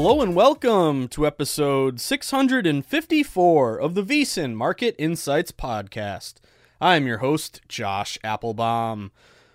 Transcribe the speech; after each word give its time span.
Hello 0.00 0.22
and 0.22 0.36
welcome 0.36 1.08
to 1.08 1.26
episode 1.26 2.00
654 2.00 3.80
of 3.80 3.96
the 3.96 4.02
VSiN 4.04 4.54
Market 4.54 4.94
Insights 4.96 5.50
Podcast. 5.50 6.34
I'm 6.80 7.04
your 7.04 7.18
host, 7.18 7.62
Josh 7.66 8.16
Appelbaum. 8.22 9.10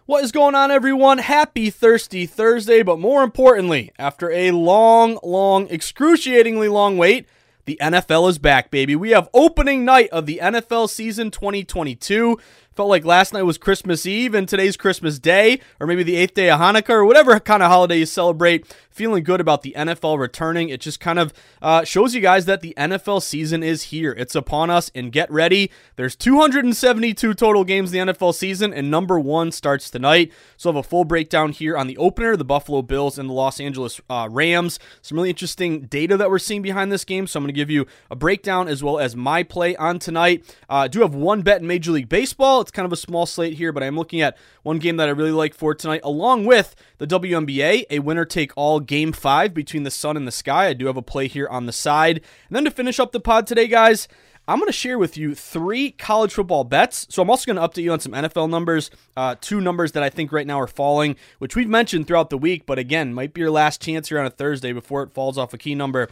What 0.05 0.21
is 0.21 0.33
going 0.33 0.53
on, 0.53 0.69
everyone? 0.69 1.19
Happy 1.19 1.69
Thirsty 1.69 2.25
Thursday, 2.25 2.83
but 2.83 2.99
more 2.99 3.23
importantly, 3.23 3.93
after 3.97 4.31
a 4.31 4.51
long, 4.51 5.17
long, 5.23 5.69
excruciatingly 5.69 6.67
long 6.67 6.97
wait, 6.97 7.25
the 7.63 7.77
NFL 7.81 8.29
is 8.29 8.37
back, 8.37 8.69
baby. 8.69 8.97
We 8.97 9.11
have 9.11 9.29
opening 9.33 9.85
night 9.85 10.09
of 10.09 10.25
the 10.25 10.41
NFL 10.43 10.89
season 10.89 11.31
2022. 11.31 12.37
Felt 12.75 12.89
like 12.89 13.05
last 13.05 13.33
night 13.33 13.43
was 13.43 13.59
Christmas 13.59 14.03
Eve 14.07 14.33
and 14.33 14.49
today's 14.49 14.77
Christmas 14.77 15.19
Day, 15.19 15.59
or 15.79 15.85
maybe 15.85 16.01
the 16.01 16.15
eighth 16.15 16.33
day 16.33 16.49
of 16.49 16.59
Hanukkah, 16.59 16.89
or 16.89 17.05
whatever 17.05 17.39
kind 17.39 17.61
of 17.61 17.69
holiday 17.69 17.99
you 17.99 18.07
celebrate. 18.07 18.65
Feeling 18.89 19.23
good 19.23 19.41
about 19.41 19.61
the 19.61 19.73
NFL 19.77 20.19
returning. 20.19 20.69
It 20.69 20.79
just 20.79 20.99
kind 20.99 21.19
of 21.19 21.33
uh, 21.61 21.83
shows 21.83 22.13
you 22.15 22.21
guys 22.21 22.45
that 22.45 22.61
the 22.61 22.73
NFL 22.75 23.21
season 23.21 23.61
is 23.63 23.83
here. 23.83 24.11
It's 24.13 24.33
upon 24.33 24.71
us, 24.71 24.91
and 24.95 25.11
get 25.11 25.31
ready. 25.31 25.69
There's 25.97 26.15
272 26.15 27.33
total 27.35 27.63
games 27.63 27.93
in 27.93 28.07
the 28.07 28.13
NFL 28.13 28.33
season, 28.33 28.73
and 28.73 28.89
number 28.89 29.19
one 29.19 29.51
starts 29.51 29.91
tonight. 29.91 30.31
So 30.57 30.69
I 30.69 30.73
have 30.73 30.85
a 30.85 30.87
full 30.87 31.05
breakdown 31.05 31.51
here 31.51 31.77
on 31.77 31.85
the 31.85 31.97
opener, 31.97 32.35
the 32.35 32.45
Buffalo 32.45 32.81
Bills 32.81 33.19
and 33.19 33.29
the 33.29 33.33
Los 33.33 33.59
Angeles 33.59 34.01
uh, 34.09 34.27
Rams. 34.31 34.79
Some 35.01 35.17
really 35.17 35.29
interesting 35.29 35.81
data 35.81 36.17
that 36.17 36.29
we're 36.31 36.39
seeing 36.39 36.63
behind 36.63 36.91
this 36.91 37.05
game. 37.05 37.27
So 37.27 37.37
I'm 37.37 37.43
going 37.43 37.53
to 37.53 37.59
give 37.59 37.69
you 37.69 37.85
a 38.09 38.15
breakdown 38.15 38.67
as 38.67 38.83
well 38.83 38.97
as 38.97 39.15
my 39.15 39.43
play 39.43 39.75
on 39.75 39.99
tonight. 39.99 40.43
Uh, 40.69 40.73
I 40.73 40.87
do 40.87 41.01
have 41.01 41.13
one 41.13 41.43
bet 41.43 41.61
in 41.61 41.67
Major 41.67 41.91
League 41.91 42.09
Baseball. 42.09 42.62
It's 42.63 42.71
kind 42.71 42.85
of 42.85 42.91
a 42.91 42.97
small 42.97 43.27
slate 43.27 43.53
here, 43.53 43.71
but 43.71 43.83
I'm 43.83 43.95
looking 43.95 44.21
at 44.21 44.37
one 44.63 44.79
game 44.79 44.97
that 44.97 45.07
I 45.07 45.11
really 45.11 45.31
like 45.31 45.53
for 45.53 45.75
tonight, 45.75 46.01
along 46.03 46.45
with 46.45 46.75
the 46.97 47.05
WNBA, 47.05 47.85
a 47.91 47.99
winner 47.99 48.25
take 48.25 48.51
all 48.55 48.79
game 48.79 49.13
five 49.13 49.53
between 49.53 49.83
the 49.83 49.91
sun 49.91 50.17
and 50.17 50.27
the 50.27 50.31
sky. 50.31 50.67
I 50.67 50.73
do 50.73 50.87
have 50.87 50.97
a 50.97 51.01
play 51.01 51.27
here 51.27 51.47
on 51.47 51.67
the 51.67 51.71
side. 51.71 52.21
And 52.47 52.55
then 52.55 52.65
to 52.65 52.71
finish 52.71 52.99
up 52.99 53.11
the 53.11 53.19
pod 53.19 53.45
today, 53.45 53.67
guys, 53.67 54.07
I'm 54.45 54.59
going 54.59 54.67
to 54.67 54.73
share 54.73 54.99
with 54.99 55.15
you 55.17 55.35
three 55.35 55.91
college 55.91 56.33
football 56.33 56.65
bets. 56.65 57.07
So 57.09 57.21
I'm 57.21 57.29
also 57.29 57.51
going 57.51 57.55
to 57.55 57.67
update 57.67 57.83
you 57.83 57.93
on 57.93 58.01
some 58.01 58.11
NFL 58.11 58.49
numbers, 58.49 58.91
uh, 59.15 59.35
two 59.39 59.61
numbers 59.61 59.93
that 59.93 60.03
I 60.03 60.09
think 60.09 60.33
right 60.33 60.45
now 60.45 60.59
are 60.59 60.67
falling, 60.67 61.15
which 61.39 61.55
we've 61.55 61.69
mentioned 61.69 62.07
throughout 62.07 62.29
the 62.29 62.37
week, 62.37 62.65
but 62.65 62.77
again, 62.77 63.13
might 63.13 63.33
be 63.33 63.39
your 63.39 63.51
last 63.51 63.81
chance 63.81 64.09
here 64.09 64.19
on 64.19 64.25
a 64.25 64.29
Thursday 64.29 64.73
before 64.73 65.03
it 65.03 65.13
falls 65.13 65.37
off 65.37 65.53
a 65.53 65.57
key 65.57 65.75
number. 65.75 66.09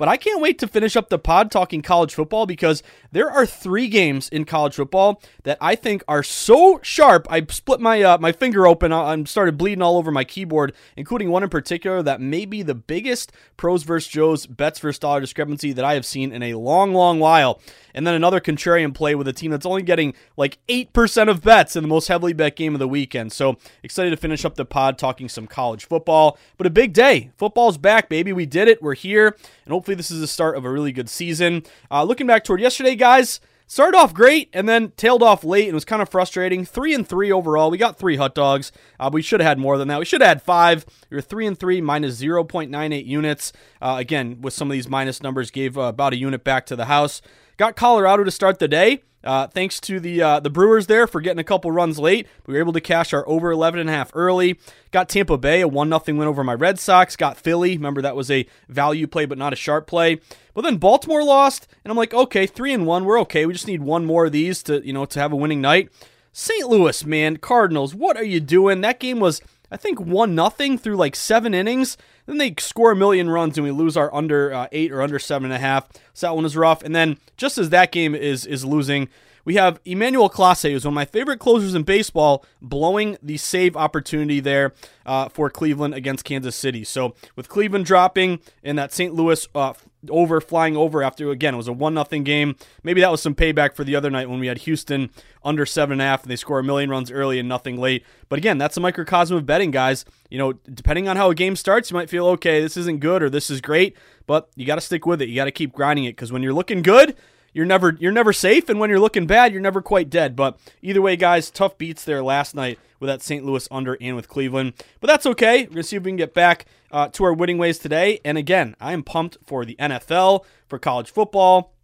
But 0.00 0.08
I 0.08 0.16
can't 0.16 0.40
wait 0.40 0.58
to 0.60 0.66
finish 0.66 0.96
up 0.96 1.10
the 1.10 1.18
pod 1.18 1.50
talking 1.50 1.82
college 1.82 2.14
football 2.14 2.46
because 2.46 2.82
there 3.12 3.30
are 3.30 3.44
three 3.44 3.86
games 3.86 4.30
in 4.30 4.46
college 4.46 4.76
football 4.76 5.20
that 5.42 5.58
I 5.60 5.74
think 5.74 6.02
are 6.08 6.22
so 6.22 6.80
sharp. 6.82 7.26
I 7.28 7.44
split 7.50 7.80
my 7.80 8.00
uh, 8.00 8.16
my 8.16 8.32
finger 8.32 8.66
open. 8.66 8.94
I 8.94 9.22
started 9.24 9.58
bleeding 9.58 9.82
all 9.82 9.98
over 9.98 10.10
my 10.10 10.24
keyboard, 10.24 10.72
including 10.96 11.28
one 11.28 11.42
in 11.42 11.50
particular 11.50 12.02
that 12.02 12.18
may 12.18 12.46
be 12.46 12.62
the 12.62 12.74
biggest 12.74 13.30
pros 13.58 13.82
versus 13.82 14.10
Joes 14.10 14.46
bets 14.46 14.78
versus 14.78 14.98
dollar 14.98 15.20
discrepancy 15.20 15.74
that 15.74 15.84
I 15.84 15.92
have 15.92 16.06
seen 16.06 16.32
in 16.32 16.42
a 16.42 16.54
long, 16.54 16.94
long 16.94 17.18
while. 17.18 17.60
And 17.94 18.06
then 18.06 18.14
another 18.14 18.40
contrarian 18.40 18.94
play 18.94 19.14
with 19.14 19.28
a 19.28 19.32
team 19.32 19.50
that's 19.50 19.66
only 19.66 19.82
getting 19.82 20.14
like 20.36 20.58
8% 20.68 21.28
of 21.28 21.42
bets 21.42 21.76
in 21.76 21.82
the 21.82 21.88
most 21.88 22.08
heavily 22.08 22.32
bet 22.32 22.56
game 22.56 22.74
of 22.74 22.78
the 22.78 22.88
weekend. 22.88 23.32
So 23.32 23.56
excited 23.82 24.10
to 24.10 24.16
finish 24.16 24.44
up 24.44 24.54
the 24.54 24.64
pod 24.64 24.98
talking 24.98 25.28
some 25.28 25.46
college 25.46 25.84
football. 25.84 26.38
But 26.56 26.66
a 26.66 26.70
big 26.70 26.92
day. 26.92 27.30
Football's 27.36 27.78
back, 27.78 28.08
baby. 28.08 28.32
We 28.32 28.46
did 28.46 28.68
it. 28.68 28.82
We're 28.82 28.94
here. 28.94 29.36
And 29.64 29.72
hopefully 29.72 29.89
this 29.94 30.10
is 30.10 30.20
the 30.20 30.26
start 30.26 30.56
of 30.56 30.64
a 30.64 30.70
really 30.70 30.92
good 30.92 31.08
season. 31.08 31.64
Uh, 31.90 32.04
looking 32.04 32.26
back 32.26 32.44
toward 32.44 32.60
yesterday, 32.60 32.94
guys, 32.94 33.40
started 33.66 33.96
off 33.96 34.12
great 34.12 34.50
and 34.52 34.68
then 34.68 34.90
tailed 34.96 35.22
off 35.22 35.44
late 35.44 35.66
and 35.66 35.74
was 35.74 35.84
kind 35.84 36.02
of 36.02 36.08
frustrating. 36.08 36.64
Three 36.64 36.92
and 36.94 37.08
three 37.08 37.30
overall. 37.30 37.70
We 37.70 37.78
got 37.78 37.98
three 37.98 38.16
hot 38.16 38.34
dogs. 38.34 38.72
Uh, 38.98 39.10
we 39.12 39.22
should 39.22 39.40
have 39.40 39.46
had 39.46 39.58
more 39.58 39.78
than 39.78 39.88
that. 39.88 39.98
We 39.98 40.04
should 40.04 40.20
have 40.20 40.28
had 40.28 40.42
five. 40.42 40.84
We 41.08 41.16
were 41.16 41.20
three 41.20 41.46
and 41.46 41.58
three 41.58 41.80
minus 41.80 42.20
0.98 42.20 43.06
units. 43.06 43.52
Uh, 43.80 43.96
again, 43.98 44.40
with 44.40 44.54
some 44.54 44.68
of 44.68 44.72
these 44.72 44.88
minus 44.88 45.22
numbers, 45.22 45.50
gave 45.50 45.78
uh, 45.78 45.82
about 45.82 46.12
a 46.12 46.16
unit 46.16 46.42
back 46.42 46.66
to 46.66 46.76
the 46.76 46.86
house. 46.86 47.22
Got 47.56 47.76
Colorado 47.76 48.24
to 48.24 48.30
start 48.30 48.58
the 48.58 48.68
day. 48.68 49.02
Uh, 49.22 49.46
thanks 49.46 49.78
to 49.80 50.00
the 50.00 50.22
uh, 50.22 50.40
the 50.40 50.48
Brewers 50.48 50.86
there 50.86 51.06
for 51.06 51.20
getting 51.20 51.38
a 51.38 51.44
couple 51.44 51.70
runs 51.70 51.98
late. 51.98 52.26
We 52.46 52.54
were 52.54 52.60
able 52.60 52.72
to 52.72 52.80
cash 52.80 53.12
our 53.12 53.28
over 53.28 53.54
11.5 53.54 54.10
early. 54.14 54.58
Got 54.92 55.10
Tampa 55.10 55.36
Bay, 55.36 55.60
a 55.60 55.68
1 55.68 55.88
0 55.88 56.00
win 56.18 56.26
over 56.26 56.42
my 56.42 56.54
Red 56.54 56.78
Sox. 56.78 57.16
Got 57.16 57.36
Philly. 57.36 57.76
Remember, 57.76 58.00
that 58.00 58.16
was 58.16 58.30
a 58.30 58.46
value 58.68 59.06
play, 59.06 59.26
but 59.26 59.38
not 59.38 59.52
a 59.52 59.56
sharp 59.56 59.86
play. 59.86 60.20
But 60.54 60.62
then 60.62 60.78
Baltimore 60.78 61.22
lost, 61.22 61.68
and 61.84 61.90
I'm 61.90 61.98
like, 61.98 62.14
okay, 62.14 62.46
3 62.46 62.72
and 62.72 62.86
1. 62.86 63.04
We're 63.04 63.20
okay. 63.20 63.44
We 63.44 63.52
just 63.52 63.66
need 63.66 63.82
one 63.82 64.06
more 64.06 64.26
of 64.26 64.32
these 64.32 64.62
to, 64.64 64.84
you 64.84 64.92
know, 64.92 65.04
to 65.04 65.20
have 65.20 65.32
a 65.32 65.36
winning 65.36 65.60
night. 65.60 65.90
St. 66.32 66.68
Louis, 66.68 67.04
man, 67.04 67.36
Cardinals, 67.36 67.94
what 67.94 68.16
are 68.16 68.24
you 68.24 68.40
doing? 68.40 68.80
That 68.80 69.00
game 69.00 69.20
was, 69.20 69.42
I 69.70 69.76
think, 69.76 70.00
1 70.00 70.34
nothing 70.34 70.78
through 70.78 70.96
like 70.96 71.14
seven 71.14 71.54
innings. 71.54 71.96
Then 72.30 72.38
they 72.38 72.54
score 72.58 72.92
a 72.92 72.96
million 72.96 73.28
runs 73.28 73.58
and 73.58 73.64
we 73.64 73.72
lose 73.72 73.96
our 73.96 74.14
under 74.14 74.54
uh, 74.54 74.68
eight 74.70 74.92
or 74.92 75.02
under 75.02 75.18
seven 75.18 75.46
and 75.46 75.54
a 75.54 75.58
half. 75.58 75.88
So 76.14 76.28
that 76.28 76.36
one 76.36 76.44
is 76.44 76.56
rough. 76.56 76.80
And 76.80 76.94
then 76.94 77.18
just 77.36 77.58
as 77.58 77.70
that 77.70 77.90
game 77.90 78.14
is 78.14 78.46
is 78.46 78.64
losing, 78.64 79.08
we 79.44 79.56
have 79.56 79.80
Emmanuel 79.84 80.30
Clase, 80.30 80.70
who's 80.70 80.84
one 80.84 80.92
of 80.92 80.94
my 80.94 81.06
favorite 81.06 81.40
closers 81.40 81.74
in 81.74 81.82
baseball, 81.82 82.44
blowing 82.62 83.16
the 83.20 83.36
save 83.36 83.76
opportunity 83.76 84.38
there 84.38 84.74
uh, 85.04 85.28
for 85.28 85.50
Cleveland 85.50 85.92
against 85.94 86.24
Kansas 86.24 86.54
City. 86.54 86.84
So 86.84 87.16
with 87.34 87.48
Cleveland 87.48 87.86
dropping 87.86 88.38
and 88.62 88.78
that 88.78 88.92
St. 88.92 89.12
Louis 89.12 89.48
uh, 89.56 89.72
over 90.08 90.40
flying 90.40 90.76
over 90.76 91.02
after 91.02 91.30
again 91.30 91.54
it 91.54 91.56
was 91.56 91.68
a 91.68 91.72
one 91.72 91.94
nothing 91.94 92.24
game. 92.24 92.56
Maybe 92.82 93.00
that 93.00 93.10
was 93.10 93.20
some 93.20 93.34
payback 93.34 93.74
for 93.74 93.84
the 93.84 93.96
other 93.96 94.10
night 94.10 94.30
when 94.30 94.40
we 94.40 94.46
had 94.46 94.58
Houston 94.58 95.10
under 95.44 95.66
seven 95.66 95.94
and 95.94 96.02
a 96.02 96.04
half 96.04 96.22
and 96.22 96.30
they 96.30 96.36
score 96.36 96.58
a 96.58 96.64
million 96.64 96.90
runs 96.90 97.10
early 97.10 97.38
and 97.38 97.48
nothing 97.48 97.76
late. 97.76 98.04
But 98.28 98.38
again, 98.38 98.58
that's 98.58 98.76
a 98.76 98.80
microcosm 98.80 99.36
of 99.36 99.46
betting, 99.46 99.70
guys. 99.70 100.04
You 100.30 100.38
know, 100.38 100.52
depending 100.52 101.08
on 101.08 101.16
how 101.16 101.30
a 101.30 101.34
game 101.34 101.56
starts, 101.56 101.90
you 101.90 101.94
might 101.94 102.10
feel 102.10 102.26
okay, 102.28 102.60
this 102.60 102.76
isn't 102.76 103.00
good 103.00 103.22
or 103.22 103.30
this 103.30 103.50
is 103.50 103.60
great, 103.60 103.96
but 104.26 104.48
you 104.56 104.66
got 104.66 104.76
to 104.76 104.80
stick 104.80 105.06
with 105.06 105.20
it. 105.20 105.28
You 105.28 105.36
got 105.36 105.46
to 105.46 105.52
keep 105.52 105.72
grinding 105.72 106.04
it 106.04 106.12
because 106.12 106.32
when 106.32 106.42
you're 106.42 106.54
looking 106.54 106.82
good, 106.82 107.16
you're 107.52 107.66
never 107.66 107.96
you're 107.98 108.12
never 108.12 108.32
safe, 108.32 108.68
and 108.68 108.78
when 108.78 108.90
you're 108.90 109.00
looking 109.00 109.26
bad, 109.26 109.52
you're 109.52 109.62
never 109.62 109.82
quite 109.82 110.10
dead. 110.10 110.36
But 110.36 110.58
either 110.82 111.02
way, 111.02 111.16
guys, 111.16 111.50
tough 111.50 111.78
beats 111.78 112.04
there 112.04 112.22
last 112.22 112.54
night 112.54 112.78
with 112.98 113.08
that 113.08 113.22
St. 113.22 113.44
Louis 113.44 113.66
under 113.70 113.96
and 114.00 114.16
with 114.16 114.28
Cleveland. 114.28 114.74
But 115.00 115.08
that's 115.08 115.26
okay. 115.26 115.64
We're 115.64 115.70
gonna 115.70 115.82
see 115.82 115.96
if 115.96 116.02
we 116.02 116.10
can 116.10 116.16
get 116.16 116.34
back 116.34 116.66
uh, 116.90 117.08
to 117.08 117.24
our 117.24 117.32
winning 117.32 117.58
ways 117.58 117.78
today. 117.78 118.20
And 118.24 118.38
again, 118.38 118.76
I 118.80 118.92
am 118.92 119.02
pumped 119.02 119.38
for 119.46 119.64
the 119.64 119.76
NFL, 119.76 120.44
for 120.68 120.78
college 120.78 121.10
football. 121.10 121.74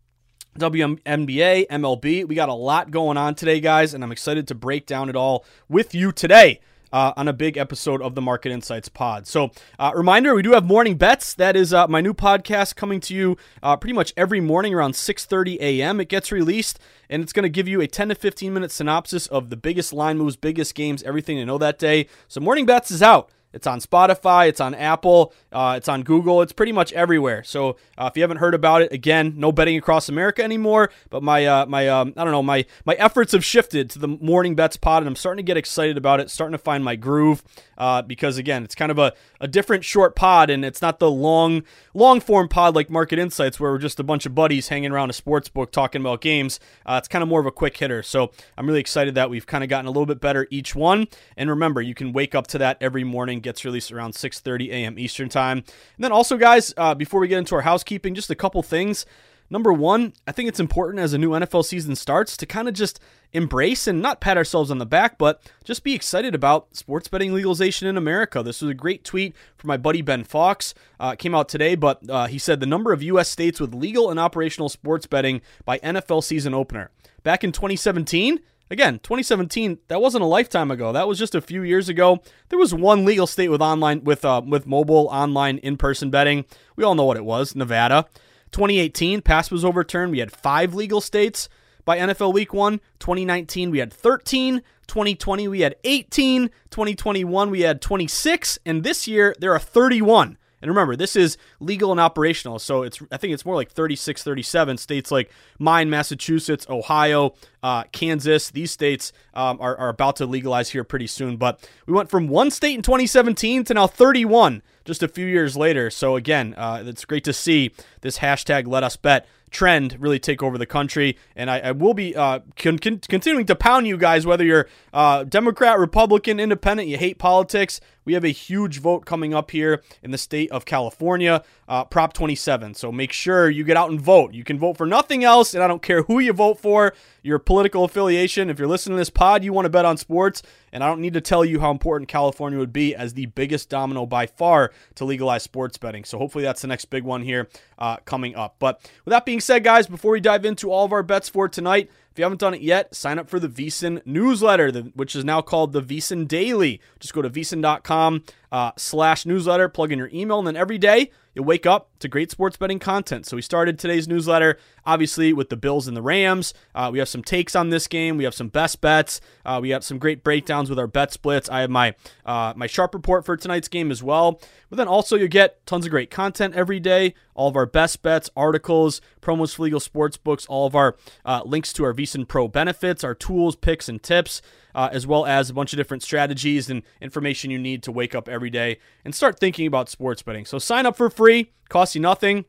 WNBA, 0.58 1.66
MLB. 1.66 2.26
We 2.26 2.34
got 2.34 2.48
a 2.48 2.54
lot 2.54 2.90
going 2.90 3.19
on 3.19 3.34
today, 3.34 3.60
guys, 3.60 3.92
and 3.92 4.02
I'm 4.02 4.10
excited 4.10 4.48
to 4.48 4.54
break 4.54 4.86
down 4.86 5.10
it 5.10 5.16
all 5.16 5.44
with 5.69 5.94
you 5.94 6.12
today 6.12 6.60
uh, 6.92 7.12
on 7.16 7.28
a 7.28 7.32
big 7.32 7.56
episode 7.56 8.02
of 8.02 8.14
the 8.14 8.22
Market 8.22 8.52
Insights 8.52 8.88
Pod. 8.88 9.26
So, 9.26 9.50
uh, 9.78 9.92
reminder: 9.94 10.34
we 10.34 10.42
do 10.42 10.52
have 10.52 10.64
morning 10.64 10.96
bets. 10.96 11.34
That 11.34 11.56
is 11.56 11.72
uh, 11.72 11.86
my 11.88 12.00
new 12.00 12.14
podcast 12.14 12.76
coming 12.76 13.00
to 13.00 13.14
you 13.14 13.36
uh, 13.62 13.76
pretty 13.76 13.94
much 13.94 14.12
every 14.16 14.40
morning 14.40 14.74
around 14.74 14.92
6:30 14.92 15.58
a.m. 15.60 16.00
It 16.00 16.08
gets 16.08 16.32
released, 16.32 16.78
and 17.08 17.22
it's 17.22 17.32
going 17.32 17.44
to 17.44 17.48
give 17.48 17.68
you 17.68 17.80
a 17.80 17.86
10 17.86 18.10
to 18.10 18.14
15 18.14 18.52
minute 18.52 18.70
synopsis 18.70 19.26
of 19.26 19.50
the 19.50 19.56
biggest 19.56 19.92
line 19.92 20.18
moves, 20.18 20.36
biggest 20.36 20.74
games, 20.74 21.02
everything 21.02 21.36
to 21.36 21.44
know 21.44 21.58
that 21.58 21.78
day. 21.78 22.08
So, 22.28 22.40
morning 22.40 22.66
bets 22.66 22.90
is 22.90 23.02
out. 23.02 23.30
It's 23.56 23.67
on 23.67 23.81
Spotify, 23.81 24.49
it's 24.49 24.61
on 24.61 24.75
Apple, 24.75 25.32
uh, 25.50 25.75
it's 25.79 25.88
on 25.88 26.03
Google, 26.03 26.43
it's 26.43 26.53
pretty 26.53 26.73
much 26.73 26.93
everywhere. 26.93 27.43
So 27.43 27.76
uh, 27.97 28.11
if 28.11 28.17
you 28.17 28.23
haven't 28.23 28.37
heard 28.37 28.55
about 28.55 28.82
it, 28.82 28.93
again, 28.93 29.32
no 29.37 29.50
betting 29.50 29.79
across 29.79 30.11
America 30.11 30.44
anymore. 30.44 30.91
But 31.08 31.23
my 31.23 31.47
uh, 31.47 31.64
my 31.64 31.88
um, 31.88 32.12
I 32.19 32.23
don't 32.23 32.32
know 32.32 32.43
my 32.43 32.67
my 32.85 32.94
efforts 32.94 33.32
have 33.32 33.44
shifted 33.44 33.88
to 33.91 33.99
the 33.99 34.08
morning 34.08 34.55
bets 34.55 34.76
pod, 34.76 35.03
and 35.03 35.08
I'm 35.08 35.17
starting 35.17 35.44
to 35.44 35.47
get 35.49 35.56
excited 35.56 35.97
about 35.97 36.20
it, 36.20 36.31
starting 36.31 36.53
to 36.53 36.58
find 36.58 36.85
my 36.85 36.97
groove. 36.97 37.43
Uh, 37.79 38.03
because 38.03 38.38
again, 38.38 38.62
it's 38.62 38.75
kind 38.75 38.91
of 38.91 38.99
a, 38.99 39.12
a 39.41 39.49
different 39.49 39.85
short 39.85 40.14
pod, 40.17 40.50
and 40.50 40.64
it's 40.64 40.81
not 40.82 40.99
the 40.99 41.11
long 41.11 41.62
long 41.94 42.20
form 42.20 42.49
pod 42.49 42.75
like 42.75 42.91
Market 42.91 43.19
Insights, 43.19 43.58
where 43.58 43.73
we're 43.73 43.79
just 43.79 43.99
a 43.99 44.05
bunch 44.05 44.26
of 44.26 44.35
buddies 44.35 44.69
hanging 44.69 44.93
around 44.93 45.11
a 45.11 45.14
sports 45.14 45.49
book 45.49 45.73
talking 45.73 46.00
about 46.03 46.20
games. 46.20 46.61
Uh, 46.85 46.97
it's 46.99 47.08
kind 47.08 47.23
of 47.23 47.29
more 47.29 47.41
of 47.41 47.47
a 47.47 47.50
quick 47.50 47.76
hitter. 47.76 48.03
So 48.03 48.32
I'm 48.58 48.67
really 48.67 48.81
excited 48.81 49.14
that 49.14 49.31
we've 49.31 49.47
kind 49.47 49.64
of 49.64 49.70
gotten 49.70 49.87
a 49.87 49.91
little 49.91 50.06
bit 50.06 50.20
better 50.20 50.47
each 50.50 50.75
one. 50.75 51.08
And 51.37 51.49
remember, 51.49 51.81
you 51.81 51.94
can 51.94 52.12
wake 52.12 52.35
up 52.35 52.47
to 52.49 52.58
that 52.58 52.76
every 52.81 53.05
morning. 53.05 53.41
Gets 53.46 53.64
released 53.64 53.93
around 53.93 54.14
6:30 54.14 54.70
a.m. 54.70 54.98
Eastern 54.98 55.28
time. 55.28 55.58
And 55.58 56.04
then 56.04 56.10
also, 56.10 56.37
guys, 56.37 56.75
uh, 56.76 56.96
before 56.96 57.20
we 57.20 57.28
get 57.28 57.38
into 57.38 57.54
our 57.54 57.60
housekeeping, 57.60 58.12
just 58.16 58.28
a 58.28 58.34
couple 58.34 58.60
things. 58.64 59.06
Number 59.48 59.72
one, 59.72 60.14
I 60.26 60.32
think 60.32 60.48
it's 60.48 60.58
important 60.58 60.98
as 61.00 61.12
a 61.12 61.19
new 61.19 61.31
NFL 61.31 61.64
season 61.64 61.94
starts 61.94 62.37
to 62.38 62.46
kind 62.46 62.66
of 62.66 62.75
just 62.75 62.98
embrace 63.32 63.87
and 63.87 64.02
not 64.02 64.20
pat 64.20 64.37
ourselves 64.37 64.69
on 64.72 64.78
the 64.78 64.84
back, 64.84 65.16
but 65.16 65.40
just 65.62 65.84
be 65.84 65.94
excited 65.94 66.34
about 66.34 66.75
sports 66.75 67.06
betting 67.06 67.32
legalization 67.32 67.87
in 67.87 67.96
America. 67.96 68.43
This 68.43 68.60
was 68.60 68.72
a 68.72 68.75
great 68.75 69.04
tweet 69.04 69.37
from 69.56 69.69
my 69.69 69.76
buddy 69.76 70.02
Ben 70.02 70.25
Fox. 70.25 70.75
Uh, 70.98 71.14
came 71.14 71.37
out 71.37 71.48
today, 71.48 71.76
but 71.76 72.00
uh, 72.10 72.26
he 72.26 72.38
said 72.38 72.58
the 72.58 72.66
number 72.66 72.93
of 72.93 73.04
U.S. 73.04 73.28
states 73.28 73.60
with 73.60 73.72
legal 73.72 74.10
and 74.10 74.19
operational 74.19 74.69
sports 74.69 75.06
betting 75.06 75.40
by 75.64 75.78
NFL 75.78 76.25
season 76.25 76.52
opener. 76.52 76.90
Back 77.22 77.44
in 77.44 77.52
2017, 77.52 78.40
Again, 78.68 78.98
2017, 78.98 79.78
that 79.88 80.00
wasn't 80.00 80.24
a 80.24 80.26
lifetime 80.26 80.72
ago. 80.72 80.92
That 80.92 81.06
was 81.06 81.18
just 81.18 81.36
a 81.36 81.40
few 81.40 81.62
years 81.62 81.88
ago. 81.88 82.20
There 82.48 82.58
was 82.58 82.74
one 82.74 83.04
legal 83.04 83.28
state 83.28 83.48
with 83.48 83.62
online 83.62 84.02
with 84.02 84.24
uh, 84.24 84.42
with 84.44 84.66
mobile 84.66 85.08
online 85.12 85.58
in-person 85.58 86.10
betting. 86.10 86.44
We 86.74 86.82
all 86.82 86.96
know 86.96 87.04
what 87.04 87.16
it 87.16 87.24
was, 87.24 87.54
Nevada. 87.54 88.06
2018, 88.50 89.22
pass 89.22 89.50
was 89.50 89.64
overturned. 89.64 90.12
We 90.12 90.18
had 90.18 90.32
5 90.32 90.74
legal 90.74 91.00
states 91.00 91.48
by 91.84 91.98
NFL 91.98 92.32
week 92.32 92.52
1. 92.52 92.80
2019, 92.98 93.70
we 93.70 93.78
had 93.78 93.92
13. 93.92 94.62
2020, 94.86 95.48
we 95.48 95.60
had 95.60 95.76
18. 95.84 96.48
2021, 96.70 97.50
we 97.50 97.60
had 97.60 97.80
26, 97.80 98.58
and 98.66 98.82
this 98.82 99.06
year 99.06 99.34
there 99.38 99.52
are 99.52 99.58
31. 99.58 100.38
And 100.62 100.70
remember, 100.70 100.97
this 100.97 101.17
is 101.17 101.37
legal 101.61 101.91
and 101.91 102.00
operational. 102.00 102.58
So 102.58 102.82
it's 102.82 103.00
I 103.12 103.17
think 103.17 103.35
it's 103.35 103.44
more 103.44 103.55
like 103.55 103.70
36, 103.70 104.23
37 104.23 104.79
states 104.79 105.11
like 105.11 105.31
mine, 105.58 105.91
Massachusetts, 105.91 106.67
Ohio, 106.69 107.35
uh, 107.62 107.85
Kansas. 107.93 108.50
These 108.50 108.70
states 108.70 109.12
um, 109.35 109.58
are, 109.61 109.76
are 109.76 109.88
about 109.88 110.17
to 110.17 110.26
legalize 110.26 110.70
here 110.70 110.85
pretty 110.85 111.06
soon. 111.06 111.37
But 111.37 111.69
we 111.87 111.93
went 111.93 112.11
from 112.11 112.29
one 112.29 112.50
state 112.50 112.75
in 112.75 112.82
2017 112.82 113.64
to 113.64 113.75
now 113.75 113.87
31 113.87 114.62
just 114.85 115.03
a 115.03 115.08
few 115.08 115.26
years 115.26 115.56
later. 115.56 115.91
So 115.91 116.17
again, 116.17 116.55
uh, 116.56 116.82
it's 116.87 117.05
great 117.05 117.25
to 117.25 117.32
see 117.32 117.73
this 118.00 118.19
hashtag 118.19 118.67
Let 118.67 118.82
Us 118.82 118.97
Bet 118.97 119.26
trend 119.56 119.97
really 119.99 120.19
take 120.19 120.43
over 120.43 120.58
the 120.58 120.67
country. 120.67 121.17
And 121.35 121.50
I, 121.50 121.61
I 121.61 121.73
will 121.73 121.94
be 121.94 122.14
uh, 122.14 122.41
con- 122.56 122.79
con- 122.79 123.00
continuing 123.08 123.47
to 123.47 123.55
pound 123.56 123.87
you 123.87 123.97
guys, 123.97 124.26
whether 124.26 124.44
you're 124.44 124.69
uh, 124.93 125.25
Democrat, 125.25 125.79
Republican, 125.79 126.38
Independent, 126.38 126.88
you 126.88 126.99
hate 126.99 127.19
politics. 127.19 127.81
We 128.05 128.12
have 128.12 128.23
a 128.23 128.29
huge 128.29 128.81
vote 128.81 129.06
coming 129.06 129.32
up 129.32 129.50
here 129.50 129.82
in 130.03 130.11
the 130.11 130.19
state 130.19 130.50
of 130.53 130.67
California, 130.67 131.43
uh, 131.69 131.85
Prop 131.87 132.12
27. 132.12 132.75
So 132.75 132.93
make 132.93 133.12
sure 133.12 133.49
you 133.49 133.64
get 133.64 133.79
out 133.79 133.91
and 133.91 134.00
vote. 134.00 134.35
You 134.35 134.44
can 134.44 134.58
vote 134.58 134.76
for 134.76 134.87
nothing 134.87 135.25
else, 135.25 135.55
and 135.55 135.64
I 135.64 135.67
don't 135.67 135.82
care 135.82 136.03
who 136.03 136.20
you 136.20 136.35
vote 136.35 136.61
for, 136.61 136.93
your 137.23 137.38
political 137.38 137.82
affiliation. 137.82 138.50
If 138.50 138.58
you're 138.58 138.69
listening 138.69 138.97
to 138.97 139.00
this 139.00 139.11
pod, 139.11 139.43
you 139.43 139.53
want 139.53 139.64
to 139.64 139.70
bet 139.70 139.87
on 139.87 139.97
sports, 139.97 140.43
and 140.72 140.82
I 140.82 140.88
don't 140.88 141.00
need 141.00 141.14
to 141.14 141.20
tell 141.20 141.44
you 141.44 141.60
how 141.60 141.70
important 141.70 142.08
California 142.08 142.58
would 142.58 142.72
be 142.72 142.94
as 142.94 143.14
the 143.14 143.26
biggest 143.26 143.68
domino 143.68 144.06
by 144.06 144.26
far 144.26 144.72
to 144.96 145.04
legalize 145.04 145.42
sports 145.42 145.78
betting. 145.78 146.04
So 146.04 146.18
hopefully 146.18 146.44
that's 146.44 146.62
the 146.62 146.68
next 146.68 146.86
big 146.86 147.04
one 147.04 147.22
here 147.22 147.48
uh, 147.78 147.96
coming 147.98 148.34
up. 148.34 148.56
But 148.58 148.80
with 149.04 149.12
that 149.12 149.24
being 149.24 149.40
said, 149.40 149.64
guys, 149.64 149.86
before 149.86 150.12
we 150.12 150.20
dive 150.20 150.44
into 150.44 150.70
all 150.70 150.84
of 150.84 150.92
our 150.92 151.02
bets 151.02 151.28
for 151.28 151.48
tonight, 151.48 151.90
if 152.16 152.18
you 152.18 152.24
haven't 152.24 152.40
done 152.40 152.54
it 152.54 152.62
yet, 152.62 152.94
sign 152.94 153.18
up 153.18 153.28
for 153.28 153.38
the 153.38 153.48
VSiN 153.48 154.00
newsletter, 154.06 154.72
which 154.94 155.14
is 155.14 155.22
now 155.22 155.42
called 155.42 155.74
the 155.74 155.82
VSiN 155.82 156.26
Daily. 156.26 156.80
Just 156.98 157.12
go 157.12 157.20
to 157.20 157.28
vsin.com 157.28 158.24
uh, 158.50 158.72
slash 158.78 159.26
newsletter, 159.26 159.69
plug 159.69 159.92
in 159.92 159.98
your 159.98 160.08
email, 160.14 160.38
and 160.38 160.46
then 160.46 160.56
every 160.56 160.78
day 160.78 161.10
you'll 161.36 161.44
wake 161.44 161.66
up 161.66 161.90
to 161.98 162.08
great 162.08 162.30
sports 162.30 162.56
betting 162.56 162.78
content. 162.78 163.26
So 163.26 163.36
we 163.36 163.42
started 163.42 163.78
today's 163.78 164.08
newsletter, 164.08 164.58
obviously, 164.86 165.34
with 165.34 165.50
the 165.50 165.56
Bills 165.56 165.86
and 165.86 165.94
the 165.94 166.02
Rams. 166.02 166.54
Uh, 166.74 166.88
we 166.90 166.98
have 166.98 167.10
some 167.10 167.22
takes 167.22 167.54
on 167.54 167.68
this 167.68 167.86
game. 167.86 168.16
We 168.16 168.24
have 168.24 168.34
some 168.34 168.48
best 168.48 168.80
bets. 168.80 169.20
Uh, 169.44 169.58
we 169.60 169.68
have 169.70 169.84
some 169.84 169.98
great 169.98 170.24
breakdowns 170.24 170.70
with 170.70 170.78
our 170.78 170.86
bet 170.86 171.12
splits. 171.12 171.50
I 171.50 171.60
have 171.60 171.70
my 171.70 171.94
uh, 172.24 172.54
my 172.56 172.66
sharp 172.66 172.94
report 172.94 173.26
for 173.26 173.36
tonight's 173.36 173.68
game 173.68 173.90
as 173.90 174.02
well. 174.02 174.40
But 174.70 174.78
then 174.78 174.88
also 174.88 175.16
you 175.16 175.28
get 175.28 175.64
tons 175.66 175.84
of 175.84 175.90
great 175.90 176.10
content 176.10 176.54
every 176.54 176.80
day. 176.80 177.14
All 177.34 177.48
of 177.48 177.56
our 177.56 177.66
best 177.66 178.02
bets, 178.02 178.30
articles, 178.34 179.02
promos 179.20 179.55
for 179.55 179.64
legal 179.64 179.78
sports 179.78 180.16
books, 180.16 180.46
all 180.46 180.66
of 180.66 180.74
our 180.74 180.96
uh, 181.24 181.43
links 181.44 181.72
to 181.74 181.84
our 181.84 181.93
VSiN 181.93 182.26
Pro 182.26 182.48
benefits, 182.48 183.05
our 183.05 183.14
tools, 183.14 183.56
picks, 183.56 183.90
and 183.90 184.02
tips 184.02 184.40
uh, 184.76 184.90
as 184.92 185.06
well 185.06 185.24
as 185.24 185.48
a 185.48 185.54
bunch 185.54 185.72
of 185.72 185.78
different 185.78 186.02
strategies 186.02 186.68
and 186.68 186.82
information 187.00 187.50
you 187.50 187.58
need 187.58 187.82
to 187.82 187.90
wake 187.90 188.14
up 188.14 188.28
every 188.28 188.50
day 188.50 188.78
and 189.04 189.14
start 189.14 189.40
thinking 189.40 189.66
about 189.66 189.88
sports 189.88 190.22
betting. 190.22 190.44
So 190.44 190.58
sign 190.58 190.84
up 190.84 190.96
for 190.96 191.08
free, 191.08 191.50
costs 191.70 191.94
you 191.94 192.02
nothing. 192.02 192.44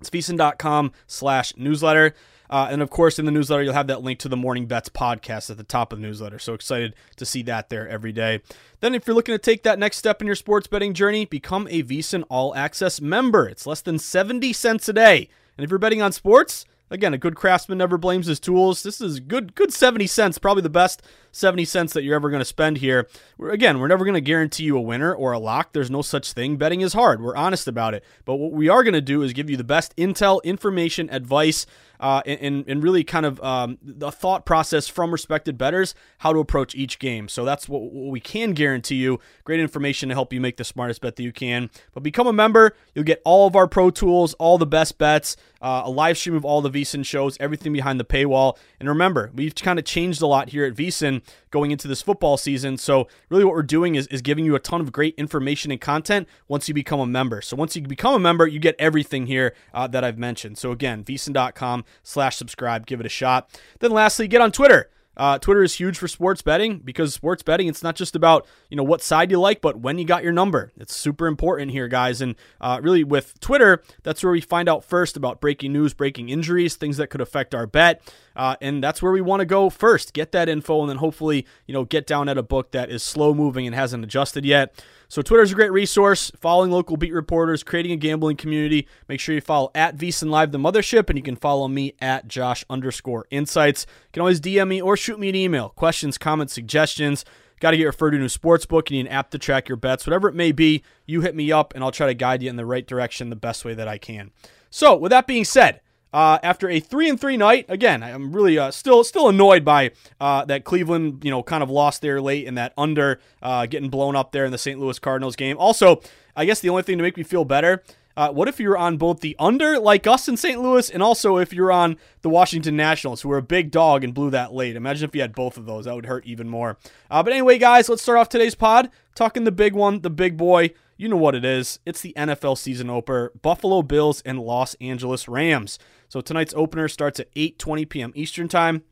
It's 0.00 0.08
vsin.com 0.08 0.92
slash 1.06 1.54
newsletter. 1.58 2.14
Uh, 2.48 2.68
and 2.70 2.82
of 2.82 2.88
course, 2.88 3.18
in 3.18 3.26
the 3.26 3.30
newsletter, 3.30 3.62
you'll 3.62 3.74
have 3.74 3.86
that 3.88 4.02
link 4.02 4.18
to 4.20 4.28
the 4.28 4.36
Morning 4.36 4.66
Bets 4.66 4.88
podcast 4.88 5.50
at 5.50 5.58
the 5.58 5.62
top 5.62 5.92
of 5.92 6.00
the 6.00 6.06
newsletter. 6.06 6.38
So 6.38 6.54
excited 6.54 6.94
to 7.16 7.26
see 7.26 7.42
that 7.42 7.68
there 7.68 7.86
every 7.86 8.10
day. 8.10 8.40
Then, 8.80 8.94
if 8.94 9.06
you're 9.06 9.14
looking 9.14 9.34
to 9.34 9.38
take 9.38 9.62
that 9.62 9.78
next 9.78 9.98
step 9.98 10.20
in 10.20 10.26
your 10.26 10.34
sports 10.34 10.66
betting 10.66 10.94
journey, 10.94 11.26
become 11.26 11.68
a 11.70 11.84
VSiN 11.84 12.24
All 12.28 12.52
Access 12.56 13.00
member. 13.00 13.46
It's 13.46 13.66
less 13.66 13.82
than 13.82 13.98
70 13.98 14.52
cents 14.54 14.88
a 14.88 14.94
day. 14.94 15.28
And 15.56 15.64
if 15.64 15.70
you're 15.70 15.78
betting 15.78 16.02
on 16.02 16.10
sports, 16.10 16.64
Again, 16.92 17.14
a 17.14 17.18
good 17.18 17.36
craftsman 17.36 17.78
never 17.78 17.96
blames 17.96 18.26
his 18.26 18.40
tools. 18.40 18.82
This 18.82 19.00
is 19.00 19.20
good, 19.20 19.54
good 19.54 19.72
70 19.72 20.08
cents, 20.08 20.38
probably 20.38 20.64
the 20.64 20.68
best 20.68 21.02
70 21.32 21.64
cents 21.64 21.92
that 21.92 22.02
you're 22.02 22.14
ever 22.14 22.30
going 22.30 22.40
to 22.40 22.44
spend 22.44 22.78
here. 22.78 23.08
Again, 23.40 23.80
we're 23.80 23.88
never 23.88 24.04
going 24.04 24.14
to 24.14 24.20
guarantee 24.20 24.64
you 24.64 24.76
a 24.76 24.80
winner 24.80 25.14
or 25.14 25.32
a 25.32 25.38
lock. 25.38 25.72
There's 25.72 25.90
no 25.90 26.02
such 26.02 26.32
thing. 26.32 26.56
Betting 26.56 26.80
is 26.80 26.92
hard. 26.92 27.22
We're 27.22 27.36
honest 27.36 27.68
about 27.68 27.94
it. 27.94 28.04
But 28.24 28.36
what 28.36 28.52
we 28.52 28.68
are 28.68 28.82
going 28.82 28.94
to 28.94 29.00
do 29.00 29.22
is 29.22 29.32
give 29.32 29.50
you 29.50 29.56
the 29.56 29.64
best 29.64 29.94
intel, 29.96 30.42
information, 30.42 31.08
advice, 31.10 31.66
uh, 32.00 32.22
and, 32.24 32.64
and 32.66 32.82
really 32.82 33.04
kind 33.04 33.26
of 33.26 33.40
um, 33.42 33.78
the 33.82 34.10
thought 34.10 34.46
process 34.46 34.88
from 34.88 35.12
respected 35.12 35.58
betters, 35.58 35.94
how 36.18 36.32
to 36.32 36.38
approach 36.38 36.74
each 36.74 36.98
game. 36.98 37.28
So 37.28 37.44
that's 37.44 37.68
what, 37.68 37.82
what, 37.82 38.10
we 38.10 38.20
can 38.20 38.52
guarantee 38.52 38.96
you. 38.96 39.20
Great 39.44 39.60
information 39.60 40.08
to 40.08 40.14
help 40.14 40.32
you 40.32 40.40
make 40.40 40.56
the 40.56 40.64
smartest 40.64 41.02
bet 41.02 41.16
that 41.16 41.22
you 41.22 41.32
can. 41.32 41.70
But 41.92 42.02
become 42.02 42.26
a 42.26 42.32
member. 42.32 42.74
You'll 42.94 43.04
get 43.04 43.20
all 43.24 43.46
of 43.46 43.54
our 43.54 43.68
pro 43.68 43.90
tools, 43.90 44.32
all 44.34 44.56
the 44.56 44.66
best 44.66 44.96
bets, 44.96 45.36
uh, 45.60 45.82
a 45.84 45.90
live 45.90 46.16
stream 46.16 46.34
of 46.34 46.44
all 46.44 46.62
the 46.62 46.70
VSiN 46.70 47.04
shows, 47.04 47.36
everything 47.38 47.72
behind 47.72 48.00
the 48.00 48.04
paywall. 48.04 48.56
And 48.78 48.88
remember, 48.88 49.30
we've 49.34 49.54
kind 49.54 49.78
of 49.78 49.84
changed 49.84 50.22
a 50.22 50.26
lot 50.26 50.48
here 50.48 50.64
at 50.64 50.74
VSiN 50.74 51.19
going 51.50 51.70
into 51.70 51.88
this 51.88 52.02
football 52.02 52.36
season. 52.36 52.76
So, 52.76 53.08
really, 53.28 53.44
what 53.44 53.54
we're 53.54 53.62
doing 53.62 53.94
is, 53.94 54.06
is 54.08 54.22
giving 54.22 54.44
you 54.44 54.54
a 54.54 54.60
ton 54.60 54.80
of 54.80 54.92
great 54.92 55.14
information 55.16 55.70
and 55.70 55.80
content 55.80 56.28
once 56.48 56.68
you 56.68 56.74
become 56.74 57.00
a 57.00 57.06
member. 57.06 57.40
So, 57.42 57.56
once 57.56 57.76
you 57.76 57.82
become 57.82 58.14
a 58.14 58.18
member, 58.18 58.46
you 58.46 58.58
get 58.58 58.76
everything 58.78 59.26
here 59.26 59.54
uh, 59.74 59.86
that 59.88 60.04
I've 60.04 60.18
mentioned. 60.18 60.58
So, 60.58 60.72
again, 60.72 61.04
vsin.com 61.04 61.84
slash 62.02 62.36
subscribe, 62.36 62.86
give 62.86 63.00
it 63.00 63.06
a 63.06 63.10
shot. 63.10 63.50
Then, 63.80 63.90
lastly, 63.90 64.28
get 64.28 64.40
on 64.40 64.52
Twitter. 64.52 64.90
Uh, 65.16 65.38
Twitter 65.38 65.62
is 65.62 65.74
huge 65.74 65.98
for 65.98 66.08
sports 66.08 66.40
betting 66.40 66.78
because 66.78 67.12
sports 67.12 67.42
betting 67.42 67.66
it's 67.66 67.82
not 67.82 67.96
just 67.96 68.14
about 68.14 68.46
you 68.70 68.76
know 68.76 68.82
what 68.82 69.02
side 69.02 69.30
you 69.30 69.38
like, 69.40 69.60
but 69.60 69.78
when 69.78 69.98
you 69.98 70.04
got 70.04 70.22
your 70.22 70.32
number. 70.32 70.72
It's 70.76 70.94
super 70.94 71.26
important 71.26 71.72
here, 71.72 71.88
guys. 71.88 72.20
And 72.20 72.36
uh, 72.60 72.80
really 72.82 73.04
with 73.04 73.38
Twitter, 73.40 73.82
that's 74.02 74.22
where 74.22 74.32
we 74.32 74.40
find 74.40 74.68
out 74.68 74.84
first 74.84 75.16
about 75.16 75.40
breaking 75.40 75.72
news, 75.72 75.94
breaking 75.94 76.28
injuries, 76.28 76.76
things 76.76 76.96
that 76.96 77.08
could 77.08 77.20
affect 77.20 77.54
our 77.54 77.66
bet. 77.66 78.02
Uh, 78.36 78.56
and 78.60 78.82
that's 78.82 79.02
where 79.02 79.12
we 79.12 79.20
want 79.20 79.40
to 79.40 79.46
go 79.46 79.68
first. 79.68 80.12
Get 80.14 80.32
that 80.32 80.48
info, 80.48 80.80
and 80.80 80.88
then 80.88 80.98
hopefully 80.98 81.46
you 81.66 81.74
know 81.74 81.84
get 81.84 82.06
down 82.06 82.28
at 82.28 82.38
a 82.38 82.42
book 82.42 82.70
that 82.70 82.90
is 82.90 83.02
slow 83.02 83.34
moving 83.34 83.66
and 83.66 83.74
hasn't 83.74 84.04
adjusted 84.04 84.44
yet. 84.44 84.82
So 85.10 85.22
Twitter 85.22 85.42
is 85.42 85.50
a 85.50 85.56
great 85.56 85.72
resource. 85.72 86.30
Following 86.38 86.70
local 86.70 86.96
beat 86.96 87.12
reporters, 87.12 87.64
creating 87.64 87.90
a 87.90 87.96
gambling 87.96 88.36
community. 88.36 88.86
Make 89.08 89.18
sure 89.18 89.34
you 89.34 89.40
follow 89.40 89.72
at 89.74 89.96
VSiN 89.96 90.30
Live 90.30 90.52
the 90.52 90.58
Mothership, 90.58 91.08
and 91.10 91.18
you 91.18 91.22
can 91.24 91.34
follow 91.34 91.66
me 91.66 91.94
at 92.00 92.28
Josh 92.28 92.64
underscore 92.70 93.26
Insights. 93.28 93.86
You 93.88 94.12
can 94.12 94.20
always 94.20 94.40
DM 94.40 94.68
me 94.68 94.80
or 94.80 94.96
shoot 94.96 95.18
me 95.18 95.28
an 95.28 95.34
email. 95.34 95.70
Questions, 95.70 96.16
comments, 96.16 96.52
suggestions. 96.52 97.24
Got 97.58 97.72
to 97.72 97.76
get 97.76 97.86
referred 97.86 98.12
to 98.12 98.18
a 98.18 98.20
new 98.20 98.28
sports 98.28 98.66
book. 98.66 98.88
You 98.88 98.98
need 98.98 99.06
an 99.08 99.12
app 99.12 99.32
to 99.32 99.38
track 99.38 99.68
your 99.68 99.74
bets, 99.74 100.06
whatever 100.06 100.28
it 100.28 100.36
may 100.36 100.52
be. 100.52 100.84
You 101.06 101.22
hit 101.22 101.34
me 101.34 101.50
up, 101.50 101.74
and 101.74 101.82
I'll 101.82 101.90
try 101.90 102.06
to 102.06 102.14
guide 102.14 102.44
you 102.44 102.48
in 102.48 102.54
the 102.54 102.64
right 102.64 102.86
direction 102.86 103.30
the 103.30 103.36
best 103.36 103.64
way 103.64 103.74
that 103.74 103.88
I 103.88 103.98
can. 103.98 104.30
So, 104.70 104.94
with 104.94 105.10
that 105.10 105.26
being 105.26 105.44
said, 105.44 105.80
uh, 106.12 106.38
after 106.42 106.68
a 106.68 106.80
three 106.80 107.08
and 107.08 107.20
three 107.20 107.36
night. 107.36 107.66
Again, 107.68 108.02
I'm 108.02 108.32
really 108.32 108.58
uh, 108.58 108.70
still 108.70 109.04
still 109.04 109.28
annoyed 109.28 109.64
by 109.64 109.92
uh, 110.20 110.44
that 110.46 110.64
Cleveland, 110.64 111.24
you 111.24 111.30
know, 111.30 111.42
kind 111.42 111.62
of 111.62 111.70
lost 111.70 112.02
there 112.02 112.20
late 112.20 112.46
and 112.46 112.56
that 112.58 112.72
under 112.76 113.20
uh, 113.42 113.66
getting 113.66 113.90
blown 113.90 114.16
up 114.16 114.32
there 114.32 114.44
in 114.44 114.52
the 114.52 114.58
St. 114.58 114.78
Louis 114.78 114.98
Cardinals 114.98 115.36
game. 115.36 115.56
Also, 115.58 116.00
I 116.36 116.44
guess 116.44 116.60
the 116.60 116.68
only 116.68 116.82
thing 116.82 116.98
to 116.98 117.02
make 117.02 117.16
me 117.16 117.22
feel 117.22 117.44
better. 117.44 117.82
Uh, 118.16 118.28
what 118.28 118.48
if 118.48 118.58
you're 118.58 118.76
on 118.76 118.96
both 118.96 119.20
the 119.20 119.36
under, 119.38 119.78
like 119.78 120.06
us 120.06 120.28
in 120.28 120.36
St. 120.36 120.60
Louis, 120.60 120.90
and 120.90 121.02
also 121.02 121.38
if 121.38 121.52
you're 121.52 121.72
on 121.72 121.96
the 122.22 122.28
Washington 122.28 122.76
Nationals, 122.76 123.22
who 123.22 123.28
were 123.28 123.38
a 123.38 123.42
big 123.42 123.70
dog 123.70 124.04
and 124.04 124.12
blew 124.12 124.30
that 124.30 124.52
late? 124.52 124.76
Imagine 124.76 125.08
if 125.08 125.14
you 125.14 125.22
had 125.22 125.34
both 125.34 125.56
of 125.56 125.64
those. 125.64 125.84
That 125.84 125.94
would 125.94 126.06
hurt 126.06 126.26
even 126.26 126.48
more. 126.48 126.76
Uh, 127.10 127.22
but 127.22 127.32
anyway, 127.32 127.56
guys, 127.56 127.88
let's 127.88 128.02
start 128.02 128.18
off 128.18 128.28
today's 128.28 128.54
pod 128.54 128.90
talking 129.14 129.44
the 129.44 129.52
big 129.52 129.74
one, 129.74 130.00
the 130.00 130.10
big 130.10 130.36
boy. 130.36 130.70
You 130.96 131.08
know 131.08 131.16
what 131.16 131.34
it 131.34 131.46
is. 131.46 131.78
It's 131.86 132.02
the 132.02 132.12
NFL 132.14 132.58
season 132.58 132.90
opener 132.90 133.32
Buffalo 133.40 133.80
Bills 133.80 134.20
and 134.26 134.38
Los 134.38 134.74
Angeles 134.82 135.28
Rams. 135.28 135.78
So 136.10 136.20
tonight's 136.20 136.52
opener 136.54 136.88
starts 136.88 137.20
at 137.20 137.32
8:20 137.34 137.88
p.m. 137.88 138.12
Eastern 138.14 138.48
Time. 138.48 138.82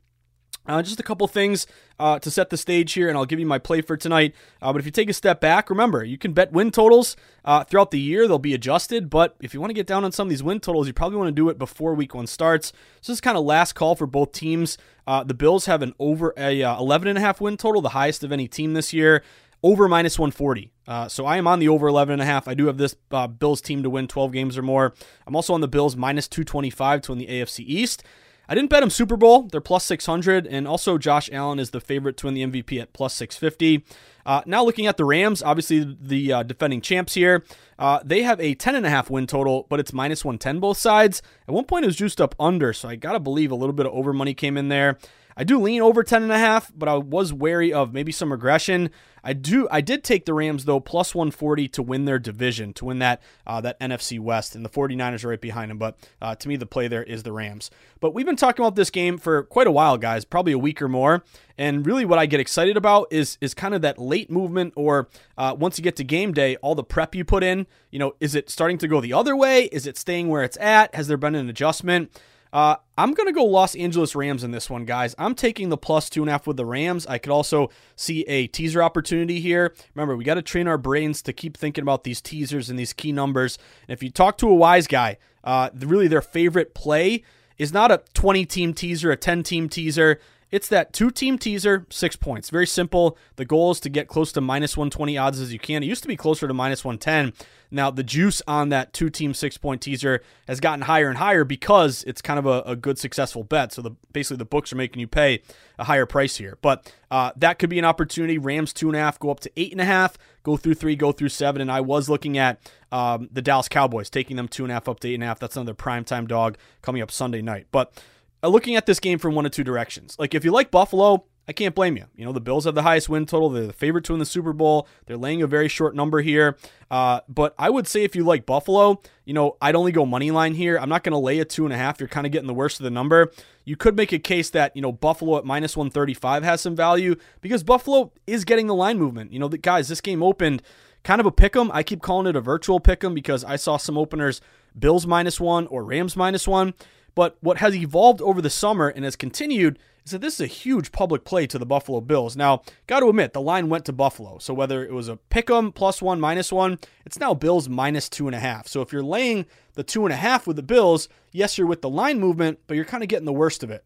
Uh, 0.67 0.83
just 0.83 1.01
a 1.01 1.03
couple 1.03 1.27
things 1.27 1.67
uh, 1.99 2.19
to 2.19 2.31
set 2.31 2.51
the 2.51 2.57
stage 2.57 2.93
here, 2.93 3.09
and 3.09 3.17
I'll 3.17 3.25
give 3.25 3.41
you 3.41 3.47
my 3.47 3.59
play 3.59 3.81
for 3.81 3.97
tonight. 3.97 4.35
Uh, 4.61 4.71
but 4.71 4.81
if 4.81 4.85
you 4.85 4.93
take 4.93 5.09
a 5.09 5.15
step 5.15 5.41
back, 5.41 5.71
remember 5.71 6.05
you 6.05 6.19
can 6.19 6.35
bet 6.35 6.53
win 6.53 6.71
totals 6.71 7.17
uh, 7.45 7.65
throughout 7.65 7.91
the 7.91 7.99
year; 7.99 8.29
they'll 8.29 8.39
be 8.39 8.55
adjusted. 8.55 9.11
But 9.11 9.35
if 9.41 9.53
you 9.53 9.61
want 9.61 9.71
to 9.71 9.75
get 9.75 9.87
down 9.87 10.05
on 10.05 10.13
some 10.13 10.29
of 10.29 10.31
these 10.31 10.43
win 10.43 10.61
totals, 10.61 10.87
you 10.87 10.93
probably 10.93 11.19
want 11.19 11.29
to 11.29 11.33
do 11.33 11.49
it 11.49 11.59
before 11.59 11.95
Week 11.95 12.15
One 12.15 12.29
starts. 12.29 12.69
So 13.01 13.13
this 13.13 13.17
is 13.17 13.21
kind 13.21 13.37
of 13.37 13.45
last 13.45 13.73
call 13.73 13.97
for 13.97 14.07
both 14.07 14.31
teams. 14.31 14.79
Uh, 15.07 15.25
the 15.25 15.35
Bills 15.35 15.67
have 15.67 15.83
an 15.83 15.95
over 15.99 16.35
a 16.37 16.63
uh, 16.63 16.79
11 16.79 17.09
and 17.09 17.19
a 17.19 17.21
half 17.21 17.41
win 17.41 17.57
total, 17.57 17.83
the 17.83 17.91
highest 17.91 18.23
of 18.23 18.31
any 18.31 18.47
team 18.47 18.75
this 18.75 18.93
year 18.93 19.25
over 19.63 19.89
minus 19.89 20.19
140. 20.19 20.71
Uh, 20.87 21.09
so 21.09 21.27
I 21.27 21.37
am 21.37 21.47
on 21.47 21.59
the 21.59 21.69
over 21.69 21.89
11 21.89 22.15
and 22.15 22.23
a 22.23 22.25
half. 22.25 22.49
I 22.49 22.55
do 22.55 22.67
have 22.67 22.79
this 22.79 22.97
uh, 23.11 23.27
Bills 23.27 23.61
team 23.61 23.83
to 23.83 23.91
win 23.91 24.09
12 24.09 24.33
games 24.33 24.57
or 24.57 24.63
more. 24.63 24.95
I'm 25.27 25.37
also 25.37 25.55
on 25.55 25.61
the 25.61 25.69
Bills 25.69 25.97
minus 25.97 26.29
225 26.29 27.03
to 27.03 27.13
win 27.13 27.19
the 27.19 27.27
AFC 27.27 27.61
East. 27.61 28.05
I 28.51 28.55
didn't 28.55 28.71
bet 28.71 28.81
them 28.81 28.89
Super 28.89 29.17
Bowl. 29.17 29.43
They're 29.43 29.61
plus 29.61 29.85
600. 29.85 30.47
And 30.47 30.67
also, 30.67 30.97
Josh 30.97 31.29
Allen 31.31 31.59
is 31.59 31.71
the 31.71 31.81
favorite 31.81 32.17
to 32.19 32.27
win 32.27 32.35
the 32.35 32.47
MVP 32.47 32.81
at 32.81 32.95
plus 32.95 33.13
650. 33.15 33.85
Uh, 34.25 34.41
now, 34.47 34.65
looking 34.65 34.87
at 34.87 34.97
the 34.97 35.05
Rams, 35.05 35.43
obviously 35.43 35.97
the 36.01 36.33
uh, 36.33 36.43
defending 36.43 36.81
champs 36.81 37.15
here, 37.15 37.45
uh, 37.79 38.01
they 38.03 38.23
have 38.23 38.41
a 38.41 38.55
10.5 38.55 39.11
win 39.11 39.27
total, 39.27 39.67
but 39.69 39.81
it's 39.81 39.93
minus 39.93 40.25
110 40.25 40.61
both 40.61 40.79
sides. 40.79 41.21
At 41.47 41.53
one 41.53 41.65
point, 41.65 41.85
it 41.85 41.89
was 41.89 41.97
juiced 41.97 42.21
up 42.21 42.35
under, 42.41 42.73
so 42.73 42.89
I 42.89 42.97
got 42.97 43.13
to 43.13 43.21
believe 43.21 43.51
a 43.51 43.55
little 43.55 43.75
bit 43.75 43.87
of 43.87 43.93
over 43.93 44.15
money 44.15 44.33
came 44.33 44.57
in 44.57 44.69
there. 44.69 44.99
I 45.39 45.45
do 45.45 45.61
lean 45.61 45.81
over 45.81 46.03
10.5, 46.03 46.73
but 46.77 46.89
I 46.89 46.97
was 46.97 47.33
wary 47.33 47.73
of 47.73 47.95
maybe 47.95 48.11
some 48.11 48.33
regression. 48.33 48.91
I 49.23 49.35
do. 49.35 49.69
I 49.71 49.81
did 49.81 50.03
take 50.03 50.25
the 50.25 50.35
Rams 50.35 50.65
though 50.65 50.81
plus 50.81 51.15
140 51.15 51.69
to 51.69 51.83
win 51.83 52.07
their 52.07 52.19
division, 52.19 52.73
to 52.75 52.87
win 52.87 52.99
that 52.99 53.23
uh, 53.47 53.61
that 53.61 53.79
NFC 53.79 54.19
West, 54.19 54.57
and 54.57 54.65
the 54.65 54.69
49ers 54.69 55.25
are 55.25 55.29
right 55.29 55.41
behind 55.41 55.71
them. 55.71 55.79
But 55.79 55.97
uh, 56.21 56.35
to 56.35 56.49
me, 56.49 56.57
the 56.57 56.67
play 56.67 56.89
there 56.89 57.05
is 57.05 57.23
the 57.23 57.31
Rams. 57.31 57.71
But 58.01 58.15
we've 58.15 58.27
been 58.27 58.37
talking 58.37 58.65
about 58.65 58.75
this 58.75 58.91
game 58.91 59.17
for 59.17 59.45
quite 59.45 59.69
a 59.69 59.73
while, 59.73 59.97
guys, 59.97 60.25
probably 60.25 60.53
a 60.53 60.59
week 60.59 60.83
or 60.83 60.89
more. 60.89 61.23
And 61.57 61.87
really, 61.87 62.05
what 62.05 62.19
I 62.19 62.27
get 62.27 62.41
excited 62.41 62.77
about 62.77 63.07
is 63.13 63.39
is 63.41 63.55
kind 63.55 63.75
of 63.75 63.83
that 63.83 63.99
late 63.99 64.33
movement, 64.33 64.73
or 64.77 65.09
uh, 65.37 65.55
once 65.57 65.79
you 65.79 65.85
get 65.85 65.95
to 65.97 66.05
game 66.05 66.33
day, 66.33 66.57
all 66.57 66.75
the 66.75 66.85
prep 66.85 67.15
you 67.15 67.25
put 67.25 67.45
in. 67.45 67.69
You 67.93 68.01
know, 68.01 68.15
is 68.19 68.35
it 68.35 68.51
starting 68.51 68.79
to 68.79 68.89
go 68.89 69.01
the 69.01 69.13
other 69.13 69.37
way? 69.37 69.67
Is 69.67 69.87
it 69.87 69.97
staying 69.97 70.29
where 70.29 70.43
it's 70.43 70.57
at? 70.59 70.95
Has 70.97 71.07
there 71.07 71.17
been 71.17 71.37
an 71.37 71.49
adjustment? 71.49 72.11
Uh, 72.53 72.77
I'm 72.97 73.13
going 73.15 73.27
to 73.27 73.33
go 73.33 73.45
Los 73.45 73.75
Angeles 73.75 74.15
Rams 74.15 74.43
in 74.43 74.51
this 74.51 74.71
one, 74.71 74.85
guys. 74.85 75.15
I'm 75.19 75.35
taking 75.35 75.69
the 75.69 75.77
plus 75.77 76.09
two 76.09 76.23
and 76.23 76.29
a 76.29 76.33
half 76.33 76.47
with 76.47 76.57
the 76.57 76.65
Rams. 76.65 77.07
I 77.07 77.19
could 77.19 77.33
also 77.33 77.71
see 77.97 78.23
a 78.23 78.47
teaser 78.47 78.83
opportunity 78.83 79.41
here. 79.41 79.75
Remember, 79.95 80.17
we 80.17 80.25
got 80.25 80.35
to 80.35 80.43
train 80.43 80.67
our 80.67 80.79
brains 80.79 81.23
to 81.23 81.33
keep 81.33 81.57
thinking 81.57 81.83
about 81.83 82.05
these 82.05 82.21
teasers 82.21 82.71
and 82.71 82.79
these 82.79 82.93
key 82.93 83.13
numbers. 83.13 83.59
And 83.87 83.93
if 83.93 84.03
you 84.03 84.11
talk 84.11 84.39
to 84.39 84.49
a 84.49 84.55
wise 84.55 84.87
guy, 84.87 85.19
uh, 85.45 85.71
really 85.75 86.09
their 86.09 86.23
favorite 86.23 86.75
play 86.75 87.23
is 87.59 87.73
not 87.73 87.91
a 87.91 88.03
20 88.15 88.47
team 88.47 88.73
teaser, 88.73 89.11
a 89.11 89.17
10 89.17 89.43
team 89.43 89.69
teaser. 89.69 90.21
It's 90.51 90.69
that 90.69 90.93
two 90.93 91.11
team 91.11 91.39
teaser, 91.39 91.87
six 91.91 92.17
points. 92.17 92.49
Very 92.49 92.67
simple. 92.67 93.19
The 93.37 93.45
goal 93.45 93.71
is 93.71 93.81
to 93.81 93.91
get 93.91 94.09
close 94.09 94.33
to 94.33 94.41
minus 94.41 94.77
120 94.77 95.19
odds 95.19 95.41
as 95.41 95.53
you 95.53 95.59
can. 95.59 95.83
It 95.83 95.87
used 95.87 96.03
to 96.03 96.09
be 96.09 96.17
closer 96.17 96.49
to 96.49 96.55
minus 96.55 96.85
110. 96.85 97.35
Now, 97.71 97.91
the 97.91 98.03
juice 98.03 98.41
on 98.49 98.71
that 98.71 98.95
two 98.95 99.11
team 99.11 99.35
six 99.35 99.59
point 99.59 99.83
teaser 99.83 100.23
has 100.47 100.59
gotten 100.59 100.83
higher 100.83 101.09
and 101.09 101.19
higher 101.19 101.45
because 101.45 102.03
it's 102.05 102.23
kind 102.23 102.39
of 102.39 102.47
a, 102.47 102.63
a 102.63 102.77
good, 102.77 102.99
successful 102.99 103.45
bet. 103.45 103.73
So, 103.73 103.83
the, 103.83 103.91
basically, 104.13 104.39
the 104.39 104.47
books 104.47 104.73
are 104.73 104.77
making 104.77 105.01
you 105.01 105.07
pay 105.07 105.43
a 105.79 105.85
higher 105.85 106.07
price 106.07 106.37
here. 106.37 106.57
But 106.63 106.91
uh, 107.11 107.33
that 107.37 107.59
could 107.59 107.69
be 107.69 107.79
an 107.79 107.85
opportunity. 107.85 108.39
Rams 108.39 108.73
two 108.73 108.89
and 108.89 108.97
a 108.97 109.01
half, 109.01 109.19
go 109.19 109.31
up 109.31 109.41
to 109.41 109.51
eight 109.57 109.73
and 109.73 109.83
a 109.83 109.85
half, 109.85 110.17
go 110.43 110.57
through 110.57 110.75
three, 110.75 110.97
go 110.97 111.13
through 111.13 111.29
seven. 111.29 111.61
And 111.61 111.71
I 111.71 111.83
was 111.83 112.09
looking 112.09 112.39
at 112.39 112.59
um, 112.91 113.29
the 113.31 113.43
Dallas 113.43 113.69
Cowboys, 113.69 114.09
taking 114.09 114.37
them 114.37 114.49
two 114.49 114.65
and 114.65 114.71
a 114.71 114.75
half 114.75 114.89
up 114.89 115.01
to 115.01 115.09
eight 115.09 115.15
and 115.15 115.23
a 115.23 115.27
half. 115.27 115.39
That's 115.39 115.57
another 115.57 115.75
primetime 115.75 116.27
dog 116.27 116.57
coming 116.81 117.03
up 117.03 117.11
Sunday 117.11 117.43
night. 117.43 117.67
But 117.71 117.93
looking 118.43 118.77
at 118.77 118.87
this 118.87 119.01
game 119.01 119.19
from 119.19 119.35
one 119.35 119.47
of 119.47 119.53
two 119.53 119.65
directions. 119.65 120.17
Like 120.19 120.35
if 120.35 120.45
you 120.45 120.53
like 120.53 120.71
Buffalo, 120.71 121.25
I 121.49 121.53
can't 121.53 121.75
blame 121.75 121.97
you. 121.97 122.05
You 122.15 122.27
know, 122.27 122.33
the 122.33 122.43
Bills 122.43 122.67
have 122.67 122.75
the 122.75 122.83
highest 122.83 123.09
win 123.09 123.25
total. 123.25 123.49
They're 123.49 123.67
the 123.67 123.73
favorite 123.73 124.05
to 124.05 124.13
win 124.13 124.19
the 124.19 124.27
Super 124.27 124.53
Bowl. 124.53 124.87
They're 125.07 125.17
laying 125.17 125.41
a 125.41 125.47
very 125.47 125.67
short 125.67 125.97
number 125.97 126.21
here. 126.21 126.59
Uh, 126.91 127.21
but 127.27 127.55
I 127.59 127.71
would 127.71 127.89
say 127.89 128.05
if 128.05 128.15
you 128.15 128.23
like 128.23 128.45
Buffalo, 128.45 129.01
you 129.25 129.33
know, 129.33 129.57
I'd 129.63 129.75
only 129.75 129.91
go 129.91 130.05
money 130.05 130.31
line 130.31 130.55
here. 130.55 130.77
I'm 130.77 130.91
not 130.91 131.05
going 131.05 131.13
to 131.13 131.19
lay 131.19 131.39
a 131.39 131.47
two 131.47 131.65
and 131.65 131.73
a 131.73 131.79
half. 131.79 132.01
You're 132.01 132.09
kind 132.09 132.27
of 132.27 132.33
getting 132.33 132.49
the 132.49 132.55
worst 132.55 132.81
of 132.81 132.85
the 132.85 132.91
number. 132.91 133.33
You 133.65 133.77
could 133.77 133.97
make 133.97 134.13
a 134.13 134.19
case 134.19 134.51
that, 134.51 134.77
you 134.77 134.83
know, 134.83 134.93
Buffalo 134.93 135.39
at 135.39 135.47
minus 135.47 135.75
135 135.75 136.45
has 136.45 136.61
some 136.61 136.77
value 136.77 137.17
because 137.41 137.63
Buffalo 137.63 138.13
is 138.27 138.45
getting 138.45 138.67
the 138.67 138.75
line 138.75 138.99
movement. 138.99 139.33
You 139.33 139.39
know, 139.39 139.49
the, 139.49 139.57
guys, 139.59 139.89
this 139.89 140.03
game 140.03 140.23
opened 140.23 140.63
kind 141.03 141.19
of 141.19 141.27
a 141.27 141.33
pick 141.33 141.57
'em. 141.57 141.71
I 141.73 141.83
keep 141.83 142.03
calling 142.03 142.27
it 142.27 142.37
a 142.37 142.43
virtual 142.43 142.79
pick 142.79 143.03
'em 143.03 143.15
because 143.15 143.43
I 143.43 143.57
saw 143.57 143.79
some 143.79 143.97
openers 143.97 144.43
Bills 144.79 145.07
minus 145.07 145.41
one 145.41 145.67
or 145.69 145.83
Rams 145.83 146.15
minus 146.15 146.47
one. 146.47 146.75
But 147.19 147.37
what 147.41 147.59
has 147.59 147.75
evolved 147.75 148.23
over 148.23 148.41
the 148.41 148.49
summer 148.49 148.87
and 148.87 149.05
has 149.05 149.17
continued 149.17 149.81
is 150.05 150.13
that 150.13 150.21
this 150.21 150.35
is 150.35 150.41
a 150.41 150.47
huge 150.47 150.93
public 150.93 151.25
play 151.25 151.49
to 151.49 151.59
the 151.59 151.67
Buffalo 151.67 152.01
Bills. 152.01 152.37
Now, 152.37 152.63
got 152.87 153.01
to 153.01 153.09
admit, 153.09 153.33
the 153.33 153.41
line 153.41 153.69
went 153.69 153.85
to 153.87 153.93
Buffalo. 153.93 154.39
So 154.39 154.55
whether 154.55 154.85
it 154.85 154.93
was 154.93 155.09
a 155.09 155.17
pick 155.17 155.51
'em 155.51 155.73
plus 155.73 156.01
one, 156.01 156.21
minus 156.21 156.53
one, 156.53 156.79
it's 157.05 157.19
now 157.19 157.35
Bills 157.35 157.69
minus 157.69 158.09
two 158.09 158.29
and 158.29 158.37
a 158.37 158.39
half. 158.39 158.69
So 158.69 158.83
if 158.83 158.93
you're 158.93 159.03
laying 159.03 159.47
the 159.75 159.83
two 159.83 160.07
and 160.07 160.13
a 160.13 160.17
half 160.17 160.47
with 160.47 160.55
the 160.55 160.63
Bills, 160.63 161.09
yes, 161.33 161.59
you're 161.59 161.67
with 161.67 161.83
the 161.83 161.89
line 161.89 162.21
movement, 162.21 162.61
but 162.69 162.77
you're 162.77 162.85
kind 162.85 163.03
of 163.03 163.09
getting 163.09 163.27
the 163.27 163.33
worst 163.33 163.65
of 163.65 163.71
it. 163.73 163.85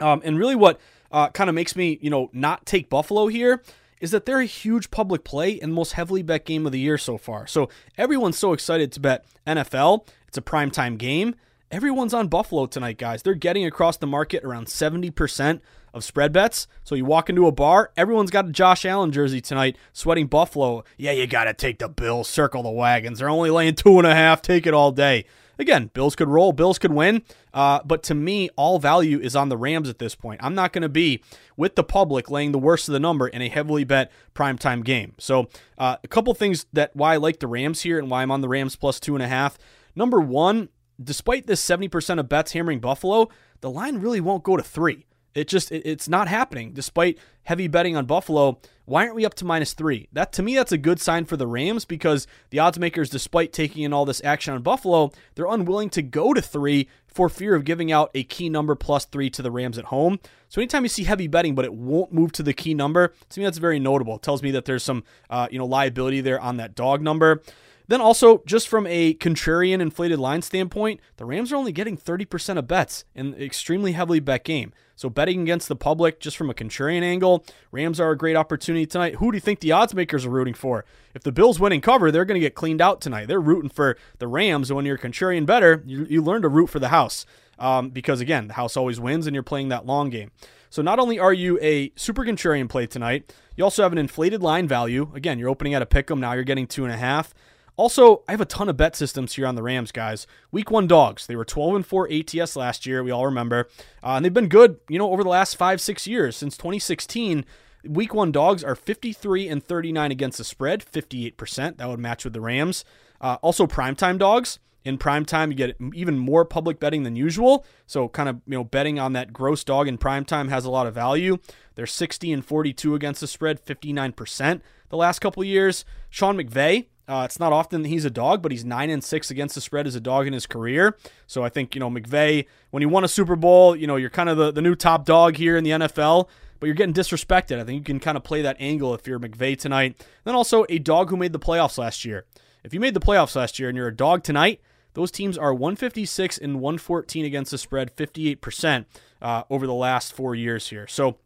Um, 0.00 0.20
and 0.24 0.36
really, 0.36 0.56
what 0.56 0.80
uh, 1.12 1.28
kind 1.28 1.48
of 1.48 1.54
makes 1.54 1.76
me, 1.76 2.00
you 2.02 2.10
know, 2.10 2.28
not 2.32 2.66
take 2.66 2.90
Buffalo 2.90 3.28
here 3.28 3.62
is 4.00 4.10
that 4.10 4.26
they're 4.26 4.40
a 4.40 4.46
huge 4.46 4.90
public 4.90 5.22
play 5.22 5.60
and 5.60 5.72
most 5.72 5.92
heavily 5.92 6.24
bet 6.24 6.44
game 6.44 6.66
of 6.66 6.72
the 6.72 6.80
year 6.80 6.98
so 6.98 7.18
far. 7.18 7.46
So 7.46 7.68
everyone's 7.96 8.36
so 8.36 8.52
excited 8.52 8.90
to 8.90 9.00
bet 9.00 9.24
NFL. 9.46 10.08
It's 10.26 10.38
a 10.38 10.42
primetime 10.42 10.98
game. 10.98 11.36
Everyone's 11.70 12.14
on 12.14 12.28
Buffalo 12.28 12.64
tonight, 12.64 12.96
guys. 12.96 13.22
They're 13.22 13.34
getting 13.34 13.66
across 13.66 13.98
the 13.98 14.06
market 14.06 14.42
around 14.42 14.68
70% 14.68 15.60
of 15.92 16.02
spread 16.02 16.32
bets. 16.32 16.66
So 16.82 16.94
you 16.94 17.04
walk 17.04 17.28
into 17.28 17.46
a 17.46 17.52
bar, 17.52 17.92
everyone's 17.94 18.30
got 18.30 18.48
a 18.48 18.52
Josh 18.52 18.86
Allen 18.86 19.12
jersey 19.12 19.42
tonight, 19.42 19.76
sweating 19.92 20.28
Buffalo. 20.28 20.82
Yeah, 20.96 21.12
you 21.12 21.26
got 21.26 21.44
to 21.44 21.52
take 21.52 21.78
the 21.78 21.88
Bills, 21.90 22.26
circle 22.26 22.62
the 22.62 22.70
wagons. 22.70 23.18
They're 23.18 23.28
only 23.28 23.50
laying 23.50 23.74
two 23.74 23.98
and 23.98 24.06
a 24.06 24.14
half, 24.14 24.40
take 24.40 24.66
it 24.66 24.72
all 24.72 24.92
day. 24.92 25.26
Again, 25.58 25.90
Bills 25.92 26.16
could 26.16 26.28
roll, 26.28 26.52
Bills 26.52 26.78
could 26.78 26.92
win. 26.92 27.22
Uh, 27.52 27.80
but 27.84 28.02
to 28.04 28.14
me, 28.14 28.48
all 28.56 28.78
value 28.78 29.20
is 29.20 29.36
on 29.36 29.50
the 29.50 29.56
Rams 29.58 29.90
at 29.90 29.98
this 29.98 30.14
point. 30.14 30.40
I'm 30.42 30.54
not 30.54 30.72
going 30.72 30.82
to 30.82 30.88
be 30.88 31.22
with 31.54 31.74
the 31.74 31.84
public 31.84 32.30
laying 32.30 32.52
the 32.52 32.58
worst 32.58 32.88
of 32.88 32.94
the 32.94 33.00
number 33.00 33.28
in 33.28 33.42
a 33.42 33.48
heavily 33.50 33.84
bet 33.84 34.10
primetime 34.34 34.82
game. 34.82 35.12
So, 35.18 35.48
uh, 35.76 35.96
a 36.02 36.08
couple 36.08 36.32
things 36.32 36.64
that 36.72 36.96
why 36.96 37.14
I 37.14 37.16
like 37.18 37.40
the 37.40 37.46
Rams 37.46 37.82
here 37.82 37.98
and 37.98 38.08
why 38.08 38.22
I'm 38.22 38.30
on 38.30 38.40
the 38.40 38.48
Rams 38.48 38.74
plus 38.76 38.98
two 38.98 39.14
and 39.14 39.22
a 39.22 39.28
half. 39.28 39.58
Number 39.94 40.20
one, 40.20 40.68
despite 41.02 41.46
this 41.46 41.64
70% 41.64 42.18
of 42.18 42.28
bets 42.28 42.52
hammering 42.52 42.80
Buffalo, 42.80 43.28
the 43.60 43.70
line 43.70 43.98
really 43.98 44.20
won't 44.20 44.44
go 44.44 44.56
to 44.56 44.62
three. 44.62 45.06
It 45.34 45.46
just 45.46 45.70
it, 45.70 45.82
it's 45.84 46.08
not 46.08 46.28
happening 46.28 46.72
despite 46.72 47.18
heavy 47.44 47.68
betting 47.68 47.96
on 47.96 48.06
Buffalo. 48.06 48.58
Why 48.86 49.04
aren't 49.04 49.14
we 49.14 49.26
up 49.26 49.34
to 49.34 49.44
minus 49.44 49.74
three? 49.74 50.08
That 50.12 50.32
to 50.32 50.42
me, 50.42 50.56
that's 50.56 50.72
a 50.72 50.78
good 50.78 51.00
sign 51.00 51.26
for 51.26 51.36
the 51.36 51.46
Rams 51.46 51.84
because 51.84 52.26
the 52.50 52.58
odds 52.58 52.78
makers, 52.78 53.10
despite 53.10 53.52
taking 53.52 53.82
in 53.82 53.92
all 53.92 54.04
this 54.04 54.22
action 54.24 54.54
on 54.54 54.62
Buffalo, 54.62 55.12
they're 55.34 55.46
unwilling 55.46 55.90
to 55.90 56.02
go 56.02 56.32
to 56.32 56.40
three 56.42 56.88
for 57.06 57.28
fear 57.28 57.54
of 57.54 57.64
giving 57.64 57.92
out 57.92 58.10
a 58.14 58.24
key 58.24 58.48
number 58.48 58.74
plus 58.74 59.04
three 59.04 59.30
to 59.30 59.42
the 59.42 59.50
Rams 59.50 59.78
at 59.78 59.86
home. 59.86 60.18
So 60.48 60.60
anytime 60.60 60.84
you 60.84 60.88
see 60.88 61.04
heavy 61.04 61.28
betting, 61.28 61.54
but 61.54 61.64
it 61.64 61.74
won't 61.74 62.12
move 62.12 62.32
to 62.32 62.42
the 62.42 62.54
key 62.54 62.74
number, 62.74 63.12
to 63.28 63.40
me 63.40 63.44
that's 63.44 63.58
very 63.58 63.78
notable. 63.78 64.16
It 64.16 64.22
tells 64.22 64.42
me 64.42 64.50
that 64.52 64.64
there's 64.64 64.82
some 64.82 65.04
uh, 65.30 65.48
you 65.50 65.58
know 65.58 65.66
liability 65.66 66.20
there 66.20 66.40
on 66.40 66.56
that 66.56 66.74
dog 66.74 67.02
number. 67.02 67.42
Then 67.88 68.02
also, 68.02 68.42
just 68.44 68.68
from 68.68 68.86
a 68.86 69.14
contrarian 69.14 69.80
inflated 69.80 70.18
line 70.18 70.42
standpoint, 70.42 71.00
the 71.16 71.24
Rams 71.24 71.52
are 71.52 71.56
only 71.56 71.72
getting 71.72 71.96
30% 71.96 72.58
of 72.58 72.68
bets 72.68 73.04
in 73.14 73.28
an 73.28 73.42
extremely 73.42 73.92
heavily 73.92 74.20
bet 74.20 74.44
game. 74.44 74.72
So 74.94 75.08
betting 75.08 75.40
against 75.42 75.68
the 75.68 75.76
public, 75.76 76.20
just 76.20 76.36
from 76.36 76.50
a 76.50 76.54
contrarian 76.54 77.02
angle, 77.02 77.46
Rams 77.70 77.98
are 77.98 78.10
a 78.10 78.16
great 78.16 78.36
opportunity 78.36 78.84
tonight. 78.84 79.14
Who 79.14 79.30
do 79.30 79.36
you 79.36 79.40
think 79.40 79.60
the 79.60 79.72
odds 79.72 79.94
makers 79.94 80.26
are 80.26 80.30
rooting 80.30 80.54
for? 80.54 80.84
If 81.14 81.22
the 81.22 81.32
Bills 81.32 81.58
win 81.58 81.72
and 81.72 81.82
cover, 81.82 82.10
they're 82.10 82.24
going 82.24 82.40
to 82.40 82.44
get 82.44 82.54
cleaned 82.54 82.82
out 82.82 83.00
tonight. 83.00 83.26
They're 83.26 83.40
rooting 83.40 83.70
for 83.70 83.96
the 84.18 84.26
Rams. 84.26 84.72
When 84.72 84.84
you're 84.84 84.98
contrarian 84.98 85.46
better, 85.46 85.82
you, 85.86 86.04
you 86.10 86.20
learn 86.22 86.42
to 86.42 86.48
root 86.48 86.68
for 86.68 86.80
the 86.80 86.88
house. 86.88 87.24
Um, 87.58 87.90
because 87.90 88.20
again, 88.20 88.48
the 88.48 88.54
house 88.54 88.76
always 88.76 89.00
wins 89.00 89.26
and 89.26 89.34
you're 89.34 89.42
playing 89.42 89.68
that 89.68 89.86
long 89.86 90.10
game. 90.10 90.30
So 90.70 90.82
not 90.82 90.98
only 90.98 91.18
are 91.18 91.32
you 91.32 91.58
a 91.62 91.92
super 91.96 92.24
contrarian 92.24 92.68
play 92.68 92.86
tonight, 92.86 93.32
you 93.56 93.64
also 93.64 93.82
have 93.82 93.92
an 93.92 93.98
inflated 93.98 94.42
line 94.42 94.68
value. 94.68 95.10
Again, 95.14 95.38
you're 95.38 95.48
opening 95.48 95.74
at 95.74 95.82
a 95.82 95.86
pick 95.86 96.10
'em 96.10 96.20
now. 96.20 96.32
You're 96.32 96.44
getting 96.44 96.66
two 96.66 96.84
and 96.84 96.92
a 96.92 96.96
half. 96.96 97.34
Also, 97.78 98.24
I 98.26 98.32
have 98.32 98.40
a 98.40 98.44
ton 98.44 98.68
of 98.68 98.76
bet 98.76 98.96
systems 98.96 99.34
here 99.34 99.46
on 99.46 99.54
the 99.54 99.62
Rams, 99.62 99.92
guys. 99.92 100.26
Week 100.50 100.68
one 100.68 100.88
dogs. 100.88 101.28
They 101.28 101.36
were 101.36 101.44
12 101.44 101.76
and 101.76 101.86
4 101.86 102.10
ATS 102.12 102.56
last 102.56 102.86
year. 102.86 103.04
We 103.04 103.12
all 103.12 103.24
remember. 103.24 103.68
Uh, 104.02 104.14
and 104.14 104.24
they've 104.24 104.34
been 104.34 104.48
good, 104.48 104.80
you 104.88 104.98
know, 104.98 105.12
over 105.12 105.22
the 105.22 105.30
last 105.30 105.54
five, 105.54 105.80
six 105.80 106.04
years. 106.04 106.36
Since 106.36 106.56
2016, 106.56 107.44
week 107.84 108.12
one 108.12 108.32
dogs 108.32 108.64
are 108.64 108.74
53 108.74 109.48
and 109.48 109.62
39 109.62 110.10
against 110.10 110.38
the 110.38 110.44
spread, 110.44 110.84
58%. 110.84 111.76
That 111.76 111.88
would 111.88 112.00
match 112.00 112.24
with 112.24 112.32
the 112.32 112.40
Rams. 112.40 112.84
Uh, 113.20 113.38
also, 113.42 113.64
primetime 113.68 114.18
dogs. 114.18 114.58
In 114.84 114.98
primetime, 114.98 115.50
you 115.50 115.54
get 115.54 115.76
even 115.94 116.18
more 116.18 116.44
public 116.44 116.80
betting 116.80 117.04
than 117.04 117.14
usual. 117.14 117.64
So, 117.86 118.08
kind 118.08 118.28
of, 118.28 118.40
you 118.46 118.54
know, 118.54 118.64
betting 118.64 118.98
on 118.98 119.12
that 119.12 119.32
gross 119.32 119.62
dog 119.62 119.86
in 119.86 119.98
primetime 119.98 120.48
has 120.48 120.64
a 120.64 120.70
lot 120.70 120.88
of 120.88 120.94
value. 120.94 121.38
They're 121.76 121.86
60 121.86 122.32
and 122.32 122.44
42 122.44 122.96
against 122.96 123.20
the 123.20 123.28
spread, 123.28 123.64
59% 123.64 124.62
the 124.88 124.96
last 124.96 125.20
couple 125.20 125.44
years. 125.44 125.84
Sean 126.10 126.36
McVay, 126.36 126.86
uh, 127.08 127.22
it's 127.24 127.40
not 127.40 127.52
often 127.52 127.82
that 127.82 127.88
he's 127.88 128.04
a 128.04 128.10
dog, 128.10 128.42
but 128.42 128.52
he's 128.52 128.64
nine 128.64 128.90
and 128.90 129.02
six 129.02 129.30
against 129.30 129.54
the 129.54 129.60
spread 129.60 129.86
as 129.86 129.94
a 129.94 130.00
dog 130.00 130.26
in 130.26 130.32
his 130.32 130.46
career. 130.46 130.96
So 131.26 131.42
I 131.42 131.48
think 131.48 131.74
you 131.74 131.80
know 131.80 131.90
McVay, 131.90 132.46
when 132.70 132.82
he 132.82 132.86
won 132.86 133.02
a 133.02 133.08
Super 133.08 133.34
Bowl, 133.34 133.74
you 133.74 133.86
know 133.86 133.96
you're 133.96 134.10
kind 134.10 134.28
of 134.28 134.36
the, 134.36 134.52
the 134.52 134.62
new 134.62 134.74
top 134.74 135.06
dog 135.06 135.36
here 135.36 135.56
in 135.56 135.64
the 135.64 135.70
NFL, 135.70 136.28
but 136.60 136.66
you're 136.66 136.74
getting 136.74 136.94
disrespected. 136.94 137.58
I 137.58 137.64
think 137.64 137.78
you 137.78 137.84
can 137.84 137.98
kind 137.98 138.16
of 138.16 138.24
play 138.24 138.42
that 138.42 138.56
angle 138.60 138.94
if 138.94 139.06
you're 139.06 139.18
McVay 139.18 139.58
tonight. 139.58 140.04
Then 140.24 140.34
also 140.34 140.66
a 140.68 140.78
dog 140.78 141.08
who 141.08 141.16
made 141.16 141.32
the 141.32 141.38
playoffs 141.38 141.78
last 141.78 142.04
year. 142.04 142.26
If 142.62 142.74
you 142.74 142.80
made 142.80 142.94
the 142.94 143.00
playoffs 143.00 143.34
last 143.36 143.58
year 143.58 143.68
and 143.68 143.76
you're 143.76 143.88
a 143.88 143.96
dog 143.96 144.22
tonight, 144.22 144.60
those 144.94 145.10
teams 145.10 145.38
are 145.38 145.54
156 145.54 146.38
and 146.38 146.60
114 146.60 147.24
against 147.24 147.50
the 147.52 147.58
spread, 147.58 147.94
58% 147.96 148.84
uh, 149.22 149.44
over 149.48 149.66
the 149.66 149.74
last 149.74 150.12
four 150.12 150.34
years 150.34 150.68
here. 150.68 150.86
So 150.86 151.18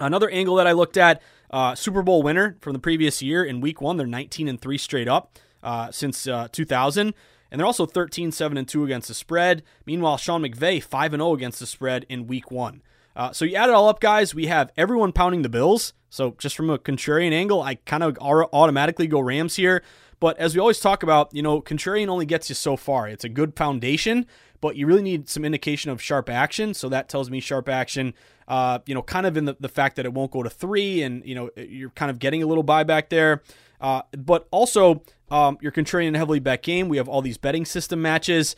another 0.00 0.30
angle 0.30 0.56
that 0.56 0.66
I 0.66 0.72
looked 0.72 0.96
at 0.96 1.22
uh, 1.50 1.74
Super 1.74 2.02
Bowl 2.02 2.22
winner 2.22 2.56
from 2.60 2.72
the 2.72 2.78
previous 2.78 3.22
year 3.22 3.44
in 3.44 3.60
Week 3.60 3.80
One. 3.80 3.96
They're 3.96 4.06
19 4.06 4.48
and 4.48 4.60
three 4.60 4.78
straight 4.78 5.08
up 5.08 5.38
uh, 5.62 5.90
since 5.90 6.26
uh, 6.26 6.48
2000, 6.52 7.14
and 7.50 7.58
they're 7.58 7.66
also 7.66 7.86
13 7.86 8.32
7 8.32 8.56
and 8.56 8.68
two 8.68 8.84
against 8.84 9.08
the 9.08 9.14
spread. 9.14 9.62
Meanwhile, 9.86 10.18
Sean 10.18 10.42
McVay 10.42 10.82
5 10.82 11.14
and 11.14 11.20
0 11.20 11.34
against 11.34 11.60
the 11.60 11.66
spread 11.66 12.06
in 12.08 12.26
Week 12.26 12.50
One. 12.50 12.82
Uh, 13.16 13.32
so 13.32 13.44
you 13.44 13.54
add 13.56 13.68
it 13.68 13.74
all 13.74 13.88
up, 13.88 14.00
guys. 14.00 14.34
We 14.34 14.46
have 14.46 14.72
everyone 14.76 15.12
pounding 15.12 15.42
the 15.42 15.48
Bills. 15.48 15.92
So 16.10 16.34
just 16.38 16.56
from 16.56 16.70
a 16.70 16.78
contrarian 16.78 17.32
angle, 17.32 17.62
I 17.62 17.76
kind 17.76 18.02
of 18.02 18.18
automatically 18.18 19.06
go 19.06 19.20
Rams 19.20 19.56
here. 19.56 19.82
But 20.20 20.38
as 20.38 20.54
we 20.54 20.60
always 20.60 20.80
talk 20.80 21.02
about, 21.02 21.34
you 21.34 21.42
know, 21.42 21.60
contrarian 21.60 22.08
only 22.08 22.26
gets 22.26 22.48
you 22.48 22.54
so 22.54 22.76
far. 22.76 23.08
It's 23.08 23.24
a 23.24 23.28
good 23.28 23.56
foundation, 23.56 24.26
but 24.60 24.76
you 24.76 24.86
really 24.86 25.02
need 25.02 25.28
some 25.28 25.44
indication 25.44 25.90
of 25.90 26.00
sharp 26.00 26.30
action. 26.30 26.72
So 26.72 26.88
that 26.88 27.08
tells 27.08 27.30
me 27.30 27.40
sharp 27.40 27.68
action 27.68 28.14
uh, 28.48 28.78
you 28.86 28.94
know, 28.94 29.02
kind 29.02 29.26
of 29.26 29.36
in 29.36 29.46
the, 29.46 29.56
the 29.60 29.68
fact 29.68 29.96
that 29.96 30.04
it 30.04 30.12
won't 30.12 30.30
go 30.30 30.42
to 30.42 30.50
three 30.50 31.02
and, 31.02 31.24
you 31.24 31.34
know, 31.34 31.50
you're 31.56 31.90
kind 31.90 32.10
of 32.10 32.18
getting 32.18 32.42
a 32.42 32.46
little 32.46 32.64
buyback 32.64 33.08
there. 33.08 33.42
Uh, 33.80 34.02
but 34.16 34.46
also, 34.50 35.02
um, 35.30 35.58
you're 35.60 35.72
contrarian 35.72 36.14
a 36.14 36.18
heavily 36.18 36.40
bet 36.40 36.62
game. 36.62 36.88
We 36.88 36.96
have 36.96 37.08
all 37.08 37.22
these 37.22 37.38
betting 37.38 37.64
system 37.64 38.00
matches. 38.02 38.56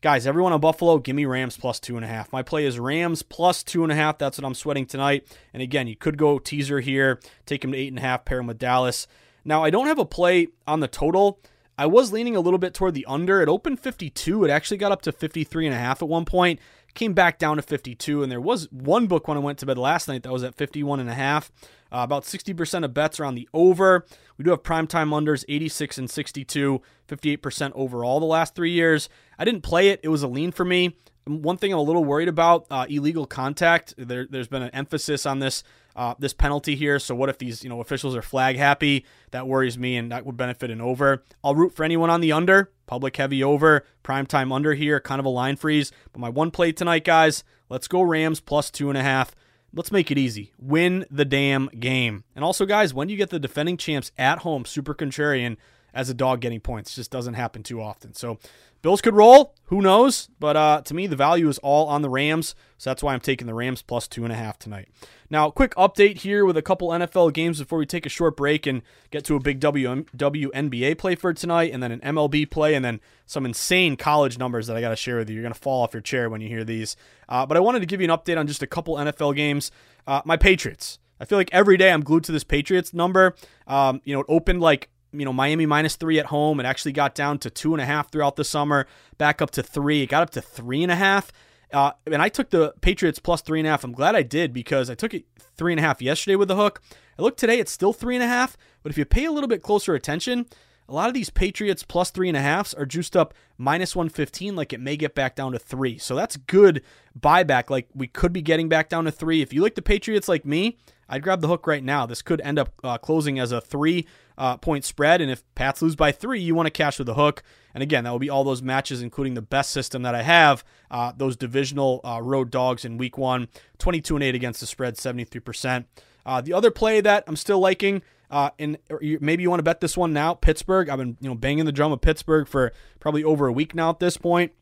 Guys, 0.00 0.26
everyone 0.28 0.52
on 0.52 0.60
Buffalo, 0.60 0.98
give 0.98 1.16
me 1.16 1.24
Rams 1.24 1.56
plus 1.56 1.80
two 1.80 1.96
and 1.96 2.04
a 2.04 2.08
half. 2.08 2.32
My 2.32 2.42
play 2.42 2.64
is 2.64 2.78
Rams 2.78 3.22
plus 3.22 3.64
two 3.64 3.82
and 3.82 3.90
a 3.90 3.96
half. 3.96 4.18
That's 4.18 4.38
what 4.38 4.44
I'm 4.44 4.54
sweating 4.54 4.86
tonight. 4.86 5.26
And 5.52 5.60
again, 5.60 5.88
you 5.88 5.96
could 5.96 6.16
go 6.16 6.38
teaser 6.38 6.78
here, 6.78 7.18
take 7.46 7.64
him 7.64 7.72
to 7.72 7.78
eight 7.78 7.88
and 7.88 7.98
a 7.98 8.02
half, 8.02 8.24
pair 8.24 8.38
him 8.38 8.46
with 8.46 8.58
Dallas. 8.58 9.08
Now, 9.44 9.64
I 9.64 9.70
don't 9.70 9.86
have 9.86 9.98
a 9.98 10.04
play 10.04 10.48
on 10.66 10.80
the 10.80 10.86
total. 10.86 11.40
I 11.76 11.86
was 11.86 12.12
leaning 12.12 12.36
a 12.36 12.40
little 12.40 12.58
bit 12.58 12.74
toward 12.74 12.94
the 12.94 13.06
under. 13.06 13.40
It 13.40 13.48
opened 13.48 13.80
52. 13.80 14.44
It 14.44 14.50
actually 14.50 14.76
got 14.76 14.92
up 14.92 15.02
to 15.02 15.12
53 15.12 15.66
and 15.66 15.74
a 15.74 15.78
half 15.78 16.02
at 16.02 16.08
one 16.08 16.24
point 16.24 16.60
came 16.94 17.12
back 17.12 17.38
down 17.38 17.56
to 17.56 17.62
52 17.62 18.22
and 18.22 18.30
there 18.30 18.40
was 18.40 18.70
one 18.70 19.06
book 19.06 19.28
when 19.28 19.36
i 19.36 19.40
went 19.40 19.58
to 19.58 19.66
bed 19.66 19.78
last 19.78 20.08
night 20.08 20.22
that 20.22 20.32
was 20.32 20.42
at 20.42 20.54
51 20.54 21.00
and 21.00 21.10
a 21.10 21.14
half 21.14 21.50
uh, 21.90 22.00
about 22.02 22.24
60% 22.24 22.84
of 22.84 22.92
bets 22.92 23.18
are 23.18 23.24
on 23.24 23.34
the 23.34 23.48
over 23.54 24.04
we 24.36 24.44
do 24.44 24.50
have 24.50 24.62
primetime 24.62 25.10
unders 25.10 25.44
86 25.48 25.98
and 25.98 26.10
62 26.10 26.82
58% 27.08 27.72
overall 27.74 28.20
the 28.20 28.26
last 28.26 28.54
three 28.54 28.72
years 28.72 29.08
i 29.38 29.44
didn't 29.44 29.62
play 29.62 29.88
it 29.88 30.00
it 30.02 30.08
was 30.08 30.22
a 30.22 30.28
lean 30.28 30.52
for 30.52 30.64
me 30.64 30.96
one 31.24 31.56
thing 31.56 31.72
i'm 31.72 31.78
a 31.78 31.82
little 31.82 32.04
worried 32.04 32.28
about 32.28 32.66
uh, 32.70 32.86
illegal 32.88 33.26
contact 33.26 33.94
there, 33.96 34.26
there's 34.28 34.48
been 34.48 34.62
an 34.62 34.70
emphasis 34.70 35.26
on 35.26 35.38
this 35.38 35.62
uh, 35.98 36.14
this 36.18 36.32
penalty 36.32 36.76
here. 36.76 37.00
So 37.00 37.14
what 37.14 37.28
if 37.28 37.38
these 37.38 37.64
you 37.64 37.68
know 37.68 37.80
officials 37.80 38.14
are 38.14 38.22
flag 38.22 38.56
happy? 38.56 39.04
That 39.32 39.48
worries 39.48 39.76
me, 39.76 39.96
and 39.96 40.12
that 40.12 40.24
would 40.24 40.36
benefit 40.36 40.70
an 40.70 40.80
over. 40.80 41.24
I'll 41.42 41.56
root 41.56 41.74
for 41.74 41.82
anyone 41.82 42.08
on 42.08 42.20
the 42.20 42.32
under. 42.32 42.70
Public 42.88 43.16
heavy 43.16 43.44
over, 43.44 43.84
prime 44.02 44.26
time 44.26 44.50
under 44.50 44.74
here, 44.74 44.98
kind 44.98 45.20
of 45.20 45.26
a 45.26 45.28
line 45.28 45.54
freeze. 45.54 45.92
But 46.12 46.18
my 46.18 46.28
one 46.28 46.50
play 46.50 46.72
tonight, 46.72 47.04
guys, 47.04 47.44
let's 47.68 47.86
go 47.86 48.02
Rams 48.02 48.40
plus 48.40 48.70
two 48.70 48.88
and 48.88 48.98
a 48.98 49.02
half. 49.02 49.36
Let's 49.72 49.92
make 49.92 50.10
it 50.10 50.18
easy. 50.18 50.54
Win 50.58 51.04
the 51.10 51.26
damn 51.26 51.66
game. 51.66 52.24
And 52.34 52.42
also, 52.42 52.64
guys, 52.64 52.94
when 52.94 53.10
you 53.10 53.16
get 53.18 53.28
the 53.28 53.38
defending 53.38 53.76
champs 53.76 54.10
at 54.16 54.38
home, 54.38 54.64
super 54.64 54.94
contrarian 54.94 55.58
as 55.92 56.08
a 56.08 56.14
dog 56.14 56.40
getting 56.40 56.60
points, 56.60 56.94
just 56.94 57.10
doesn't 57.10 57.34
happen 57.34 57.62
too 57.62 57.80
often. 57.82 58.14
So 58.14 58.38
Bills 58.80 59.00
could 59.00 59.14
roll. 59.14 59.54
Who 59.64 59.82
knows? 59.82 60.28
But 60.38 60.56
uh, 60.56 60.82
to 60.82 60.94
me, 60.94 61.06
the 61.06 61.16
value 61.16 61.48
is 61.48 61.58
all 61.58 61.88
on 61.88 62.02
the 62.02 62.08
Rams. 62.08 62.54
So 62.78 62.90
that's 62.90 63.02
why 63.02 63.12
I'm 63.12 63.20
taking 63.20 63.46
the 63.46 63.54
Rams 63.54 63.82
plus 63.82 64.06
two 64.06 64.24
and 64.24 64.32
a 64.32 64.36
half 64.36 64.58
tonight. 64.58 64.88
Now, 65.30 65.50
quick 65.50 65.74
update 65.74 66.18
here 66.18 66.44
with 66.44 66.56
a 66.56 66.62
couple 66.62 66.88
NFL 66.88 67.34
games 67.34 67.58
before 67.58 67.78
we 67.78 67.86
take 67.86 68.06
a 68.06 68.10
short 68.10 68.36
break 68.36 68.66
and 68.66 68.82
get 69.10 69.24
to 69.26 69.34
a 69.34 69.40
big 69.40 69.60
w- 69.60 70.04
WNBA 70.16 70.96
play 70.96 71.16
for 71.16 71.34
tonight, 71.34 71.72
and 71.72 71.82
then 71.82 71.92
an 71.92 72.00
MLB 72.00 72.50
play, 72.50 72.74
and 72.74 72.84
then 72.84 73.00
some 73.26 73.44
insane 73.44 73.96
college 73.96 74.38
numbers 74.38 74.68
that 74.68 74.76
I 74.76 74.80
got 74.80 74.90
to 74.90 74.96
share 74.96 75.18
with 75.18 75.28
you. 75.28 75.34
You're 75.34 75.42
going 75.42 75.52
to 75.52 75.60
fall 75.60 75.82
off 75.82 75.92
your 75.92 76.00
chair 76.00 76.30
when 76.30 76.40
you 76.40 76.48
hear 76.48 76.64
these. 76.64 76.96
Uh, 77.28 77.44
but 77.44 77.56
I 77.56 77.60
wanted 77.60 77.80
to 77.80 77.86
give 77.86 78.00
you 78.00 78.10
an 78.10 78.16
update 78.16 78.38
on 78.38 78.46
just 78.46 78.62
a 78.62 78.66
couple 78.66 78.94
NFL 78.94 79.34
games. 79.34 79.70
Uh, 80.06 80.22
my 80.24 80.36
Patriots. 80.36 80.98
I 81.20 81.24
feel 81.24 81.36
like 81.36 81.50
every 81.52 81.76
day 81.76 81.90
I'm 81.90 82.02
glued 82.02 82.24
to 82.24 82.32
this 82.32 82.44
Patriots 82.44 82.94
number. 82.94 83.34
Um, 83.66 84.00
you 84.04 84.14
know, 84.14 84.20
it 84.20 84.26
opened 84.28 84.60
like 84.60 84.88
you 85.12 85.24
know, 85.24 85.32
Miami 85.32 85.66
minus 85.66 85.96
three 85.96 86.18
at 86.18 86.26
home. 86.26 86.60
It 86.60 86.66
actually 86.66 86.92
got 86.92 87.14
down 87.14 87.38
to 87.40 87.50
two 87.50 87.74
and 87.74 87.80
a 87.80 87.86
half 87.86 88.10
throughout 88.10 88.36
the 88.36 88.44
summer, 88.44 88.86
back 89.16 89.40
up 89.40 89.50
to 89.52 89.62
three. 89.62 90.02
It 90.02 90.08
got 90.08 90.22
up 90.22 90.30
to 90.30 90.40
three 90.40 90.82
and 90.82 90.92
a 90.92 90.96
half. 90.96 91.32
Uh, 91.72 91.92
and 92.06 92.22
I 92.22 92.28
took 92.28 92.50
the 92.50 92.74
Patriots 92.80 93.18
plus 93.18 93.42
three 93.42 93.60
and 93.60 93.66
a 93.66 93.70
half. 93.70 93.84
I'm 93.84 93.92
glad 93.92 94.14
I 94.14 94.22
did 94.22 94.52
because 94.52 94.88
I 94.88 94.94
took 94.94 95.12
it 95.14 95.24
three 95.56 95.72
and 95.72 95.80
a 95.80 95.82
half 95.82 96.00
yesterday 96.00 96.36
with 96.36 96.48
the 96.48 96.56
hook. 96.56 96.80
I 97.18 97.22
look 97.22 97.36
today, 97.36 97.58
it's 97.58 97.72
still 97.72 97.92
three 97.92 98.14
and 98.14 98.24
a 98.24 98.28
half. 98.28 98.56
But 98.82 98.90
if 98.90 98.98
you 98.98 99.04
pay 99.04 99.24
a 99.24 99.32
little 99.32 99.48
bit 99.48 99.62
closer 99.62 99.94
attention, 99.94 100.46
a 100.88 100.94
lot 100.94 101.08
of 101.08 101.14
these 101.14 101.28
Patriots 101.28 101.82
plus 101.82 102.10
three 102.10 102.28
and 102.28 102.36
a 102.36 102.40
halfs 102.40 102.72
are 102.72 102.86
juiced 102.86 103.16
up 103.16 103.34
minus 103.58 103.94
115, 103.94 104.56
like 104.56 104.72
it 104.72 104.80
may 104.80 104.96
get 104.96 105.14
back 105.14 105.36
down 105.36 105.52
to 105.52 105.58
three. 105.58 105.98
So 105.98 106.14
that's 106.14 106.36
good 106.36 106.82
buyback. 107.18 107.68
Like 107.68 107.88
we 107.94 108.06
could 108.06 108.32
be 108.32 108.40
getting 108.40 108.68
back 108.68 108.88
down 108.88 109.04
to 109.04 109.10
three. 109.10 109.42
If 109.42 109.52
you 109.52 109.62
like 109.62 109.74
the 109.74 109.82
Patriots 109.82 110.28
like 110.28 110.46
me, 110.46 110.78
I'd 111.08 111.22
grab 111.22 111.42
the 111.42 111.48
hook 111.48 111.66
right 111.66 111.84
now. 111.84 112.06
This 112.06 112.22
could 112.22 112.40
end 112.40 112.58
up 112.58 112.72
uh, 112.82 112.96
closing 112.98 113.38
as 113.38 113.52
a 113.52 113.60
three 113.60 114.06
uh, 114.38 114.56
point 114.56 114.84
spread. 114.84 115.20
And 115.20 115.30
if 115.30 115.42
Pats 115.54 115.82
lose 115.82 115.96
by 115.96 116.12
three, 116.12 116.40
you 116.40 116.54
want 116.54 116.66
to 116.66 116.70
cash 116.70 116.98
with 116.98 117.06
the 117.06 117.14
hook. 117.14 117.42
And 117.74 117.82
again, 117.82 118.04
that 118.04 118.10
will 118.10 118.18
be 118.18 118.30
all 118.30 118.44
those 118.44 118.62
matches, 118.62 119.02
including 119.02 119.34
the 119.34 119.42
best 119.42 119.70
system 119.70 120.02
that 120.02 120.14
I 120.14 120.22
have. 120.22 120.64
Uh, 120.90 121.12
those 121.14 121.36
divisional 121.36 122.00
uh, 122.04 122.20
road 122.22 122.50
dogs 122.50 122.84
in 122.84 122.96
week 122.96 123.18
one, 123.18 123.48
22 123.78 124.16
and 124.16 124.24
8 124.24 124.34
against 124.34 124.60
the 124.60 124.66
spread, 124.66 124.96
73%. 124.96 125.84
Uh, 126.24 126.40
the 126.40 126.52
other 126.52 126.70
play 126.70 127.00
that 127.00 127.24
I'm 127.26 127.36
still 127.36 127.58
liking, 127.58 128.02
uh, 128.30 128.50
and 128.58 128.78
maybe 129.00 129.42
you 129.42 129.50
want 129.50 129.60
to 129.60 129.64
bet 129.64 129.80
this 129.80 129.96
one 129.96 130.12
now, 130.12 130.34
Pittsburgh. 130.34 130.88
I've 130.88 130.98
been 130.98 131.16
you 131.20 131.28
know 131.28 131.34
banging 131.34 131.64
the 131.64 131.72
drum 131.72 131.92
of 131.92 132.00
Pittsburgh 132.02 132.46
for 132.46 132.72
probably 133.00 133.24
over 133.24 133.46
a 133.46 133.52
week 133.52 133.74
now 133.74 133.88
at 133.90 133.98
this 133.98 134.18
point. 134.18 134.52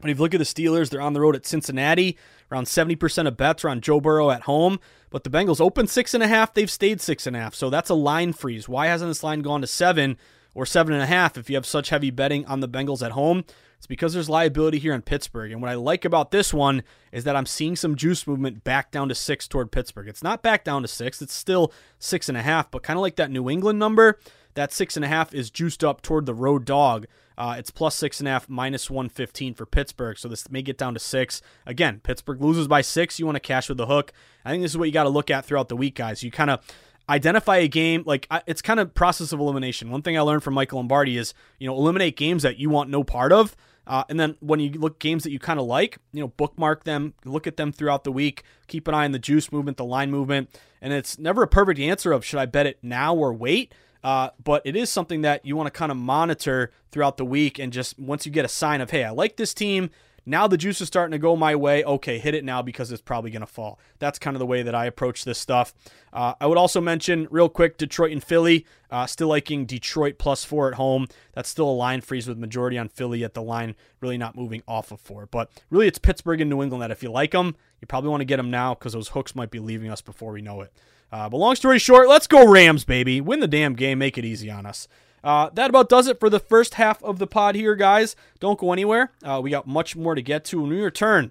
But 0.00 0.10
if 0.10 0.18
you 0.18 0.22
look 0.22 0.34
at 0.34 0.38
the 0.38 0.44
Steelers, 0.44 0.90
they're 0.90 1.00
on 1.00 1.12
the 1.12 1.20
road 1.20 1.36
at 1.36 1.46
Cincinnati. 1.46 2.16
Around 2.50 2.66
70% 2.66 3.26
of 3.26 3.36
bets 3.36 3.64
are 3.64 3.68
on 3.68 3.80
Joe 3.80 4.00
Burrow 4.00 4.30
at 4.30 4.42
home. 4.42 4.78
But 5.10 5.24
the 5.24 5.30
Bengals 5.30 5.60
open 5.60 5.86
six 5.86 6.14
and 6.14 6.22
a 6.22 6.28
half. 6.28 6.54
They've 6.54 6.70
stayed 6.70 7.00
six 7.00 7.26
and 7.26 7.34
a 7.34 7.40
half. 7.40 7.54
So 7.54 7.70
that's 7.70 7.90
a 7.90 7.94
line 7.94 8.32
freeze. 8.32 8.68
Why 8.68 8.86
hasn't 8.86 9.10
this 9.10 9.22
line 9.22 9.40
gone 9.42 9.60
to 9.60 9.66
seven? 9.66 10.16
or 10.54 10.66
seven 10.66 10.92
and 10.92 11.02
a 11.02 11.06
half 11.06 11.38
if 11.38 11.48
you 11.48 11.56
have 11.56 11.66
such 11.66 11.90
heavy 11.90 12.10
betting 12.10 12.44
on 12.46 12.60
the 12.60 12.68
Bengals 12.68 13.04
at 13.04 13.12
home. 13.12 13.44
It's 13.76 13.86
because 13.86 14.12
there's 14.12 14.28
liability 14.28 14.78
here 14.78 14.92
in 14.92 15.00
Pittsburgh. 15.00 15.52
And 15.52 15.62
what 15.62 15.70
I 15.70 15.74
like 15.74 16.04
about 16.04 16.32
this 16.32 16.52
one 16.52 16.82
is 17.12 17.24
that 17.24 17.34
I'm 17.34 17.46
seeing 17.46 17.76
some 17.76 17.96
juice 17.96 18.26
movement 18.26 18.62
back 18.62 18.90
down 18.90 19.08
to 19.08 19.14
six 19.14 19.48
toward 19.48 19.72
Pittsburgh. 19.72 20.08
It's 20.08 20.22
not 20.22 20.42
back 20.42 20.64
down 20.64 20.82
to 20.82 20.88
six, 20.88 21.22
it's 21.22 21.32
still 21.32 21.72
six 21.98 22.28
and 22.28 22.36
a 22.36 22.42
half, 22.42 22.70
but 22.70 22.82
kind 22.82 22.98
of 22.98 23.02
like 23.02 23.16
that 23.16 23.30
New 23.30 23.48
England 23.48 23.78
number, 23.78 24.18
that 24.54 24.72
six 24.72 24.96
and 24.96 25.04
a 25.04 25.08
half 25.08 25.32
is 25.32 25.50
juiced 25.50 25.82
up 25.82 26.02
toward 26.02 26.26
the 26.26 26.34
road 26.34 26.64
dog. 26.64 27.06
Uh, 27.40 27.54
it's 27.56 27.70
plus 27.70 27.94
six 27.94 28.20
and 28.20 28.28
a 28.28 28.32
half, 28.32 28.50
minus 28.50 28.90
115 28.90 29.54
for 29.54 29.64
Pittsburgh. 29.64 30.18
So 30.18 30.28
this 30.28 30.50
may 30.50 30.60
get 30.60 30.76
down 30.76 30.92
to 30.92 31.00
six. 31.00 31.40
Again, 31.64 32.00
Pittsburgh 32.02 32.38
loses 32.38 32.68
by 32.68 32.82
six. 32.82 33.18
You 33.18 33.24
want 33.24 33.36
to 33.36 33.40
cash 33.40 33.70
with 33.70 33.78
the 33.78 33.86
hook. 33.86 34.12
I 34.44 34.50
think 34.50 34.62
this 34.62 34.72
is 34.72 34.76
what 34.76 34.84
you 34.84 34.92
got 34.92 35.04
to 35.04 35.08
look 35.08 35.30
at 35.30 35.46
throughout 35.46 35.70
the 35.70 35.76
week, 35.76 35.94
guys. 35.94 36.22
You 36.22 36.30
kind 36.30 36.50
of 36.50 36.60
identify 37.08 37.56
a 37.56 37.66
game 37.66 38.02
like 38.04 38.26
it's 38.46 38.60
kind 38.60 38.78
of 38.78 38.92
process 38.92 39.32
of 39.32 39.40
elimination. 39.40 39.90
One 39.90 40.02
thing 40.02 40.18
I 40.18 40.20
learned 40.20 40.42
from 40.42 40.52
Michael 40.52 40.80
Lombardi 40.80 41.16
is 41.16 41.32
you 41.58 41.66
know 41.66 41.74
eliminate 41.74 42.18
games 42.18 42.42
that 42.42 42.58
you 42.58 42.68
want 42.68 42.90
no 42.90 43.02
part 43.02 43.32
of. 43.32 43.56
Uh, 43.86 44.04
and 44.10 44.20
then 44.20 44.36
when 44.40 44.60
you 44.60 44.72
look 44.72 44.98
games 44.98 45.24
that 45.24 45.30
you 45.30 45.38
kind 45.38 45.58
of 45.58 45.64
like, 45.64 45.96
you 46.12 46.20
know, 46.20 46.28
bookmark 46.28 46.84
them, 46.84 47.14
look 47.24 47.46
at 47.46 47.56
them 47.56 47.72
throughout 47.72 48.04
the 48.04 48.12
week, 48.12 48.44
keep 48.66 48.86
an 48.86 48.92
eye 48.92 49.06
on 49.06 49.12
the 49.12 49.18
juice 49.18 49.50
movement, 49.50 49.78
the 49.78 49.84
line 49.84 50.10
movement, 50.10 50.50
and 50.82 50.92
it's 50.92 51.18
never 51.18 51.42
a 51.42 51.48
perfect 51.48 51.80
answer 51.80 52.12
of 52.12 52.22
should 52.22 52.38
I 52.38 52.44
bet 52.44 52.66
it 52.66 52.78
now 52.82 53.14
or 53.14 53.32
wait. 53.32 53.72
Uh, 54.02 54.30
but 54.42 54.62
it 54.64 54.76
is 54.76 54.90
something 54.90 55.22
that 55.22 55.44
you 55.44 55.56
want 55.56 55.66
to 55.66 55.70
kind 55.70 55.92
of 55.92 55.98
monitor 55.98 56.70
throughout 56.90 57.16
the 57.16 57.24
week, 57.24 57.58
and 57.58 57.72
just 57.72 57.98
once 57.98 58.26
you 58.26 58.32
get 58.32 58.44
a 58.44 58.48
sign 58.48 58.80
of 58.80 58.90
hey, 58.90 59.04
I 59.04 59.10
like 59.10 59.36
this 59.36 59.52
team, 59.54 59.90
now 60.26 60.46
the 60.46 60.58
juice 60.58 60.80
is 60.80 60.88
starting 60.88 61.12
to 61.12 61.18
go 61.18 61.34
my 61.34 61.56
way. 61.56 61.82
Okay, 61.82 62.18
hit 62.18 62.34
it 62.34 62.44
now 62.44 62.62
because 62.62 62.92
it's 62.92 63.02
probably 63.02 63.30
going 63.30 63.40
to 63.40 63.46
fall. 63.46 63.78
That's 63.98 64.18
kind 64.18 64.36
of 64.36 64.38
the 64.38 64.46
way 64.46 64.62
that 64.62 64.74
I 64.74 64.86
approach 64.86 65.24
this 65.24 65.38
stuff. 65.38 65.74
Uh, 66.12 66.34
I 66.40 66.46
would 66.46 66.58
also 66.58 66.80
mention, 66.80 67.26
real 67.30 67.48
quick, 67.48 67.78
Detroit 67.78 68.12
and 68.12 68.22
Philly. 68.22 68.66
Uh, 68.90 69.06
still 69.06 69.28
liking 69.28 69.66
Detroit 69.66 70.18
plus 70.18 70.44
four 70.44 70.68
at 70.68 70.74
home. 70.74 71.06
That's 71.32 71.48
still 71.48 71.68
a 71.68 71.72
line 71.72 72.00
freeze 72.00 72.28
with 72.28 72.38
majority 72.38 72.76
on 72.76 72.88
Philly 72.88 73.24
at 73.24 73.34
the 73.34 73.42
line, 73.42 73.74
really 74.00 74.18
not 74.18 74.36
moving 74.36 74.62
off 74.68 74.92
of 74.92 75.00
four. 75.00 75.26
But 75.26 75.50
really, 75.70 75.86
it's 75.86 75.98
Pittsburgh 75.98 76.40
and 76.40 76.50
New 76.50 76.62
England 76.62 76.82
that 76.82 76.90
if 76.90 77.02
you 77.02 77.10
like 77.10 77.32
them, 77.32 77.56
you 77.80 77.86
probably 77.86 78.10
want 78.10 78.20
to 78.20 78.26
get 78.26 78.36
them 78.36 78.50
now 78.50 78.74
because 78.74 78.92
those 78.92 79.08
hooks 79.08 79.34
might 79.34 79.50
be 79.50 79.58
leaving 79.58 79.90
us 79.90 80.02
before 80.02 80.32
we 80.32 80.42
know 80.42 80.60
it. 80.60 80.72
Uh, 81.12 81.28
but 81.28 81.38
long 81.38 81.56
story 81.56 81.78
short, 81.78 82.08
let's 82.08 82.26
go 82.26 82.46
Rams, 82.46 82.84
baby. 82.84 83.20
Win 83.20 83.40
the 83.40 83.48
damn 83.48 83.74
game. 83.74 83.98
Make 83.98 84.16
it 84.16 84.24
easy 84.24 84.50
on 84.50 84.66
us. 84.66 84.86
Uh, 85.22 85.50
that 85.52 85.70
about 85.70 85.88
does 85.88 86.06
it 86.06 86.18
for 86.18 86.30
the 86.30 86.38
first 86.38 86.74
half 86.74 87.02
of 87.02 87.18
the 87.18 87.26
pod 87.26 87.54
here, 87.54 87.74
guys. 87.74 88.16
Don't 88.38 88.58
go 88.58 88.72
anywhere. 88.72 89.12
Uh, 89.22 89.40
we 89.42 89.50
got 89.50 89.66
much 89.66 89.96
more 89.96 90.14
to 90.14 90.22
get 90.22 90.44
to 90.46 90.60
when 90.60 90.70
we 90.70 90.80
return. 90.80 91.30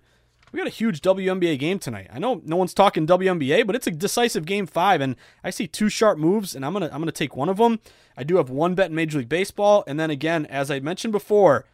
We 0.52 0.58
got 0.58 0.68
a 0.68 0.72
huge 0.72 1.02
WNBA 1.02 1.60
game 1.60 1.80
tonight. 1.80 2.08
I 2.12 2.20
know 2.20 2.42
no 2.44 2.56
one's 2.56 2.74
talking 2.74 3.06
WNBA, 3.06 3.68
but 3.68 3.76
it's 3.76 3.88
a 3.88 3.92
decisive 3.92 4.46
game 4.46 4.66
five, 4.66 5.00
and 5.00 5.16
I 5.44 5.52
see 5.52 5.68
two 5.68 5.90
sharp 5.90 6.18
moves, 6.18 6.56
and 6.56 6.66
I'm 6.66 6.74
gonna 6.74 6.90
I'm 6.92 7.00
gonna 7.00 7.12
take 7.12 7.36
one 7.36 7.50
of 7.50 7.58
them. 7.58 7.80
I 8.18 8.24
do 8.24 8.38
have 8.38 8.50
one 8.50 8.74
bet 8.74 8.90
in 8.90 8.96
Major 8.96 9.20
League 9.20 9.30
Baseball, 9.30 9.84
and 9.86 10.00
then 10.00 10.10
again, 10.10 10.46
as 10.48 10.72
I 10.72 10.80
mentioned 10.80 11.12
before, 11.12 11.66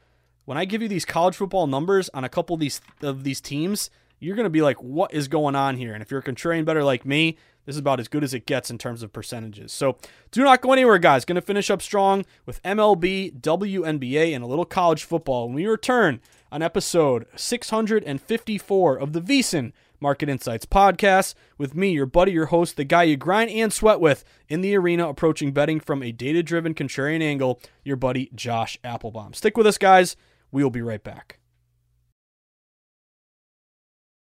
when 0.44 0.58
I 0.58 0.66
give 0.66 0.82
you 0.82 0.88
these 0.90 1.06
college 1.06 1.36
football 1.36 1.68
numbers 1.68 2.10
on 2.14 2.26
a 2.26 2.30
couple 2.30 2.54
of 2.54 2.60
these 2.60 2.82
of 3.02 3.24
these 3.24 3.40
teams, 3.40 3.90
you're 4.20 4.36
gonna 4.36 4.50
be 4.50 4.62
like, 4.62 4.82
what 4.84 5.14
is 5.14 5.30
going 5.30 5.56
on 5.56 5.78
here? 5.78 5.94
And 5.94 6.02
if 6.02 6.12
you're 6.12 6.20
a 6.20 6.24
contrarian 6.24 6.66
better 6.66 6.84
like 6.84 7.06
me, 7.06 7.38
this 7.66 7.76
is 7.76 7.80
about 7.80 8.00
as 8.00 8.08
good 8.08 8.24
as 8.24 8.34
it 8.34 8.46
gets 8.46 8.70
in 8.70 8.78
terms 8.78 9.04
of 9.04 9.14
percentages. 9.14 9.72
So 9.74 9.98
do 10.32 10.44
not 10.44 10.62
go 10.62 10.74
anywhere, 10.74 10.98
guys. 10.98 11.26
Going 11.26 11.36
to 11.36 11.42
finish 11.42 11.70
up 11.70 11.82
strong 11.82 12.26
with 12.46 12.62
MLB, 12.64 13.40
WNBA, 13.42 14.36
and 14.36 14.44
a 14.44 14.48
little 14.48 14.66
college 14.66 15.04
football 15.04 15.48
when 15.48 15.56
we 15.56 15.66
return 15.66 16.22
on 16.52 16.62
episode 16.62 17.26
654 17.36 18.98
of 18.98 19.14
the 19.14 19.22
VSiN 19.22 19.74
Market 20.00 20.30
Insights 20.30 20.66
podcast 20.66 21.34
with 21.58 21.74
me, 21.74 21.92
your 21.92 22.06
buddy, 22.06 22.32
your 22.32 22.48
host, 22.48 22.78
the 22.78 22.84
guy 22.84 23.04
you 23.04 23.18
grind 23.18 23.50
and 23.50 23.74
sweat 23.74 24.00
with 24.00 24.24
in 24.48 24.62
the 24.62 24.76
arena, 24.76 25.10
approaching 25.10 25.52
betting 25.52 25.80
from 25.80 26.04
a 26.04 26.12
data 26.12 26.44
driven 26.44 26.74
contrarian 26.74 27.22
angle, 27.22 27.60
your 27.84 27.96
buddy 27.96 28.30
Josh 28.36 28.78
Appelbaum. 28.84 29.36
Stick 29.36 29.58
with 29.58 29.68
us, 29.68 29.78
guys. 29.78 30.16
We 30.52 30.64
will 30.64 30.70
be 30.70 30.82
right 30.82 31.04
back. 31.04 31.40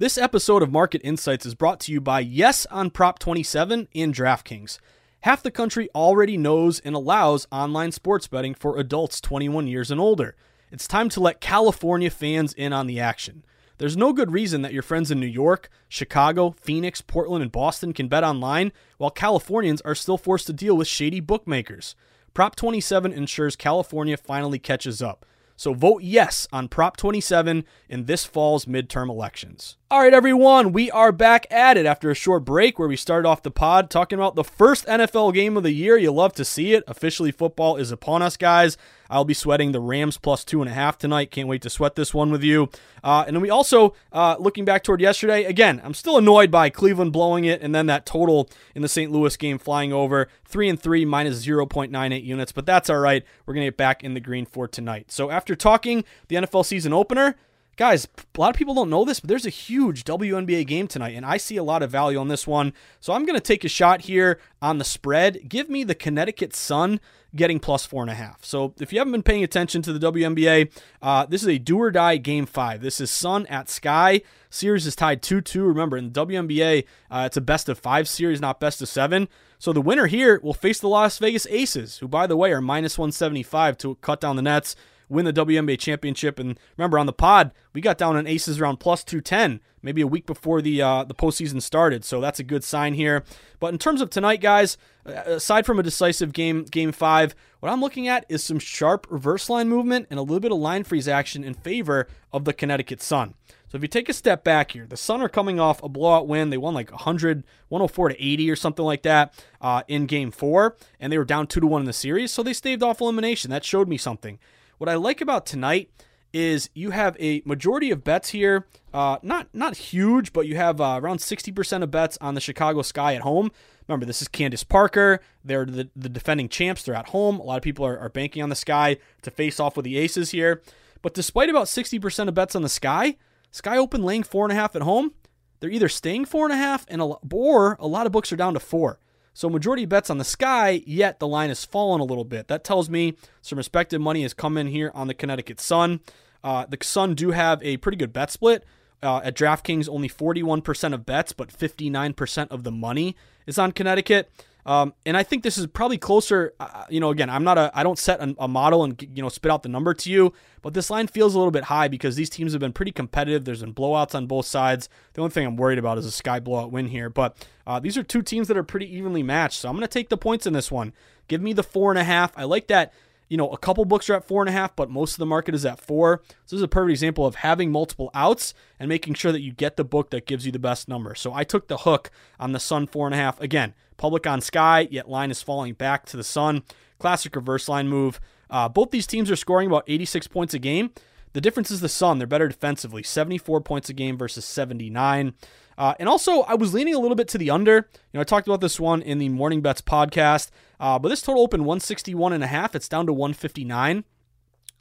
This 0.00 0.16
episode 0.16 0.62
of 0.62 0.72
Market 0.72 1.02
Insights 1.04 1.44
is 1.44 1.54
brought 1.54 1.78
to 1.80 1.92
you 1.92 2.00
by 2.00 2.20
Yes 2.20 2.64
on 2.70 2.88
Prop 2.88 3.18
27 3.18 3.86
in 3.92 4.12
DraftKings. 4.14 4.78
Half 5.24 5.42
the 5.42 5.50
country 5.50 5.90
already 5.94 6.38
knows 6.38 6.80
and 6.80 6.94
allows 6.94 7.46
online 7.52 7.92
sports 7.92 8.26
betting 8.26 8.54
for 8.54 8.78
adults 8.78 9.20
21 9.20 9.66
years 9.66 9.90
and 9.90 10.00
older. 10.00 10.36
It's 10.72 10.88
time 10.88 11.10
to 11.10 11.20
let 11.20 11.42
California 11.42 12.08
fans 12.08 12.54
in 12.54 12.72
on 12.72 12.86
the 12.86 12.98
action. 12.98 13.44
There's 13.76 13.94
no 13.94 14.14
good 14.14 14.32
reason 14.32 14.62
that 14.62 14.72
your 14.72 14.82
friends 14.82 15.10
in 15.10 15.20
New 15.20 15.26
York, 15.26 15.68
Chicago, 15.86 16.52
Phoenix, 16.52 17.02
Portland, 17.02 17.42
and 17.42 17.52
Boston 17.52 17.92
can 17.92 18.08
bet 18.08 18.24
online 18.24 18.72
while 18.96 19.10
Californians 19.10 19.82
are 19.82 19.94
still 19.94 20.16
forced 20.16 20.46
to 20.46 20.54
deal 20.54 20.78
with 20.78 20.88
shady 20.88 21.20
bookmakers. 21.20 21.94
Prop 22.32 22.56
27 22.56 23.12
ensures 23.12 23.54
California 23.54 24.16
finally 24.16 24.58
catches 24.58 25.02
up. 25.02 25.26
So 25.56 25.74
vote 25.74 26.00
yes 26.02 26.48
on 26.50 26.68
Prop 26.68 26.96
27 26.96 27.66
in 27.90 28.06
this 28.06 28.24
fall's 28.24 28.64
midterm 28.64 29.10
elections. 29.10 29.76
All 29.92 30.02
right, 30.02 30.14
everyone, 30.14 30.70
we 30.70 30.88
are 30.92 31.10
back 31.10 31.48
at 31.50 31.76
it 31.76 31.84
after 31.84 32.12
a 32.12 32.14
short 32.14 32.44
break 32.44 32.78
where 32.78 32.86
we 32.86 32.94
started 32.94 33.28
off 33.28 33.42
the 33.42 33.50
pod 33.50 33.90
talking 33.90 34.16
about 34.16 34.36
the 34.36 34.44
first 34.44 34.86
NFL 34.86 35.34
game 35.34 35.56
of 35.56 35.64
the 35.64 35.72
year. 35.72 35.96
You 35.96 36.12
love 36.12 36.32
to 36.34 36.44
see 36.44 36.74
it. 36.74 36.84
Officially, 36.86 37.32
football 37.32 37.74
is 37.74 37.90
upon 37.90 38.22
us, 38.22 38.36
guys. 38.36 38.76
I'll 39.08 39.24
be 39.24 39.34
sweating 39.34 39.72
the 39.72 39.80
Rams 39.80 40.16
plus 40.16 40.44
two 40.44 40.62
and 40.62 40.70
a 40.70 40.72
half 40.72 40.96
tonight. 40.96 41.32
Can't 41.32 41.48
wait 41.48 41.62
to 41.62 41.70
sweat 41.70 41.96
this 41.96 42.14
one 42.14 42.30
with 42.30 42.44
you. 42.44 42.70
Uh, 43.02 43.24
and 43.26 43.34
then 43.34 43.40
we 43.40 43.50
also, 43.50 43.94
uh, 44.12 44.36
looking 44.38 44.64
back 44.64 44.84
toward 44.84 45.00
yesterday, 45.00 45.42
again, 45.42 45.80
I'm 45.82 45.94
still 45.94 46.16
annoyed 46.16 46.52
by 46.52 46.70
Cleveland 46.70 47.12
blowing 47.12 47.44
it 47.44 47.60
and 47.60 47.74
then 47.74 47.86
that 47.86 48.06
total 48.06 48.48
in 48.76 48.82
the 48.82 48.88
St. 48.88 49.10
Louis 49.10 49.36
game 49.36 49.58
flying 49.58 49.92
over 49.92 50.28
three 50.44 50.68
and 50.68 50.80
three 50.80 51.04
minus 51.04 51.44
0.98 51.44 52.24
units, 52.24 52.52
but 52.52 52.64
that's 52.64 52.88
all 52.88 52.98
right. 53.00 53.24
We're 53.44 53.54
going 53.54 53.66
to 53.66 53.72
get 53.72 53.76
back 53.76 54.04
in 54.04 54.14
the 54.14 54.20
green 54.20 54.46
for 54.46 54.68
tonight. 54.68 55.10
So 55.10 55.32
after 55.32 55.56
talking 55.56 56.04
the 56.28 56.36
NFL 56.36 56.64
season 56.64 56.92
opener, 56.92 57.34
Guys, 57.76 58.06
a 58.36 58.40
lot 58.40 58.50
of 58.50 58.56
people 58.56 58.74
don't 58.74 58.90
know 58.90 59.04
this, 59.04 59.20
but 59.20 59.28
there's 59.28 59.46
a 59.46 59.50
huge 59.50 60.04
WNBA 60.04 60.66
game 60.66 60.86
tonight, 60.86 61.14
and 61.14 61.24
I 61.24 61.38
see 61.38 61.56
a 61.56 61.62
lot 61.62 61.82
of 61.82 61.90
value 61.90 62.18
on 62.18 62.28
this 62.28 62.46
one. 62.46 62.74
So 63.00 63.12
I'm 63.12 63.24
going 63.24 63.38
to 63.38 63.40
take 63.40 63.64
a 63.64 63.68
shot 63.68 64.02
here 64.02 64.38
on 64.60 64.78
the 64.78 64.84
spread. 64.84 65.48
Give 65.48 65.70
me 65.70 65.84
the 65.84 65.94
Connecticut 65.94 66.54
Sun 66.54 67.00
getting 67.34 67.60
plus 67.60 67.86
four 67.86 68.02
and 68.02 68.10
a 68.10 68.14
half. 68.14 68.44
So 68.44 68.74
if 68.80 68.92
you 68.92 68.98
haven't 68.98 69.12
been 69.12 69.22
paying 69.22 69.44
attention 69.44 69.82
to 69.82 69.92
the 69.92 70.12
WNBA, 70.12 70.70
uh, 71.00 71.26
this 71.26 71.42
is 71.42 71.48
a 71.48 71.58
do 71.58 71.78
or 71.78 71.90
die 71.90 72.16
game 72.16 72.44
five. 72.46 72.82
This 72.82 73.00
is 73.00 73.10
Sun 73.10 73.46
at 73.46 73.70
Sky. 73.70 74.22
Series 74.50 74.86
is 74.86 74.96
tied 74.96 75.22
2 75.22 75.40
2. 75.40 75.64
Remember, 75.64 75.96
in 75.96 76.12
the 76.12 76.26
WNBA, 76.26 76.84
uh, 77.10 77.22
it's 77.26 77.36
a 77.36 77.40
best 77.40 77.68
of 77.68 77.78
five 77.78 78.08
series, 78.08 78.40
not 78.40 78.60
best 78.60 78.82
of 78.82 78.88
seven. 78.88 79.28
So 79.58 79.72
the 79.72 79.80
winner 79.80 80.06
here 80.06 80.40
will 80.42 80.54
face 80.54 80.80
the 80.80 80.88
Las 80.88 81.18
Vegas 81.18 81.46
Aces, 81.48 81.98
who, 81.98 82.08
by 82.08 82.26
the 82.26 82.36
way, 82.36 82.52
are 82.52 82.60
minus 82.60 82.98
175 82.98 83.78
to 83.78 83.94
cut 83.96 84.20
down 84.20 84.36
the 84.36 84.42
nets 84.42 84.74
win 85.10 85.26
the 85.26 85.32
WNBA 85.32 85.78
championship. 85.78 86.38
And 86.38 86.58
remember, 86.78 86.98
on 86.98 87.06
the 87.06 87.12
pod, 87.12 87.50
we 87.74 87.80
got 87.80 87.98
down 87.98 88.16
on 88.16 88.26
Aces 88.26 88.60
around 88.60 88.78
plus 88.78 89.04
210, 89.04 89.60
maybe 89.82 90.00
a 90.00 90.06
week 90.06 90.24
before 90.24 90.62
the 90.62 90.80
uh, 90.80 91.04
the 91.04 91.14
postseason 91.14 91.60
started. 91.60 92.04
So 92.04 92.20
that's 92.20 92.40
a 92.40 92.44
good 92.44 92.64
sign 92.64 92.94
here. 92.94 93.24
But 93.58 93.74
in 93.74 93.78
terms 93.78 94.00
of 94.00 94.08
tonight, 94.08 94.40
guys, 94.40 94.78
aside 95.04 95.66
from 95.66 95.78
a 95.78 95.82
decisive 95.82 96.32
game, 96.32 96.64
game 96.64 96.92
five, 96.92 97.34
what 97.58 97.70
I'm 97.70 97.80
looking 97.80 98.08
at 98.08 98.24
is 98.28 98.42
some 98.42 98.58
sharp 98.58 99.06
reverse 99.10 99.50
line 99.50 99.68
movement 99.68 100.06
and 100.08 100.18
a 100.18 100.22
little 100.22 100.40
bit 100.40 100.52
of 100.52 100.58
line 100.58 100.84
freeze 100.84 101.08
action 101.08 101.44
in 101.44 101.54
favor 101.54 102.06
of 102.32 102.44
the 102.44 102.52
Connecticut 102.52 103.02
Sun. 103.02 103.34
So 103.70 103.76
if 103.76 103.82
you 103.82 103.88
take 103.88 104.08
a 104.08 104.12
step 104.12 104.42
back 104.42 104.72
here, 104.72 104.84
the 104.84 104.96
Sun 104.96 105.22
are 105.22 105.28
coming 105.28 105.60
off 105.60 105.80
a 105.82 105.88
blowout 105.88 106.26
win. 106.26 106.50
They 106.50 106.58
won 106.58 106.74
like 106.74 106.90
100, 106.90 107.44
104 107.68 108.08
to 108.08 108.24
80 108.24 108.50
or 108.50 108.56
something 108.56 108.84
like 108.84 109.02
that 109.02 109.44
uh, 109.60 109.82
in 109.86 110.06
game 110.06 110.32
four, 110.32 110.76
and 110.98 111.12
they 111.12 111.18
were 111.18 111.24
down 111.24 111.46
two 111.46 111.60
to 111.60 111.68
one 111.68 111.82
in 111.82 111.86
the 111.86 111.92
series. 111.92 112.32
So 112.32 112.42
they 112.42 112.52
staved 112.52 112.82
off 112.82 113.00
elimination. 113.00 113.50
That 113.50 113.64
showed 113.64 113.88
me 113.88 113.96
something. 113.96 114.40
What 114.80 114.88
I 114.88 114.94
like 114.94 115.20
about 115.20 115.44
tonight 115.44 115.90
is 116.32 116.70
you 116.72 116.88
have 116.88 117.14
a 117.20 117.42
majority 117.44 117.90
of 117.90 118.02
bets 118.02 118.30
here, 118.30 118.66
uh, 118.94 119.18
not 119.22 119.48
not 119.52 119.76
huge, 119.76 120.32
but 120.32 120.46
you 120.46 120.56
have 120.56 120.80
uh, 120.80 120.98
around 121.02 121.18
60% 121.18 121.82
of 121.82 121.90
bets 121.90 122.16
on 122.22 122.34
the 122.34 122.40
Chicago 122.40 122.80
Sky 122.80 123.14
at 123.14 123.20
home. 123.20 123.52
Remember, 123.86 124.06
this 124.06 124.22
is 124.22 124.28
Candace 124.28 124.64
Parker. 124.64 125.20
They're 125.44 125.66
the, 125.66 125.90
the 125.94 126.08
defending 126.08 126.48
champs. 126.48 126.82
They're 126.82 126.94
at 126.94 127.10
home. 127.10 127.38
A 127.40 127.42
lot 127.42 127.58
of 127.58 127.62
people 127.62 127.84
are, 127.84 127.98
are 127.98 128.08
banking 128.08 128.42
on 128.42 128.48
the 128.48 128.54
Sky 128.54 128.96
to 129.20 129.30
face 129.30 129.60
off 129.60 129.76
with 129.76 129.84
the 129.84 129.98
Aces 129.98 130.30
here. 130.30 130.62
But 131.02 131.12
despite 131.12 131.50
about 131.50 131.66
60% 131.66 132.28
of 132.28 132.32
bets 132.32 132.56
on 132.56 132.62
the 132.62 132.70
Sky, 132.70 133.16
Sky 133.50 133.76
open 133.76 134.02
laying 134.02 134.22
four 134.22 134.46
and 134.46 134.52
a 134.52 134.56
half 134.56 134.74
at 134.74 134.80
home. 134.80 135.12
They're 135.60 135.68
either 135.68 135.90
staying 135.90 136.24
four 136.24 136.46
and 136.46 136.54
a 136.54 136.56
half, 136.56 136.86
and 136.88 137.02
a, 137.02 137.04
or 137.30 137.76
a 137.78 137.86
lot 137.86 138.06
of 138.06 138.12
books 138.12 138.32
are 138.32 138.36
down 138.36 138.54
to 138.54 138.60
four. 138.60 138.98
So 139.32 139.48
majority 139.48 139.86
bets 139.86 140.10
on 140.10 140.18
the 140.18 140.24
sky, 140.24 140.82
yet 140.86 141.18
the 141.18 141.28
line 141.28 141.48
has 141.48 141.64
fallen 141.64 142.00
a 142.00 142.04
little 142.04 142.24
bit. 142.24 142.48
That 142.48 142.64
tells 142.64 142.90
me 142.90 143.14
some 143.42 143.56
respected 143.58 144.00
money 144.00 144.22
has 144.22 144.34
come 144.34 144.56
in 144.56 144.66
here 144.66 144.90
on 144.94 145.06
the 145.06 145.14
Connecticut 145.14 145.60
Sun. 145.60 146.00
Uh, 146.42 146.66
the 146.68 146.78
Sun 146.82 147.14
do 147.14 147.30
have 147.30 147.62
a 147.62 147.76
pretty 147.78 147.96
good 147.96 148.12
bet 148.12 148.30
split. 148.30 148.64
Uh, 149.02 149.20
at 149.24 149.34
DraftKings, 149.34 149.88
only 149.88 150.10
41% 150.10 150.92
of 150.92 151.06
bets, 151.06 151.32
but 151.32 151.48
59% 151.48 152.48
of 152.48 152.64
the 152.64 152.70
money 152.70 153.16
is 153.46 153.58
on 153.58 153.72
Connecticut. 153.72 154.30
Um, 154.66 154.94
and 155.06 155.16
I 155.16 155.22
think 155.22 155.42
this 155.42 155.58
is 155.58 155.66
probably 155.66 155.98
closer. 155.98 156.54
Uh, 156.60 156.84
you 156.88 157.00
know, 157.00 157.10
again, 157.10 157.30
I'm 157.30 157.44
not 157.44 157.58
a, 157.58 157.70
I 157.74 157.82
don't 157.82 157.98
set 157.98 158.20
a, 158.20 158.34
a, 158.38 158.48
model 158.48 158.84
and 158.84 159.00
you 159.14 159.22
know 159.22 159.28
spit 159.28 159.50
out 159.50 159.62
the 159.62 159.68
number 159.68 159.94
to 159.94 160.10
you, 160.10 160.32
but 160.62 160.74
this 160.74 160.90
line 160.90 161.06
feels 161.06 161.34
a 161.34 161.38
little 161.38 161.50
bit 161.50 161.64
high 161.64 161.88
because 161.88 162.16
these 162.16 162.30
teams 162.30 162.52
have 162.52 162.60
been 162.60 162.72
pretty 162.72 162.92
competitive. 162.92 163.44
There's 163.44 163.62
been 163.62 163.74
blowouts 163.74 164.14
on 164.14 164.26
both 164.26 164.46
sides. 164.46 164.88
The 165.14 165.22
only 165.22 165.32
thing 165.32 165.46
I'm 165.46 165.56
worried 165.56 165.78
about 165.78 165.98
is 165.98 166.06
a 166.06 166.12
sky 166.12 166.40
blowout 166.40 166.72
win 166.72 166.88
here, 166.88 167.08
but 167.08 167.36
uh, 167.66 167.80
these 167.80 167.96
are 167.96 168.02
two 168.02 168.22
teams 168.22 168.48
that 168.48 168.56
are 168.56 168.62
pretty 168.62 168.94
evenly 168.94 169.22
matched. 169.22 169.60
So 169.60 169.68
I'm 169.68 169.74
going 169.76 169.82
to 169.82 169.88
take 169.88 170.08
the 170.08 170.16
points 170.16 170.46
in 170.46 170.52
this 170.52 170.70
one. 170.70 170.92
Give 171.28 171.40
me 171.40 171.52
the 171.52 171.62
four 171.62 171.90
and 171.90 171.98
a 171.98 172.04
half. 172.04 172.32
I 172.36 172.44
like 172.44 172.66
that 172.68 172.92
you 173.30 173.36
know, 173.36 173.48
a 173.48 173.56
couple 173.56 173.84
books 173.84 174.10
are 174.10 174.14
at 174.14 174.26
four 174.26 174.42
and 174.42 174.48
a 174.48 174.52
half, 174.52 174.74
but 174.74 174.90
most 174.90 175.12
of 175.12 175.18
the 175.18 175.26
market 175.26 175.54
is 175.54 175.64
at 175.64 175.80
four. 175.80 176.20
So 176.28 176.56
this 176.56 176.58
is 176.58 176.62
a 176.62 176.68
perfect 176.68 176.90
example 176.90 177.24
of 177.24 177.36
having 177.36 177.70
multiple 177.70 178.10
outs 178.12 178.52
and 178.78 178.88
making 178.88 179.14
sure 179.14 179.30
that 179.30 179.40
you 179.40 179.52
get 179.52 179.76
the 179.76 179.84
book 179.84 180.10
that 180.10 180.26
gives 180.26 180.44
you 180.44 180.52
the 180.52 180.58
best 180.58 180.88
number. 180.88 181.14
So 181.14 181.32
I 181.32 181.44
took 181.44 181.68
the 181.68 181.78
hook 181.78 182.10
on 182.40 182.50
the 182.52 182.58
Sun 182.58 182.88
four 182.88 183.06
and 183.06 183.14
a 183.14 183.18
half. 183.18 183.40
Again, 183.40 183.74
public 184.00 184.26
on 184.26 184.40
Sky, 184.40 184.88
yet 184.90 185.08
line 185.08 185.30
is 185.30 185.42
falling 185.42 185.74
back 185.74 186.06
to 186.06 186.16
the 186.16 186.24
Sun. 186.24 186.64
Classic 186.98 187.34
reverse 187.36 187.68
line 187.68 187.86
move. 187.86 188.18
Uh, 188.48 188.68
both 188.68 188.90
these 188.90 189.06
teams 189.06 189.30
are 189.30 189.36
scoring 189.36 189.68
about 189.68 189.84
86 189.86 190.26
points 190.26 190.54
a 190.54 190.58
game. 190.58 190.90
The 191.34 191.40
difference 191.40 191.70
is 191.70 191.80
the 191.80 191.88
Sun. 191.88 192.18
They're 192.18 192.26
better 192.26 192.48
defensively, 192.48 193.02
74 193.02 193.60
points 193.60 193.88
a 193.88 193.92
game 193.92 194.18
versus 194.18 194.44
79. 194.44 195.34
Uh, 195.78 195.94
and 196.00 196.08
also, 196.08 196.40
I 196.42 196.54
was 196.54 196.74
leaning 196.74 196.94
a 196.94 196.98
little 196.98 197.14
bit 197.14 197.28
to 197.28 197.38
the 197.38 197.50
under. 197.50 197.74
You 197.74 198.14
know, 198.14 198.20
I 198.20 198.24
talked 198.24 198.48
about 198.48 198.60
this 198.60 198.80
one 198.80 199.00
in 199.02 199.18
the 199.18 199.28
Morning 199.28 199.60
Bets 199.60 199.82
podcast, 199.82 200.50
uh, 200.80 200.98
but 200.98 201.10
this 201.10 201.22
total 201.22 201.42
opened 201.42 201.64
161 201.64 202.32
and 202.32 202.42
a 202.42 202.48
half. 202.48 202.74
It's 202.74 202.88
down 202.88 203.06
to 203.06 203.12
159. 203.12 204.04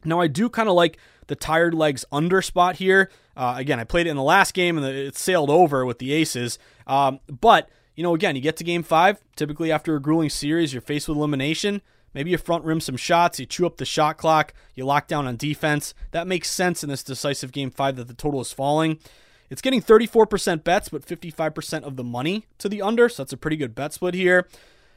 Now, 0.05 0.19
I 0.21 0.27
do 0.27 0.49
kind 0.49 0.69
of 0.69 0.75
like 0.75 0.97
the 1.27 1.36
tired 1.36 1.73
legs 1.73 2.05
under 2.12 2.41
spot 2.41 2.77
here. 2.77 3.12
Uh, 3.36 3.55
again, 3.58 3.79
I 3.79 3.84
played 3.84 4.08
it 4.08 4.10
in 4.10 4.15
the 4.15 4.23
last 4.23 4.53
game 4.53 4.77
and 4.77 4.86
it 4.86 5.17
sailed 5.17 5.49
over 5.49 5.86
with 5.86 5.99
the 5.99 6.13
aces. 6.13 6.58
Um, 6.88 7.19
but, 7.27 7.69
you 7.99 8.03
know, 8.03 8.15
again, 8.15 8.33
you 8.33 8.41
get 8.41 8.55
to 8.55 8.63
game 8.63 8.81
five. 8.81 9.21
Typically, 9.35 9.73
after 9.73 9.93
a 9.93 10.01
grueling 10.01 10.29
series, 10.29 10.71
you're 10.71 10.81
faced 10.81 11.09
with 11.09 11.17
elimination. 11.17 11.81
Maybe 12.13 12.31
you 12.31 12.38
front 12.38 12.63
rim 12.63 12.79
some 12.79 12.95
shots, 12.95 13.41
you 13.41 13.45
chew 13.45 13.65
up 13.65 13.75
the 13.75 13.83
shot 13.83 14.17
clock, 14.17 14.53
you 14.73 14.85
lock 14.85 15.09
down 15.09 15.27
on 15.27 15.35
defense. 15.35 15.93
That 16.12 16.25
makes 16.25 16.49
sense 16.49 16.81
in 16.81 16.89
this 16.89 17.03
decisive 17.03 17.51
game 17.51 17.71
five 17.71 17.97
that 17.97 18.07
the 18.07 18.13
total 18.13 18.39
is 18.39 18.53
falling. 18.53 18.99
It's 19.49 19.62
getting 19.62 19.81
34% 19.81 20.63
bets, 20.63 20.88
but 20.88 21.05
55% 21.05 21.83
of 21.83 21.97
the 21.97 22.03
money 22.05 22.47
to 22.59 22.69
the 22.69 22.81
under, 22.81 23.09
so 23.09 23.21
that's 23.21 23.33
a 23.33 23.38
pretty 23.38 23.57
good 23.57 23.75
bet 23.75 23.91
split 23.91 24.13
here. 24.13 24.47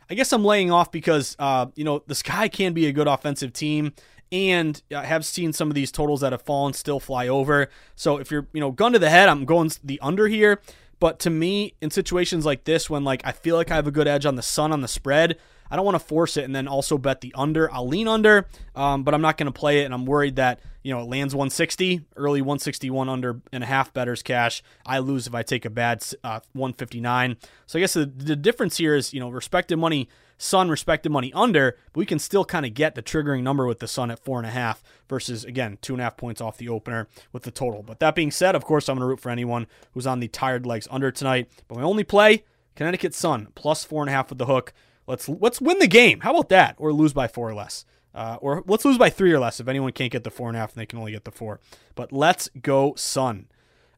I 0.09 0.15
guess 0.15 0.33
I'm 0.33 0.45
laying 0.45 0.71
off 0.71 0.93
because, 0.93 1.35
uh, 1.41 1.67
you 1.75 1.83
know, 1.83 2.05
the 2.07 2.15
Sky 2.15 2.47
can 2.47 2.73
be 2.73 2.87
a 2.87 2.93
good 2.93 3.09
offensive 3.09 3.53
team, 3.53 3.95
and 4.31 4.81
I 4.95 5.07
have 5.07 5.27
seen 5.27 5.53
some 5.53 5.69
of 5.69 5.75
these 5.75 5.91
totals 5.91 6.21
that 6.21 6.31
have 6.31 6.43
fallen 6.43 6.73
still 6.73 7.01
fly 7.01 7.27
over. 7.27 7.69
So 7.97 8.19
if 8.19 8.31
you're, 8.31 8.47
you 8.53 8.61
know, 8.61 8.71
gun 8.71 8.93
to 8.93 9.01
the 9.01 9.11
head, 9.11 9.29
I'm 9.29 9.45
going 9.45 9.73
the 9.83 9.99
under 10.01 10.29
here. 10.29 10.61
But 11.03 11.19
to 11.19 11.31
me, 11.31 11.75
in 11.83 11.91
situations 11.91 12.47
like 12.47 12.63
this, 12.63 12.89
when 12.89 13.03
like 13.03 13.23
I 13.25 13.33
feel 13.33 13.57
like 13.57 13.73
I 13.73 13.75
have 13.75 13.89
a 13.89 13.91
good 13.91 14.07
edge 14.07 14.25
on 14.25 14.37
the 14.37 14.43
sun 14.43 14.71
on 14.71 14.83
the 14.83 14.87
spread, 14.87 15.37
I 15.69 15.75
don't 15.75 15.85
want 15.85 15.97
to 15.97 15.99
force 15.99 16.37
it 16.37 16.45
and 16.45 16.55
then 16.55 16.69
also 16.69 16.97
bet 16.97 17.23
the 17.23 17.35
under. 17.37 17.69
I'll 17.73 17.89
lean 17.89 18.07
under, 18.07 18.47
um, 18.77 19.03
but 19.03 19.13
I'm 19.13 19.21
not 19.21 19.37
going 19.37 19.53
to 19.53 19.59
play 19.59 19.81
it, 19.81 19.85
and 19.87 19.93
I'm 19.93 20.07
worried 20.07 20.37
that 20.37 20.61
you 20.85 20.95
know 20.95 21.01
it 21.01 21.09
lands 21.09 21.35
160, 21.35 22.03
early 22.15 22.41
161 22.41 23.09
under 23.09 23.41
and 23.53 23.65
a 23.65 23.67
half 23.67 23.93
betters 23.93 24.23
cash. 24.23 24.63
I 24.87 25.01
lose 25.01 25.27
if 25.27 25.35
I 25.35 25.43
take 25.43 25.65
a 25.65 25.71
bad 25.71 26.05
uh, 26.23 26.39
159. 26.53 27.37
So 27.67 27.81
I 27.81 27.83
guess 27.83 27.95
the, 27.95 28.07
the 28.07 28.37
difference 28.37 28.77
here 28.77 28.95
is 28.95 29.13
you 29.13 29.19
know 29.19 29.29
respected 29.29 29.79
money 29.79 30.09
Sun 30.39 30.69
respected 30.69 31.11
money 31.11 31.33
under, 31.33 31.77
but 31.93 32.01
we 32.01 32.07
can 32.07 32.19
still 32.19 32.45
kind 32.45 32.67
of 32.67 32.75
get 32.75 32.95
the 32.95 33.03
triggering 33.03 33.43
number 33.43 33.67
with 33.67 33.79
the 33.79 33.89
Sun 33.89 34.11
at 34.11 34.19
four 34.19 34.39
and 34.39 34.47
a 34.47 34.51
half 34.51 34.83
versus 35.09 35.45
again 35.45 35.79
two 35.81 35.95
and 35.95 36.01
a 36.01 36.05
half 36.05 36.17
points 36.17 36.41
off 36.41 36.57
the 36.57 36.69
opener 36.69 37.09
with 37.33 37.45
the 37.45 37.51
total. 37.51 37.83
But 37.83 38.01
that 38.01 38.15
being 38.15 38.31
said, 38.31 38.55
of 38.55 38.65
course, 38.65 38.89
I'm 38.89 38.97
going 38.97 39.03
to 39.03 39.07
root 39.07 39.21
for 39.21 39.31
anyone 39.31 39.67
who's 39.93 40.07
on 40.07 40.21
the 40.21 40.29
tired 40.29 40.67
legs 40.67 40.89
under 40.91 41.11
tonight. 41.11 41.49
But 41.69 41.79
my 41.79 41.83
only 41.83 42.05
play 42.05 42.45
Connecticut 42.75 43.15
Sun 43.15 43.49
plus 43.55 43.85
four 43.85 44.03
and 44.03 44.11
a 44.11 44.13
half 44.13 44.31
with 44.31 44.39
the 44.39 44.47
hook. 44.47 44.73
Let's 45.07 45.29
let's 45.29 45.61
win 45.61 45.79
the 45.79 45.89
game. 45.89 46.21
How 46.21 46.31
about 46.33 46.49
that? 46.51 46.77
Or 46.79 46.93
lose 46.93 47.13
by 47.13 47.29
four 47.29 47.49
or 47.49 47.55
less. 47.55 47.85
Uh, 48.15 48.37
or 48.41 48.63
let's 48.67 48.85
lose 48.85 48.99
by 48.99 49.09
three 49.09 49.33
or 49.33 49.39
less 49.39 49.59
if 49.59 49.69
anyone 49.69 49.93
can't 49.93 50.13
get 50.13 50.23
the 50.23 50.31
four 50.31 50.49
and 50.49 50.57
a 50.57 50.61
half 50.61 50.75
and 50.75 50.81
they 50.81 50.87
can 50.87 50.99
only 50.99 51.13
get 51.13 51.25
the 51.25 51.31
four. 51.31 51.61
But 51.95 52.13
let's 52.13 52.51
go 52.61 52.95
Sun. 52.97 53.49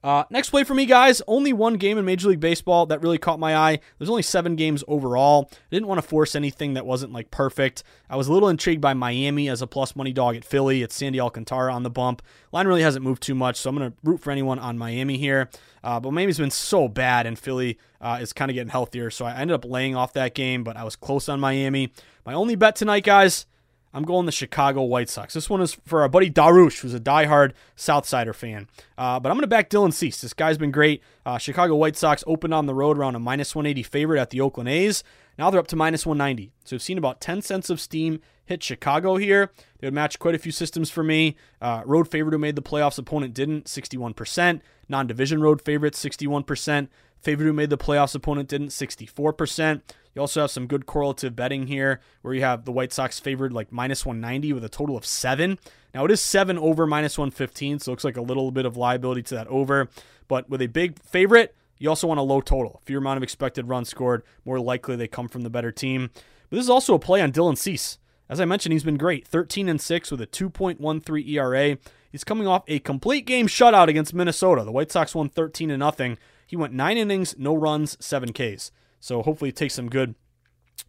Uh, 0.04 0.22
next 0.28 0.50
play 0.50 0.64
for 0.64 0.74
me, 0.74 0.84
guys. 0.84 1.22
Only 1.26 1.54
one 1.54 1.78
game 1.78 1.96
in 1.96 2.04
Major 2.04 2.28
League 2.28 2.38
Baseball 2.38 2.84
that 2.86 3.00
really 3.00 3.16
caught 3.16 3.40
my 3.40 3.56
eye. 3.56 3.80
There's 3.96 4.10
only 4.10 4.20
seven 4.20 4.54
games 4.54 4.84
overall. 4.86 5.48
I 5.50 5.56
didn't 5.70 5.88
want 5.88 5.96
to 5.96 6.06
force 6.06 6.34
anything 6.34 6.74
that 6.74 6.84
wasn't 6.84 7.14
like 7.14 7.30
perfect. 7.30 7.82
I 8.10 8.16
was 8.16 8.28
a 8.28 8.32
little 8.34 8.50
intrigued 8.50 8.82
by 8.82 8.92
Miami 8.92 9.48
as 9.48 9.62
a 9.62 9.66
plus 9.66 9.96
money 9.96 10.12
dog 10.12 10.36
at 10.36 10.44
Philly. 10.44 10.82
It's 10.82 10.94
Sandy 10.94 11.18
Alcantara 11.18 11.72
on 11.72 11.84
the 11.84 11.90
bump. 11.90 12.20
Line 12.52 12.66
really 12.66 12.82
hasn't 12.82 13.02
moved 13.02 13.22
too 13.22 13.34
much, 13.34 13.56
so 13.56 13.70
I'm 13.70 13.78
going 13.78 13.92
to 13.92 13.96
root 14.04 14.20
for 14.20 14.30
anyone 14.30 14.58
on 14.58 14.76
Miami 14.76 15.16
here. 15.16 15.48
Uh, 15.82 15.98
but 15.98 16.12
Miami's 16.12 16.38
been 16.38 16.50
so 16.50 16.86
bad, 16.86 17.24
and 17.24 17.38
Philly 17.38 17.78
uh, 18.02 18.18
is 18.20 18.34
kind 18.34 18.50
of 18.50 18.54
getting 18.54 18.68
healthier. 18.68 19.10
So 19.10 19.24
I 19.24 19.34
ended 19.34 19.54
up 19.54 19.64
laying 19.64 19.96
off 19.96 20.12
that 20.12 20.34
game, 20.34 20.64
but 20.64 20.76
I 20.76 20.84
was 20.84 20.96
close 20.96 21.30
on 21.30 21.40
Miami. 21.40 21.94
My 22.26 22.34
only 22.34 22.56
bet 22.56 22.76
tonight, 22.76 23.04
guys 23.04 23.46
I'm 23.94 24.02
going 24.02 24.26
the 24.26 24.33
Chicago 24.33 24.83
White 24.83 25.09
Sox. 25.09 25.35
This 25.35 25.48
one 25.48 25.62
is 25.62 25.78
for 25.87 26.02
our 26.02 26.09
buddy 26.09 26.28
Darush, 26.28 26.80
who's 26.80 26.94
a 26.94 27.00
diehard 27.00 27.52
Southsider 27.76 28.35
fan. 28.35 28.66
Uh, 28.98 29.20
but 29.20 29.30
I'm 29.30 29.37
going 29.37 29.42
to 29.42 29.46
back 29.46 29.70
Dylan 29.70 29.92
Cease. 29.92 30.20
This 30.20 30.33
guy's 30.33 30.59
been 30.59 30.72
great. 30.72 31.00
Uh, 31.24 31.38
Chicago 31.38 31.76
White 31.76 31.96
Sox 31.96 32.24
opened 32.26 32.52
on 32.52 32.66
the 32.66 32.74
road 32.74 32.98
around 32.98 33.14
a 33.14 33.20
minus 33.20 33.54
180 33.54 33.85
favorite 33.85 34.20
at 34.20 34.30
the 34.30 34.40
Oakland 34.40 34.68
A's. 34.68 35.04
Now 35.38 35.48
they're 35.48 35.61
up 35.61 35.68
to 35.68 35.76
minus 35.76 36.04
190. 36.04 36.52
So 36.64 36.74
we've 36.74 36.83
seen 36.83 36.98
about 36.98 37.20
10 37.20 37.40
cents 37.40 37.70
of 37.70 37.80
steam 37.80 38.20
hit 38.44 38.64
Chicago 38.64 39.16
here. 39.16 39.52
They 39.78 39.87
would 39.87 39.94
match 39.94 40.18
quite 40.18 40.35
a 40.35 40.38
few 40.38 40.52
systems 40.52 40.90
for 40.90 41.04
me. 41.04 41.37
Uh, 41.62 41.83
road 41.85 42.09
favorite 42.09 42.33
who 42.33 42.38
made 42.38 42.57
the 42.57 42.62
playoffs, 42.62 42.98
opponent 42.98 43.33
didn't, 43.33 43.66
61%. 43.66 44.61
Non 44.88 45.07
division 45.07 45.40
road 45.40 45.62
favorite, 45.62 45.94
61%. 45.94 46.88
Favorite 47.20 47.46
who 47.46 47.52
made 47.52 47.70
the 47.70 47.78
playoffs, 47.78 48.14
opponent 48.14 48.48
didn't, 48.48 48.68
64%. 48.68 49.83
You 50.14 50.20
also 50.20 50.42
have 50.42 50.50
some 50.50 50.66
good 50.66 50.87
correlative 50.87 51.35
betting 51.35 51.66
here 51.66 52.00
where 52.22 52.35
you 52.35 52.42
have 52.42 52.64
the 52.64 52.72
White 52.72 52.92
Sox 52.92 53.18
favored 53.18 53.53
like 53.53 53.72
minus 53.72 54.07
190 54.07 54.53
with 54.53 54.64
a 54.64 54.68
total 54.68 54.96
of 54.96 55.05
seven. 55.05 55.59
Now 55.92 56.05
it 56.05 56.11
is 56.11 56.20
seven 56.20 56.57
over 56.59 56.87
minus 56.87 57.18
115, 57.18 57.81
so 57.81 57.90
it 57.90 57.92
looks 57.92 58.05
like 58.05 58.16
a 58.16 58.22
little 58.22 58.50
bit 58.50 58.66
of 58.66 58.77
liability 58.77 59.22
to 59.24 59.35
that 59.35 59.48
over. 59.48 59.88
But 60.29 60.48
with 60.48 60.62
a 60.62 60.68
big 60.68 61.03
favorite, 61.03 61.55
you 61.79 61.88
also 61.88 62.07
want 62.07 62.20
a 62.20 62.22
low 62.22 62.40
total. 62.40 62.81
Fewer 62.85 62.98
amount 62.98 63.16
of 63.16 63.22
expected 63.22 63.68
runs 63.68 63.88
scored, 63.88 64.22
more 64.44 64.61
likely 64.61 64.96
they 64.96 65.09
come 65.09 65.29
from 65.29 65.42
the 65.42 65.50
better 65.50 65.72
team. 65.72 66.11
But 66.48 66.57
this 66.57 66.64
is 66.64 66.70
also 66.70 66.94
a 66.94 67.00
play 67.00 67.20
on 67.20 67.33
Dylan 67.33 67.59
Cease. 67.59 67.98
As 68.29 68.40
I 68.40 68.44
mentioned, 68.44 68.72
he's 68.72 68.85
been 68.85 68.96
great. 68.96 69.27
13 69.27 69.68
and 69.68 69.81
6 69.81 70.11
with 70.11 70.20
a 70.20 70.27
2.13 70.27 71.29
ERA. 71.29 71.77
He's 72.11 72.24
coming 72.24 72.46
off 72.46 72.62
a 72.68 72.79
complete 72.79 73.27
game 73.27 73.48
shutout 73.48 73.88
against 73.88 74.14
Minnesota. 74.14 74.62
The 74.64 74.72
White 74.72 74.92
Sox 74.92 75.14
won 75.14 75.29
13 75.29 75.68
to 75.70 75.77
nothing. 75.77 76.16
He 76.46 76.57
went 76.57 76.72
9 76.72 76.96
innings, 76.96 77.35
no 77.37 77.55
runs, 77.55 77.96
7 78.00 78.33
Ks. 78.33 78.70
So 79.04 79.20
hopefully 79.20 79.50
it 79.50 79.56
takes 79.56 79.74
some 79.74 79.90
good, 79.90 80.14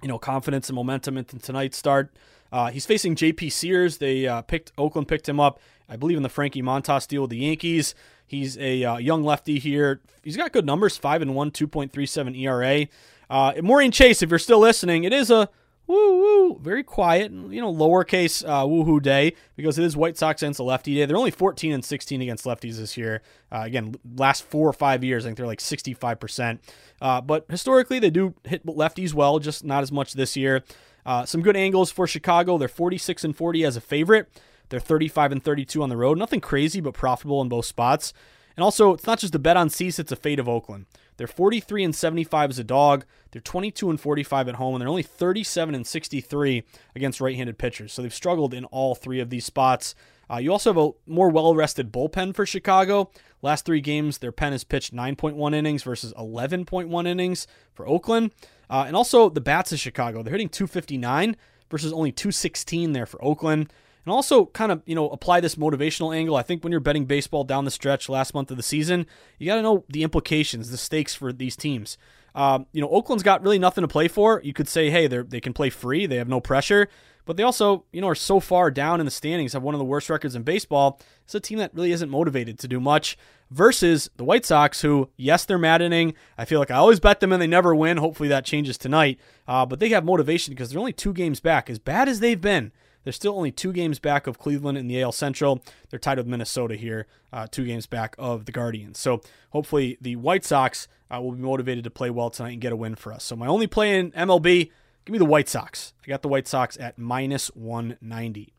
you 0.02 0.08
know, 0.08 0.18
confidence 0.18 0.70
and 0.70 0.76
momentum 0.78 1.18
into 1.18 1.38
tonight's 1.38 1.78
start. 1.78 2.16
Uh, 2.50 2.72
he's 2.72 2.86
facing 2.86 3.14
J.P. 3.14 3.50
Sears. 3.50 3.98
They 3.98 4.26
uh, 4.26 4.42
picked 4.42 4.72
Oakland 4.78 5.10
picked 5.10 5.28
him 5.28 5.38
up, 5.38 5.60
I 5.90 5.98
believe, 5.98 6.16
in 6.16 6.24
the 6.24 6.30
Frankie 6.30 6.62
Montas 6.62 7.10
deal 7.10 7.24
with 7.24 7.32
the 7.32 7.40
Yankees. 7.40 7.94
He's 8.26 8.58
a 8.58 8.86
uh, 8.86 8.98
young 9.00 9.22
lefty 9.22 9.60
here. 9.60 10.00
He's 10.24 10.38
got 10.38 10.54
good 10.54 10.66
numbers: 10.66 10.96
five 10.96 11.22
and 11.22 11.36
one, 11.36 11.52
two 11.52 11.68
point 11.68 11.92
three 11.92 12.06
seven 12.06 12.36
ERA. 12.36 12.88
Uh, 13.30 13.52
Maureen 13.62 13.92
Chase, 13.92 14.22
if 14.22 14.30
you're 14.30 14.40
still 14.40 14.60
listening, 14.60 15.04
it 15.04 15.12
is 15.12 15.30
a 15.30 15.50
woo 15.88 16.20
woo, 16.20 16.60
very 16.62 16.84
quiet, 16.84 17.32
you 17.32 17.62
know, 17.62 17.74
lowercase 17.74 18.48
uh, 18.48 18.64
woohoo 18.64 19.02
day 19.02 19.34
because 19.56 19.78
it 19.78 19.84
is 19.84 19.96
White 19.96 20.18
Sox 20.18 20.42
against 20.42 20.60
a 20.60 20.64
lefty 20.64 20.96
day. 20.96 21.06
They're 21.06 21.18
only 21.18 21.32
14 21.32 21.72
and 21.72 21.86
16 21.86 22.22
against 22.22 22.46
lefties 22.46 22.78
this 22.78 22.98
year. 22.98 23.22
Uh, 23.52 23.62
again, 23.64 23.96
last 24.16 24.44
four 24.44 24.68
or 24.68 24.74
five 24.74 25.04
years, 25.04 25.26
I 25.26 25.28
think 25.30 25.38
they're 25.38 25.46
like 25.46 25.60
65%. 25.60 26.60
Uh, 27.02 27.22
but 27.22 27.46
historically, 27.50 28.00
they 28.00 28.10
do 28.10 28.34
hit 28.44 28.66
lefties 28.66 29.14
well, 29.14 29.40
just 29.40 29.64
not 29.64 29.84
as 29.84 29.92
much 29.92 30.14
this 30.14 30.36
year. 30.36 30.64
Uh, 31.06 31.26
some 31.26 31.42
good 31.42 31.56
angles 31.56 31.92
for 31.92 32.08
Chicago. 32.08 32.58
They're 32.58 32.68
46 32.68 33.24
and 33.24 33.38
40 33.38 33.64
as 33.64 33.78
a 33.78 33.82
favorite. 33.82 34.28
They're 34.70 34.80
35 34.80 35.34
and 35.34 35.44
32 35.44 35.84
on 35.84 35.90
the 35.90 35.98
road. 35.98 36.18
Nothing 36.18 36.42
crazy, 36.42 36.82
but 36.82 36.94
profitable 36.94 37.42
in 37.42 37.50
both 37.50 37.66
spots. 37.66 38.14
And 38.58 38.64
also, 38.64 38.94
it's 38.94 39.06
not 39.06 39.20
just 39.20 39.36
a 39.36 39.40
bet 39.40 39.58
on 39.58 39.70
Cease, 39.70 40.00
it's 40.00 40.12
a 40.12 40.16
fade 40.16 40.40
of 40.40 40.48
Oakland. 40.48 40.86
They're 41.18 41.28
43 41.28 41.84
and 41.84 41.96
75 41.96 42.50
as 42.50 42.60
a 42.60 42.64
dog. 42.64 43.06
They're 43.32 43.42
22 43.42 43.90
and 43.90 44.00
45 44.00 44.50
at 44.50 44.56
home, 44.56 44.76
and 44.76 44.82
they're 44.82 44.90
only 44.90 45.04
37 45.04 45.76
and 45.76 45.88
63 45.88 46.64
against 46.96 47.22
right-handed 47.22 47.58
pitchers. 47.58 47.94
So 47.94 48.02
they've 48.02 48.14
struggled 48.14 48.54
in 48.54 48.66
all 48.66 48.96
three 48.96 49.20
of 49.20 49.30
these 49.30 49.46
spots. 49.46 49.96
Uh, 50.30 50.38
you 50.38 50.52
also 50.52 50.74
have 50.74 50.84
a 50.84 50.92
more 51.06 51.30
well-rested 51.30 51.92
bullpen 51.92 52.36
for 52.36 52.46
Chicago. 52.46 53.12
Last 53.42 53.66
three 53.66 53.82
games, 53.82 54.18
their 54.18 54.32
pen 54.32 54.54
has 54.54 54.64
pitched 54.64 54.94
9.1 54.94 55.54
innings 55.54 55.84
versus 55.84 56.14
11.1 56.14 57.08
innings 57.08 57.48
for 57.74 57.88
Oakland. 57.88 58.32
Uh, 58.70 58.86
and 58.88 58.96
also 58.96 59.30
the 59.30 59.42
bats 59.42 59.72
of 59.72 59.80
Chicago, 59.80 60.24
they're 60.24 60.32
hitting 60.32 60.50
259 60.50 61.36
versus 61.70 61.94
only 61.94 62.12
216 62.12 62.94
there 62.94 63.06
for 63.06 63.24
Oakland. 63.24 63.72
And 64.06 64.14
also 64.14 64.46
kind 64.48 64.72
of, 64.72 64.84
you 64.86 64.94
know, 64.94 65.10
apply 65.10 65.40
this 65.40 65.56
motivational 65.56 66.16
angle. 66.16 66.36
I 66.36 66.44
think 66.44 66.64
when 66.64 66.72
you're 66.72 66.80
betting 66.80 67.06
baseball 67.06 67.44
down 67.44 67.66
the 67.66 67.72
stretch 67.72 68.08
last 68.08 68.34
month 68.34 68.52
of 68.52 68.58
the 68.58 68.64
season, 68.64 69.08
you 69.40 69.48
got 69.48 69.56
to 69.56 69.62
know 69.64 69.84
the 69.90 70.04
implications, 70.04 70.70
the 70.70 70.78
stakes 70.78 71.16
for 71.16 71.34
these 71.34 71.56
teams. 71.56 71.98
Um, 72.36 72.68
you 72.72 72.82
know, 72.82 72.90
Oakland's 72.90 73.24
got 73.24 73.42
really 73.42 73.58
nothing 73.58 73.82
to 73.82 73.88
play 73.88 74.08
for. 74.08 74.42
You 74.44 74.54
could 74.54 74.68
say, 74.68 74.90
hey, 74.90 75.08
they 75.08 75.42
can 75.42 75.54
play 75.54 75.70
free. 75.70 76.06
They 76.06 76.18
have 76.18 76.28
no 76.28 76.40
pressure. 76.40 76.88
But 77.26 77.38
they 77.38 77.44
also, 77.44 77.86
you 77.92 78.02
know, 78.02 78.10
are 78.10 78.16
so 78.16 78.40
far 78.40 78.70
down 78.70 79.00
in 79.00 79.06
the 79.06 79.12
standings, 79.12 79.54
have 79.54 79.64
one 79.64 79.74
of 79.74 79.80
the 79.80 79.86
worst 79.86 80.10
records 80.12 80.36
in 80.36 80.44
baseball. 80.44 81.02
It's 81.24 81.34
a 81.34 81.40
team 81.40 81.58
that 81.58 81.74
really 81.74 81.92
isn't 81.92 82.10
motivated 82.10 82.60
to 82.60 82.68
do 82.68 82.80
much 82.80 83.18
versus 83.50 84.12
the 84.18 84.24
White 84.24 84.46
Sox, 84.46 84.82
who, 84.82 85.10
yes, 85.18 85.46
they're 85.46 85.58
maddening. 85.58 86.14
I 86.38 86.46
feel 86.46 86.60
like 86.60 86.70
I 86.70 86.76
always 86.76 87.00
bet 87.00 87.22
them 87.22 87.32
and 87.32 87.42
they 87.42 87.48
never 87.48 87.74
win. 87.74 87.98
Hopefully 87.98 88.30
that 88.30 88.46
changes 88.46 88.78
tonight. 88.78 89.20
Uh, 89.48 89.66
but 89.66 89.80
they 89.80 89.90
have 89.90 90.06
motivation 90.06 90.54
because 90.54 90.70
they're 90.70 90.80
only 90.80 90.94
two 90.94 91.14
games 91.14 91.40
back. 91.40 91.68
As 91.68 91.80
bad 91.80 92.08
as 92.08 92.20
they've 92.20 92.40
been, 92.40 92.72
they're 93.06 93.14
still 93.14 93.38
only 93.38 93.52
two 93.52 93.72
games 93.72 94.00
back 94.00 94.28
of 94.28 94.40
Cleveland 94.40 94.78
in 94.78 94.88
the 94.88 95.02
AL 95.02 95.14
Central. 95.14 95.64
They're 95.90 96.00
tied 96.00 96.18
with 96.18 96.28
Minnesota 96.28 96.76
here, 96.76 97.08
uh, 97.32 97.48
two 97.50 97.64
games 97.64 97.86
back 97.86 98.16
of 98.20 98.46
the 98.46 98.52
Guardians. 98.52 99.00
So 99.00 99.22
hopefully 99.52 99.98
the 100.02 100.18
White 100.18 100.44
Sox 100.44 100.90
uh, 101.10 101.22
will 101.22 101.32
be 101.32 101.42
motivated 101.42 101.84
to 101.86 101.92
play 101.92 102.10
well 102.10 102.30
tonight 102.30 102.54
and 102.54 102.62
get 102.62 102.74
a 102.74 102.76
win 102.76 102.96
for 102.96 103.14
us. 103.14 103.24
So 103.24 103.36
my 103.36 103.48
only 103.48 103.68
play 103.68 103.98
in 103.98 104.12
MLB, 104.12 104.72
give 105.06 105.14
me 105.14 105.20
the 105.20 105.26
White 105.26 105.48
Sox. 105.48 105.94
I 106.04 106.08
got 106.10 106.24
the 106.24 106.28
White 106.28 106.48
Sox 106.48 106.78
at 106.80 106.98
minus 106.98 107.48
190. 107.56 108.52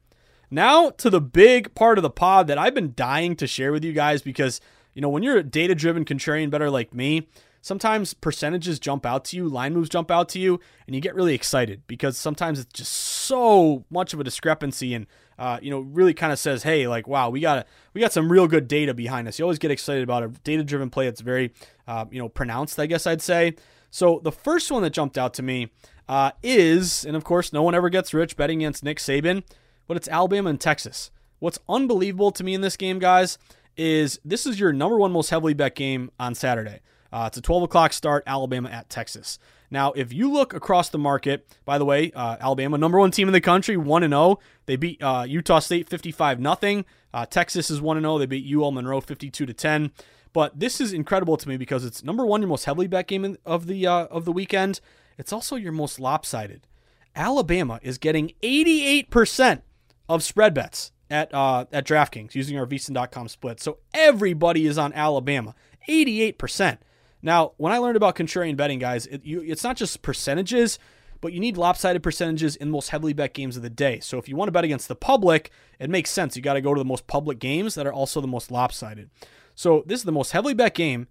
Now 0.49 0.91
to 0.91 1.11
the 1.11 1.21
big 1.21 1.75
part 1.75 1.99
of 1.99 2.03
the 2.03 2.11
pod 2.11 2.47
that 2.47 2.57
I've 2.57 2.75
been 2.75 2.95
dying 2.95 3.35
to 3.37 3.49
share 3.49 3.73
with 3.73 3.85
you 3.85 3.93
guys 3.93 4.23
because, 4.23 4.61
you 4.95 5.03
know, 5.03 5.09
when 5.09 5.25
you're 5.25 5.39
a 5.39 5.43
data 5.43 5.75
driven 5.75 6.05
contrarian 6.05 6.51
bettor 6.51 6.71
like 6.71 6.95
me, 6.95 7.27
sometimes 7.67 8.15
percentages 8.15 8.79
jump 8.79 9.05
out 9.05 9.25
to 9.25 9.37
you, 9.37 9.49
line 9.49 9.75
moves 9.75 9.89
jump 9.89 10.09
out 10.09 10.29
to 10.29 10.39
you, 10.39 10.61
and 10.87 10.95
you 10.95 11.01
get 11.01 11.17
really 11.17 11.35
excited 11.35 11.83
because 11.89 12.17
sometimes 12.17 12.61
it's 12.61 12.73
just 12.73 12.93
so 13.27 13.85
much 13.91 14.15
of 14.15 14.21
a 14.21 14.25
discrepancy 14.25 14.95
and 14.95 15.07
uh, 15.39 15.59
you 15.61 15.71
know 15.71 15.81
really 15.81 16.15
kind 16.15 16.33
of 16.33 16.39
says, 16.39 16.63
hey, 16.63 16.87
like 16.87 17.07
wow, 17.07 17.31
we 17.31 17.41
got 17.41 17.59
a, 17.59 17.67
we 17.93 18.01
got 18.01 18.13
some 18.13 18.31
real 18.31 18.47
good 18.47 18.69
data 18.69 18.95
behind 18.95 19.29
us. 19.29 19.39
You 19.39 19.45
always 19.45 19.59
get 19.59 19.71
excited 19.71 20.03
about 20.03 20.23
a 20.23 20.29
data 20.29 20.65
driven 20.65 20.91
play 20.91 21.07
that's 21.07 21.21
very 21.21 21.53
uh, 21.87 22.07
you 22.11 22.19
know 22.19 22.29
pronounced, 22.29 22.79
I 22.79 22.87
guess 22.87 23.07
I'd 23.07 23.23
say. 23.23 23.55
So 23.91 24.21
the 24.23 24.33
first 24.33 24.71
one 24.71 24.83
that 24.83 24.91
jumped 24.91 25.17
out 25.17 25.35
to 25.35 25.43
me 25.43 25.71
uh, 26.09 26.33
is, 26.43 27.05
and 27.05 27.17
of 27.17 27.25
course, 27.25 27.53
no 27.53 27.63
one 27.63 27.75
ever 27.75 27.89
gets 27.89 28.13
rich 28.15 28.37
betting 28.37 28.63
against 28.63 28.85
Nick 28.85 28.99
Saban, 28.99 29.43
but 29.87 29.97
it's 29.97 30.09
Alabama 30.09 30.51
and 30.51 30.61
Texas. 30.61 31.11
What's 31.39 31.59
unbelievable 31.69 32.31
to 32.33 32.45
me 32.45 32.55
in 32.55 32.61
this 32.61 32.77
game, 32.77 32.99
guys, 32.99 33.39
is 33.77 34.19
this 34.25 34.47
is 34.47 34.59
your 34.59 34.73
number 34.73 34.97
one 34.97 35.13
most 35.13 35.31
heavily 35.31 35.55
bet 35.55 35.75
game 35.75 36.11
on 36.19 36.35
Saturday. 36.35 36.81
Uh, 37.13 37.25
it's 37.29 37.37
a 37.37 37.43
12 37.43 37.65
o'clock 37.65 37.93
start, 37.93 38.23
Alabama 38.27 38.69
at 38.69 38.89
Texas. 38.89 39.39
Now, 39.71 39.93
if 39.93 40.13
you 40.13 40.31
look 40.33 40.55
across 40.55 40.89
the 40.89 40.99
market, 40.99 41.47
by 41.65 41.79
the 41.79 41.85
way, 41.85 42.13
uh, 42.13 42.37
Alabama, 42.41 42.79
number 42.79 42.99
one 42.99 43.11
team 43.11 43.29
in 43.29 43.33
the 43.33 43.41
country, 43.41 43.77
1 43.77 44.03
0. 44.03 44.39
They 44.67 44.77
beat 44.77 45.03
uh, 45.03 45.25
Utah 45.29 45.59
State 45.59 45.89
55 45.89 46.41
0. 46.41 46.85
Uh, 47.13 47.27
Texas 47.27 47.71
is 47.71 47.81
1 47.81 48.01
0. 48.01 48.19
They 48.19 48.27
beat 48.27 48.55
UL 48.55 48.73
Monroe 48.73 49.01
52 49.01 49.47
10. 49.47 49.93
But 50.33 50.61
this 50.61 50.81
is 50.81 50.93
incredible 50.93 51.37
to 51.39 51.49
me 51.49 51.57
because 51.57 51.85
it's 51.85 52.05
number 52.05 52.27
one, 52.27 52.43
your 52.43 52.49
most 52.49 52.67
heavily 52.67 52.87
bet 52.87 53.07
game 53.07 53.37
of 53.47 53.67
the 53.67 53.87
uh, 53.87 54.07
of 54.07 54.25
the 54.25 54.33
weekend. 54.33 54.81
It's 55.19 55.33
also 55.33 55.57
your 55.57 55.73
most 55.73 55.99
lopsided. 55.99 56.67
Alabama 57.15 57.81
is 57.83 57.97
getting 57.97 58.33
88% 58.43 59.63
of 60.09 60.23
spread 60.23 60.53
bets 60.53 60.93
at 61.11 61.33
uh, 61.33 61.65
at 61.73 61.87
DraftKings 61.87 62.35
using 62.35 62.59
our 62.59 62.67
VSiN.com 62.67 63.29
split. 63.29 63.61
So 63.61 63.79
everybody 63.95 64.67
is 64.67 64.77
on 64.77 64.93
Alabama, 64.93 65.55
88%. 65.89 66.79
Now, 67.27 67.55
when 67.57 67.73
I 67.73 67.79
learned 67.79 67.97
about 67.97 68.15
contrarian 68.15 68.57
betting, 68.57 68.79
guys, 68.79 69.09
it, 69.09 69.25
you, 69.25 69.43
it's 69.43 69.65
not 69.65 69.77
just 69.77 70.01
percentages, 70.01 70.79
but 71.21 71.33
you 71.33 71.41
need 71.41 71.57
lopsided 71.57 72.01
percentages 72.01 72.55
in 72.55 72.69
the 72.69 72.73
most 72.73 72.91
heavily 72.91 73.15
bet 73.15 73.35
games 73.35 73.57
of 73.57 73.65
the 73.65 73.69
day. 73.69 73.99
So 73.99 74.17
if 74.19 74.29
you 74.29 74.37
want 74.37 74.47
to 74.47 74.53
bet 74.53 74.63
against 74.63 74.87
the 74.87 74.95
public, 74.95 75.51
it 75.81 75.91
makes 75.91 76.11
sense. 76.11 76.37
You 76.37 76.43
got 76.43 76.55
to 76.55 76.61
go 76.61 76.73
to 76.73 76.79
the 76.79 76.85
most 76.85 77.09
public 77.09 77.41
games 77.41 77.75
that 77.75 77.85
are 77.85 77.93
also 77.93 78.21
the 78.21 78.29
most 78.29 78.53
lopsided. 78.53 79.11
So 79.57 79.83
this 79.87 79.99
is 79.99 80.05
the 80.05 80.13
most 80.13 80.31
heavily 80.31 80.55
bet 80.55 80.77
game. 80.77 81.09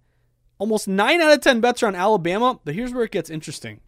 Almost 0.58 0.88
9 0.88 1.20
out 1.20 1.34
of 1.34 1.42
10 1.42 1.60
bets 1.60 1.82
are 1.82 1.88
on 1.88 1.94
Alabama, 1.94 2.60
but 2.64 2.74
here's 2.74 2.94
where 2.94 3.04
it 3.04 3.10
gets 3.10 3.28
interesting. 3.28 3.82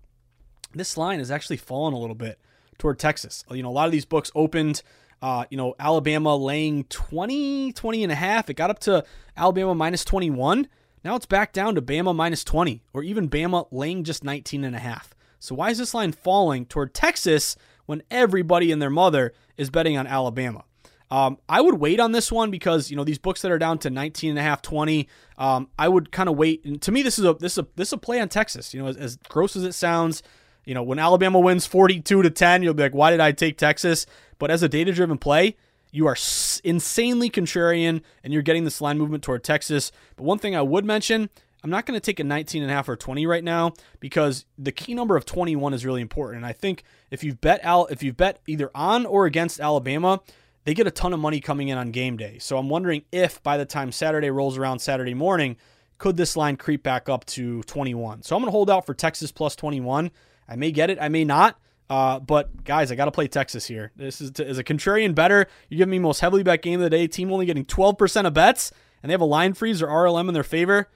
This 0.74 0.99
line 0.99 1.20
has 1.20 1.31
actually 1.31 1.57
fallen 1.57 1.95
a 1.95 1.99
little 1.99 2.14
bit 2.14 2.39
toward 2.76 2.99
Texas. 2.99 3.43
You 3.51 3.62
know, 3.62 3.70
a 3.70 3.72
lot 3.72 3.87
of 3.87 3.93
these 3.93 4.05
books 4.05 4.31
opened 4.35 4.83
uh, 5.20 5.47
you 5.51 5.57
know, 5.57 5.74
Alabama 5.81 6.37
laying 6.37 6.85
20, 6.85 7.72
20 7.72 8.03
and 8.03 8.12
a 8.12 8.14
half. 8.14 8.51
It 8.51 8.55
got 8.55 8.70
up 8.70 8.79
to 8.81 9.05
Alabama 9.37 9.74
minus 9.74 10.05
21. 10.05 10.68
Now 11.05 11.16
it's 11.16 11.26
back 11.26 11.53
down 11.53 11.74
to 11.74 11.82
Bama 11.82 12.14
minus 12.14 12.44
20 12.44 12.82
or 12.92 13.03
even 13.03 13.28
Bama 13.28 13.66
laying 13.70 14.05
just 14.05 14.24
19 14.24 14.64
and 14.64 14.74
a 14.74 14.80
half. 14.80 15.14
So 15.38 15.55
why 15.55 15.70
is 15.70 15.78
this 15.78 15.94
line 15.94 16.12
falling 16.12 16.66
toward 16.66 16.94
Texas 16.94 17.57
when 17.86 18.03
everybody 18.11 18.72
and 18.72 18.82
their 18.82 18.90
mother 18.90 19.32
is 19.57 19.70
betting 19.70 19.96
on 19.96 20.07
Alabama? 20.07 20.64
Um, 21.11 21.38
I 21.49 21.61
would 21.61 21.76
wait 21.76 22.01
on 22.01 22.12
this 22.12 22.30
one 22.30 22.51
because 22.51 22.90
you 22.90 22.96
know 22.96 23.05
these 23.05 23.18
books 23.18 23.40
that 23.42 23.51
are 23.51 23.59
down 23.59 23.78
to 23.78 23.90
19 23.90 24.30
and 24.30 24.38
a 24.38 24.42
half, 24.42 24.61
20. 24.61 25.09
Um, 25.38 25.68
I 25.78 25.88
would 25.88 26.12
kind 26.12 26.28
of 26.28 26.36
wait. 26.36 26.64
And 26.64 26.82
to 26.82 26.92
me, 26.92 27.03
this 27.03 27.18
is 27.18 27.24
a 27.24 27.34
this 27.34 27.53
is 27.53 27.59
a 27.59 27.66
this 27.76 27.88
is 27.88 27.92
a 27.94 27.99
play 27.99 28.20
on 28.20 28.28
Texas. 28.28 28.74
You 28.74 28.82
know, 28.82 28.88
as, 28.88 28.96
as 28.96 29.16
gross 29.28 29.57
as 29.57 29.64
it 29.64 29.72
sounds, 29.72 30.22
you 30.66 30.74
know, 30.74 30.82
when 30.82 30.99
Alabama 30.99 31.40
wins 31.40 31.64
42 31.64 32.22
to 32.22 32.30
10, 32.30 32.62
you'll 32.62 32.74
be 32.74 32.82
like, 32.82 32.94
why 32.94 33.11
did 33.11 33.20
I 33.20 33.32
take 33.32 33.57
Texas? 33.57 34.05
But 34.38 34.51
as 34.51 34.62
a 34.62 34.68
data 34.68 34.92
driven 34.92 35.16
play, 35.16 35.57
you 35.91 36.07
are 36.07 36.16
insanely 36.64 37.30
contrarian 37.30 38.03
and 38.22 38.32
you're 38.32 38.43
getting 38.43 38.64
this 38.64 38.80
line 38.80 38.99
movement 38.99 39.22
toward 39.22 39.45
Texas. 39.45 39.93
But 40.16 40.24
one 40.24 40.39
thing 40.39 40.55
I 40.55 40.62
would 40.62 40.84
mention, 40.84 41.30
I'm 41.62 41.70
not 41.70 41.86
going 41.86 41.99
to 41.99 42.05
take 42.05 42.20
a 42.20 42.24
19 42.24 42.62
and 42.62 42.70
a 42.70 42.74
half 42.74 42.89
or 42.89 42.97
20 42.97 43.26
right 43.26 43.43
now 43.43 43.72
because 44.01 44.45
the 44.57 44.72
key 44.72 44.95
number 44.95 45.16
of 45.16 45.24
21 45.24 45.74
is 45.74 45.84
really 45.84 46.03
important. 46.03 46.39
And 46.39 46.47
I 46.47 46.53
think 46.53 46.84
if 47.11 47.24
you've 47.24 47.41
bet 47.41 47.61
Al, 47.64 47.86
if 47.86 48.03
you've 48.03 48.16
bet 48.16 48.41
either 48.47 48.70
on 48.74 49.07
or 49.07 49.26
against 49.26 49.61
Alabama, 49.61 50.20
they 50.64 50.74
get 50.74 50.86
a 50.86 50.91
ton 50.91 51.12
of 51.12 51.20
money 51.20 51.41
coming 51.41 51.68
in 51.68 51.78
on 51.78 51.91
game 51.91 52.16
day. 52.16 52.39
So 52.39 52.59
I'm 52.59 52.68
wondering 52.68 53.03
if 53.11 53.43
by 53.43 53.57
the 53.57 53.64
time 53.64 53.91
Saturday 53.91 54.30
rolls 54.30 54.59
around 54.59 54.80
Saturday 54.80 55.14
morning, 55.14 55.57
could 55.97 56.16
this 56.16 56.36
line 56.36 56.57
creep 56.57 56.82
back 56.82 57.09
up 57.09 57.24
to 57.26 57.62
21? 57.64 58.22
So 58.22 58.36
I'm 58.36 58.43
going 58.43 58.49
to 58.49 58.53
hold 58.53 58.70
out 58.70 58.86
for 58.86 58.95
Texas 58.95 59.32
plus 59.32 59.57
21. 59.57 60.11
I 60.49 60.57
may 60.57 60.70
get 60.70 60.91
it, 60.91 60.99
I 61.01 61.09
may 61.09 61.24
not. 61.24 61.59
Uh, 61.91 62.18
but 62.20 62.64
guys, 62.64 62.93
I 62.93 62.95
got 62.95 63.07
to 63.07 63.11
play 63.11 63.28
Texas 63.28 63.66
here. 63.66 63.93
This 63.97 64.20
is 64.20 64.32
to, 64.32 64.47
as 64.47 64.59
a 64.59 64.64
contrarian 64.64 65.14
bettor. 65.14 65.47
You 65.68 65.78
give 65.78 65.89
me 65.89 65.99
most 65.99 66.20
heavily 66.20 66.43
bet 66.43 66.62
game 66.62 66.80
of 66.80 66.84
the 66.84 66.91
day. 66.91 67.07
Team 67.07 67.32
only 67.32 67.47
getting 67.47 67.64
12% 67.64 68.26
of 68.26 68.34
bets, 68.34 68.72
and 69.03 69.09
they 69.09 69.14
have 69.14 69.20
a 69.20 69.26
line 69.26 69.55
freeze 69.55 69.80
or 69.80 69.86
RLM 69.89 70.28
in 70.28 70.34
their 70.34 70.43
favor. 70.43 70.89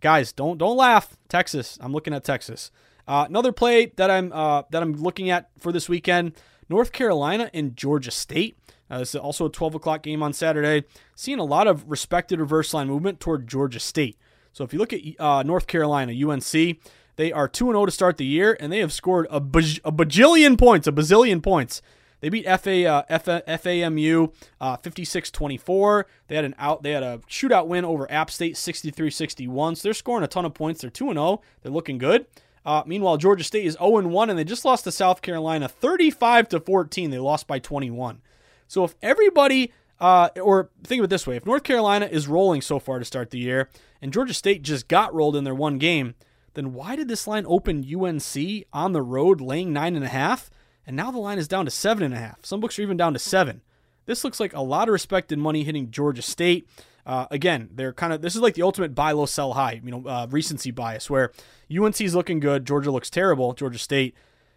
Guys, 0.00 0.32
don't 0.32 0.58
don't 0.58 0.76
laugh. 0.76 1.16
Texas. 1.28 1.78
I'm 1.80 1.92
looking 1.92 2.14
at 2.14 2.22
Texas. 2.22 2.70
Uh, 3.08 3.24
another 3.28 3.52
play 3.52 3.92
that 3.96 4.10
I'm 4.10 4.32
uh, 4.32 4.62
that 4.70 4.82
I'm 4.82 4.92
looking 4.94 5.30
at 5.30 5.50
for 5.58 5.72
this 5.72 5.88
weekend: 5.88 6.32
North 6.68 6.92
Carolina 6.92 7.50
and 7.52 7.76
Georgia 7.76 8.10
State. 8.10 8.58
Uh, 8.88 8.98
this 8.98 9.14
is 9.14 9.20
also 9.20 9.46
a 9.46 9.50
12 9.50 9.74
o'clock 9.74 10.02
game 10.02 10.22
on 10.22 10.32
Saturday. 10.32 10.86
Seeing 11.16 11.38
a 11.40 11.44
lot 11.44 11.66
of 11.66 11.90
respected 11.90 12.38
reverse 12.38 12.72
line 12.72 12.86
movement 12.86 13.18
toward 13.18 13.48
Georgia 13.48 13.80
State. 13.80 14.16
So 14.52 14.64
if 14.64 14.72
you 14.72 14.78
look 14.78 14.92
at 14.92 15.00
uh, 15.18 15.42
North 15.42 15.66
Carolina, 15.66 16.12
UNC, 16.12 16.78
they 17.16 17.32
are 17.32 17.48
2 17.48 17.66
0 17.66 17.86
to 17.86 17.92
start 17.92 18.16
the 18.18 18.26
year, 18.26 18.56
and 18.60 18.72
they 18.72 18.78
have 18.78 18.92
scored 18.92 19.26
a, 19.30 19.40
baj- 19.40 19.80
a 19.84 19.92
bajillion 19.92 20.58
points, 20.58 20.86
a 20.86 20.92
bazillion 20.92 21.42
points. 21.42 21.82
They 22.20 22.28
beat 22.30 22.44
FA, 22.44 22.86
uh, 22.86 23.02
F- 23.08 23.24
FAMU 23.26 24.32
uh, 24.60 24.76
56-24. 24.78 26.04
They 26.28 26.36
had 26.36 26.44
an 26.44 26.54
out. 26.58 26.82
They 26.82 26.92
had 26.92 27.02
a 27.02 27.18
shootout 27.28 27.66
win 27.66 27.84
over 27.84 28.10
App 28.10 28.30
State 28.30 28.54
63-61. 28.54 29.76
So 29.76 29.82
they're 29.82 29.94
scoring 29.94 30.24
a 30.24 30.28
ton 30.28 30.44
of 30.44 30.54
points. 30.54 30.80
They're 30.80 30.90
2-0. 30.90 31.42
They're 31.62 31.72
looking 31.72 31.98
good. 31.98 32.26
Uh, 32.64 32.82
meanwhile, 32.86 33.16
Georgia 33.16 33.44
State 33.44 33.64
is 33.64 33.76
0-1, 33.76 34.28
and 34.28 34.38
they 34.38 34.44
just 34.44 34.64
lost 34.64 34.84
to 34.84 34.92
South 34.92 35.22
Carolina 35.22 35.68
35 35.68 36.48
to 36.48 36.60
14. 36.60 37.10
They 37.10 37.18
lost 37.18 37.46
by 37.46 37.58
21. 37.58 38.22
So 38.66 38.82
if 38.82 38.96
everybody, 39.02 39.72
uh, 40.00 40.30
or 40.42 40.70
think 40.82 41.00
of 41.00 41.04
it 41.04 41.10
this 41.10 41.26
way, 41.26 41.36
if 41.36 41.46
North 41.46 41.62
Carolina 41.62 42.06
is 42.06 42.26
rolling 42.26 42.62
so 42.62 42.80
far 42.80 42.98
to 42.98 43.04
start 43.04 43.30
the 43.30 43.38
year, 43.38 43.68
and 44.02 44.12
Georgia 44.12 44.34
State 44.34 44.62
just 44.62 44.88
got 44.88 45.14
rolled 45.14 45.36
in 45.36 45.44
their 45.44 45.54
one 45.54 45.78
game, 45.78 46.16
then 46.56 46.72
why 46.72 46.96
did 46.96 47.06
this 47.06 47.26
line 47.26 47.44
open 47.46 47.84
UNC 47.84 48.64
on 48.72 48.92
the 48.92 49.02
road 49.02 49.40
laying 49.40 49.72
nine 49.72 49.94
and 49.94 50.04
a 50.04 50.08
half? 50.08 50.50
And 50.86 50.96
now 50.96 51.10
the 51.10 51.18
line 51.18 51.38
is 51.38 51.46
down 51.46 51.66
to 51.66 51.70
seven 51.70 52.02
and 52.02 52.14
a 52.14 52.18
half. 52.18 52.44
Some 52.44 52.60
books 52.60 52.78
are 52.78 52.82
even 52.82 52.96
down 52.96 53.12
to 53.12 53.18
seven. 53.18 53.60
This 54.06 54.24
looks 54.24 54.40
like 54.40 54.54
a 54.54 54.62
lot 54.62 54.88
of 54.88 54.92
respected 54.92 55.38
money 55.38 55.64
hitting 55.64 55.90
Georgia 55.90 56.22
State. 56.22 56.66
Uh, 57.04 57.26
again, 57.30 57.68
they're 57.72 57.92
kind 57.92 58.12
of 58.12 58.22
this 58.22 58.34
is 58.34 58.40
like 58.40 58.54
the 58.54 58.62
ultimate 58.62 58.94
buy 58.94 59.12
low, 59.12 59.26
sell 59.26 59.52
high. 59.52 59.80
You 59.84 59.90
know, 59.90 60.08
uh, 60.08 60.26
recency 60.30 60.70
bias 60.70 61.10
where 61.10 61.30
UNC 61.70 62.00
is 62.00 62.14
looking 62.14 62.40
good, 62.40 62.66
Georgia 62.66 62.90
looks 62.90 63.10
terrible, 63.10 63.52
Georgia 63.52 63.78
State. 63.78 64.14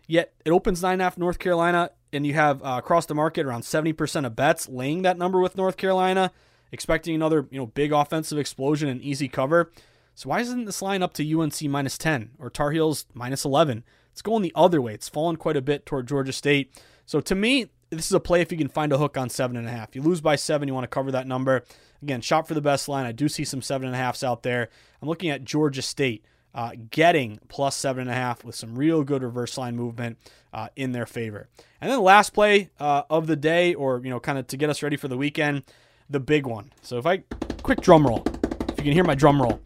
Yet 0.07 0.33
it 0.45 0.51
opens 0.51 0.81
nine 0.81 0.93
and 0.93 1.01
a 1.01 1.05
half 1.05 1.17
North 1.17 1.37
Carolina, 1.37 1.91
and 2.13 2.25
you 2.25 2.33
have 2.33 2.63
uh, 2.63 2.75
across 2.77 3.05
the 3.05 3.13
market 3.13 3.45
around 3.45 3.63
seventy 3.63 3.93
percent 3.93 4.25
of 4.25 4.35
bets 4.35 4.69
laying 4.69 5.01
that 5.01 5.17
number 5.17 5.39
with 5.39 5.57
North 5.57 5.77
Carolina, 5.77 6.31
expecting 6.71 7.13
another 7.13 7.47
you 7.51 7.59
know 7.59 7.67
big 7.67 7.91
offensive 7.91 8.37
explosion 8.37 8.87
and 8.87 9.01
easy 9.01 9.27
cover. 9.27 9.71
So 10.19 10.27
why 10.27 10.41
isn't 10.41 10.65
this 10.65 10.81
line 10.81 11.01
up 11.01 11.13
to 11.13 11.39
UNC 11.39 11.63
minus 11.63 11.97
10 11.97 12.31
or 12.39 12.49
Tar 12.49 12.71
Heels 12.71 13.05
minus 13.13 13.45
11? 13.45 13.85
It's 14.11 14.21
going 14.21 14.41
the 14.41 14.51
other 14.53 14.81
way. 14.81 14.93
It's 14.93 15.07
fallen 15.07 15.37
quite 15.37 15.55
a 15.55 15.61
bit 15.61 15.85
toward 15.85 16.09
Georgia 16.09 16.33
State. 16.33 16.77
So 17.05 17.21
to 17.21 17.33
me, 17.33 17.69
this 17.89 18.07
is 18.07 18.11
a 18.11 18.19
play 18.19 18.41
if 18.41 18.51
you 18.51 18.57
can 18.57 18.67
find 18.67 18.91
a 18.91 18.97
hook 18.97 19.15
on 19.15 19.29
seven 19.29 19.55
and 19.55 19.65
a 19.65 19.71
half. 19.71 19.95
You 19.95 20.01
lose 20.01 20.19
by 20.19 20.35
seven, 20.35 20.67
you 20.67 20.73
want 20.73 20.83
to 20.83 20.89
cover 20.89 21.09
that 21.13 21.25
number. 21.25 21.63
Again, 22.01 22.19
shop 22.19 22.49
for 22.49 22.53
the 22.53 22.59
best 22.59 22.89
line. 22.89 23.05
I 23.05 23.13
do 23.13 23.29
see 23.29 23.45
some 23.45 23.61
seven 23.61 23.87
and 23.87 23.95
a 23.95 23.97
halfs 23.97 24.21
out 24.21 24.43
there. 24.43 24.67
I'm 25.01 25.07
looking 25.07 25.29
at 25.29 25.45
Georgia 25.45 25.81
State 25.81 26.25
uh, 26.53 26.71
getting 26.91 27.39
plus 27.47 27.77
seven 27.77 28.01
and 28.01 28.11
a 28.11 28.13
half 28.13 28.43
with 28.43 28.55
some 28.55 28.75
real 28.75 29.05
good 29.05 29.23
reverse 29.23 29.57
line 29.57 29.77
movement 29.77 30.17
uh, 30.51 30.67
in 30.75 30.91
their 30.91 31.05
favor. 31.05 31.47
And 31.79 31.89
then 31.89 31.97
the 31.97 32.03
last 32.03 32.33
play 32.33 32.71
uh, 32.77 33.03
of 33.09 33.27
the 33.27 33.37
day, 33.37 33.73
or 33.73 34.01
you 34.03 34.09
know, 34.09 34.19
kind 34.19 34.37
of 34.37 34.47
to 34.47 34.57
get 34.57 34.69
us 34.69 34.83
ready 34.83 34.97
for 34.97 35.07
the 35.07 35.17
weekend, 35.17 35.63
the 36.09 36.19
big 36.19 36.45
one. 36.45 36.73
So 36.81 36.97
if 36.97 37.05
I 37.05 37.23
quick 37.63 37.79
drum 37.79 38.05
roll, 38.05 38.25
if 38.67 38.79
you 38.79 38.83
can 38.83 38.91
hear 38.91 39.05
my 39.05 39.15
drum 39.15 39.41
roll. 39.41 39.61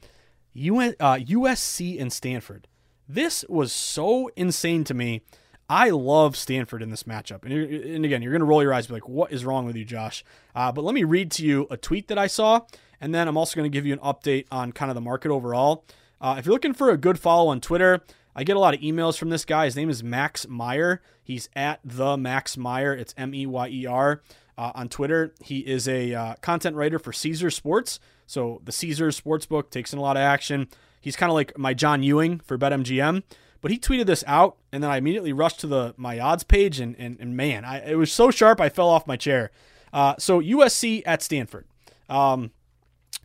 UN, 0.54 0.96
uh, 1.00 1.16
USC 1.16 2.00
and 2.00 2.12
Stanford. 2.12 2.68
This 3.08 3.44
was 3.50 3.72
so 3.72 4.30
insane 4.36 4.84
to 4.86 4.94
me. 4.94 5.22
I 5.70 5.90
love 5.90 6.36
Stanford 6.36 6.82
in 6.82 6.90
this 6.90 7.04
matchup. 7.04 7.44
And, 7.44 7.54
and 7.54 8.06
again, 8.06 8.22
you're 8.22 8.32
going 8.32 8.42
to 8.42 8.46
roll 8.46 8.62
your 8.62 8.74
eyes 8.74 8.88
be 8.88 8.94
like, 8.94 9.10
what 9.10 9.32
is 9.32 9.46
wrong 9.46 9.66
with 9.66 9.76
you, 9.76 9.86
Josh? 9.86 10.24
Uh, 10.54 10.72
but 10.72 10.84
let 10.84 10.94
me 10.94 11.04
read 11.04 11.32
to 11.32 11.46
you 11.46 11.68
a 11.72 11.78
tweet 11.78 12.08
that 12.10 12.18
I 12.18 12.28
saw. 12.28 12.62
And 13.02 13.14
then 13.14 13.28
I'm 13.28 13.38
also 13.38 13.56
going 13.56 13.70
to 13.70 13.76
give 13.76 13.86
you 13.86 13.94
an 13.94 14.00
update 14.00 14.46
on 14.52 14.72
kind 14.72 14.92
of 14.92 14.96
the 14.96 15.02
market 15.02 15.32
overall. 15.32 15.86
Uh, 16.22 16.36
if 16.38 16.46
you're 16.46 16.54
looking 16.54 16.74
for 16.74 16.90
a 16.90 16.98
good 16.98 17.20
follow 17.20 17.50
on 17.50 17.60
Twitter, 17.60 18.02
I 18.36 18.44
get 18.44 18.56
a 18.56 18.60
lot 18.60 18.74
of 18.74 18.82
emails 18.82 19.18
from 19.18 19.30
this 19.30 19.46
guy. 19.46 19.66
His 19.66 19.76
name 19.76 19.90
is 19.90 20.04
Max 20.04 20.48
Meyer. 20.48 21.02
He's 21.24 21.50
at 21.56 21.80
the 21.84 22.18
Max 22.18 22.58
Meyer. 22.58 22.94
It's 22.94 23.14
M 23.18 23.34
E 23.34 23.46
Y 23.46 23.68
E 23.70 23.86
R 23.86 24.22
uh, 24.58 24.72
on 24.76 24.90
Twitter. 24.90 25.34
He 25.42 25.60
is 25.60 25.88
a 25.88 26.14
uh, 26.14 26.36
content 26.42 26.76
writer 26.76 27.00
for 27.00 27.14
Caesar 27.14 27.50
Sports. 27.50 28.00
So 28.26 28.62
the 28.64 28.72
Caesars 28.72 29.20
Sportsbook 29.20 29.70
takes 29.70 29.94
in 29.94 30.00
a 30.00 30.02
lot 30.02 30.18
of 30.18 30.22
action. 30.22 30.68
He's 31.02 31.16
kind 31.16 31.30
of 31.30 31.36
like 31.36 31.58
my 31.58 31.74
John 31.74 32.04
Ewing 32.04 32.40
for 32.40 32.58
BetMGM. 32.58 33.24
But 33.64 33.72
he 33.72 33.80
tweeted 33.80 34.08
this 34.08 34.26
out, 34.28 34.58
and 34.74 34.84
then 34.84 34.92
I 34.92 34.98
immediately 34.98 35.32
rushed 35.32 35.62
to 35.62 35.68
the 35.68 35.94
my 35.96 36.20
odds 36.20 36.44
page, 36.44 36.82
and 36.82 36.98
and, 37.00 37.18
and 37.18 37.38
man, 37.38 37.64
I, 37.64 37.92
it 37.92 37.96
was 37.96 38.12
so 38.12 38.30
sharp 38.30 38.60
I 38.60 38.68
fell 38.68 38.90
off 38.90 39.08
my 39.08 39.16
chair. 39.16 39.52
Uh, 39.94 40.16
so 40.20 40.42
USC 40.42 41.02
at 41.06 41.22
Stanford. 41.22 41.66
Um, 42.10 42.52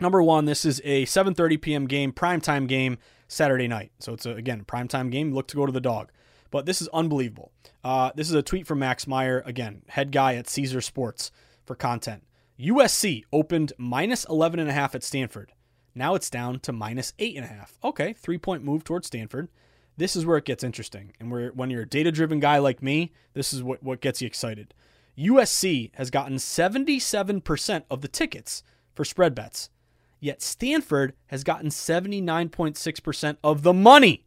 number 0.00 0.22
one, 0.22 0.44
this 0.44 0.64
is 0.64 0.80
a 0.84 1.06
7:30 1.06 1.60
p.m. 1.60 1.86
game, 1.88 2.12
primetime 2.12 2.68
game, 2.68 2.98
Saturday 3.26 3.66
night. 3.66 3.90
So 3.98 4.12
it's 4.12 4.26
a, 4.26 4.30
again 4.30 4.64
primetime 4.64 5.10
game. 5.10 5.34
Look 5.34 5.48
to 5.48 5.56
go 5.56 5.66
to 5.66 5.72
the 5.72 5.80
dog, 5.80 6.12
but 6.51 6.66
this 6.66 6.80
is 6.80 6.88
unbelievable. 6.88 7.53
Uh, 7.84 8.11
this 8.14 8.28
is 8.28 8.34
a 8.34 8.42
tweet 8.42 8.66
from 8.66 8.78
Max 8.80 9.07
Meyer, 9.07 9.42
again 9.46 9.82
head 9.88 10.12
guy 10.12 10.34
at 10.34 10.49
Caesar 10.49 10.80
Sports 10.80 11.30
for 11.64 11.74
content. 11.74 12.22
USC 12.59 13.24
opened 13.32 13.72
minus 13.78 14.24
11.5 14.26 14.94
at 14.94 15.05
Stanford. 15.05 15.53
Now 15.94 16.14
it's 16.14 16.30
down 16.30 16.61
to 16.61 16.72
minus 16.72 17.12
8.5. 17.18 17.70
Okay, 17.84 18.12
three 18.12 18.38
point 18.38 18.64
move 18.64 18.84
towards 18.84 19.07
Stanford. 19.07 19.49
This 19.96 20.14
is 20.14 20.24
where 20.24 20.36
it 20.36 20.44
gets 20.44 20.62
interesting. 20.62 21.12
And 21.18 21.30
where, 21.30 21.51
when 21.51 21.70
you're 21.70 21.82
a 21.82 21.88
data 21.88 22.12
driven 22.12 22.38
guy 22.38 22.59
like 22.59 22.82
me, 22.82 23.12
this 23.34 23.53
is 23.53 23.62
what, 23.62 23.82
what 23.82 24.01
gets 24.01 24.22
you 24.22 24.26
excited. 24.26 24.74
USC 25.18 25.90
has 25.94 26.11
gotten 26.11 26.36
77% 26.36 27.82
of 27.90 28.01
the 28.01 28.09
tickets 28.09 28.62
for 28.94 29.05
spread 29.05 29.34
bets, 29.34 29.70
yet 30.20 30.40
Stanford 30.40 31.14
has 31.26 31.42
gotten 31.42 31.70
79.6% 31.70 33.36
of 33.42 33.62
the 33.62 33.72
money. 33.72 34.24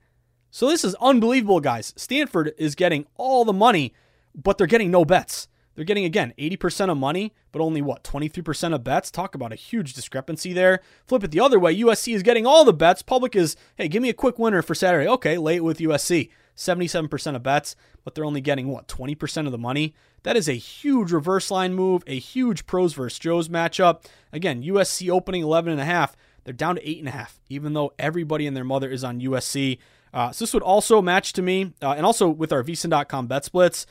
So 0.51 0.67
this 0.67 0.83
is 0.83 0.95
unbelievable, 0.95 1.61
guys. 1.61 1.93
Stanford 1.95 2.53
is 2.57 2.75
getting 2.75 3.07
all 3.15 3.45
the 3.45 3.53
money, 3.53 3.93
but 4.35 4.57
they're 4.57 4.67
getting 4.67 4.91
no 4.91 5.05
bets. 5.05 5.47
They're 5.75 5.85
getting, 5.85 6.03
again, 6.03 6.33
80% 6.37 6.91
of 6.91 6.97
money, 6.97 7.33
but 7.53 7.61
only 7.61 7.81
what, 7.81 8.03
23% 8.03 8.75
of 8.75 8.83
bets? 8.83 9.09
Talk 9.09 9.33
about 9.33 9.53
a 9.53 9.55
huge 9.55 9.93
discrepancy 9.93 10.51
there. 10.51 10.81
Flip 11.07 11.23
it 11.23 11.31
the 11.31 11.39
other 11.39 11.57
way. 11.57 11.73
USC 11.77 12.13
is 12.13 12.21
getting 12.21 12.45
all 12.45 12.65
the 12.65 12.73
bets. 12.73 13.01
Public 13.01 13.33
is, 13.33 13.55
hey, 13.77 13.87
give 13.87 14.03
me 14.03 14.09
a 14.09 14.13
quick 14.13 14.37
winner 14.37 14.61
for 14.61 14.75
Saturday. 14.75 15.07
Okay, 15.07 15.35
it 15.35 15.63
with 15.63 15.77
USC. 15.77 16.29
77% 16.57 17.35
of 17.35 17.43
bets, 17.43 17.77
but 18.03 18.13
they're 18.13 18.25
only 18.25 18.41
getting 18.41 18.67
what, 18.67 18.89
20% 18.89 19.45
of 19.45 19.53
the 19.53 19.57
money? 19.57 19.95
That 20.23 20.35
is 20.35 20.49
a 20.49 20.53
huge 20.53 21.13
reverse 21.13 21.49
line 21.49 21.73
move, 21.73 22.03
a 22.05 22.19
huge 22.19 22.65
pros 22.65 22.93
versus 22.93 23.17
Joes 23.17 23.47
matchup. 23.47 24.03
Again, 24.33 24.61
USC 24.61 25.09
opening 25.09 25.43
11.5. 25.43 26.11
They're 26.43 26.53
down 26.53 26.75
to 26.75 26.83
8.5, 26.83 27.39
even 27.47 27.71
though 27.73 27.93
everybody 27.97 28.45
and 28.45 28.57
their 28.57 28.65
mother 28.65 28.89
is 28.89 29.05
on 29.05 29.21
USC. 29.21 29.77
Uh, 30.13 30.31
so 30.31 30.43
this 30.43 30.53
would 30.53 30.63
also 30.63 31.01
match 31.01 31.33
to 31.33 31.41
me, 31.41 31.73
uh, 31.81 31.91
and 31.91 32.05
also 32.05 32.29
with 32.29 32.51
our 32.51 32.63
VSiN.com 32.63 33.27
bet 33.27 33.45
splits, 33.45 33.85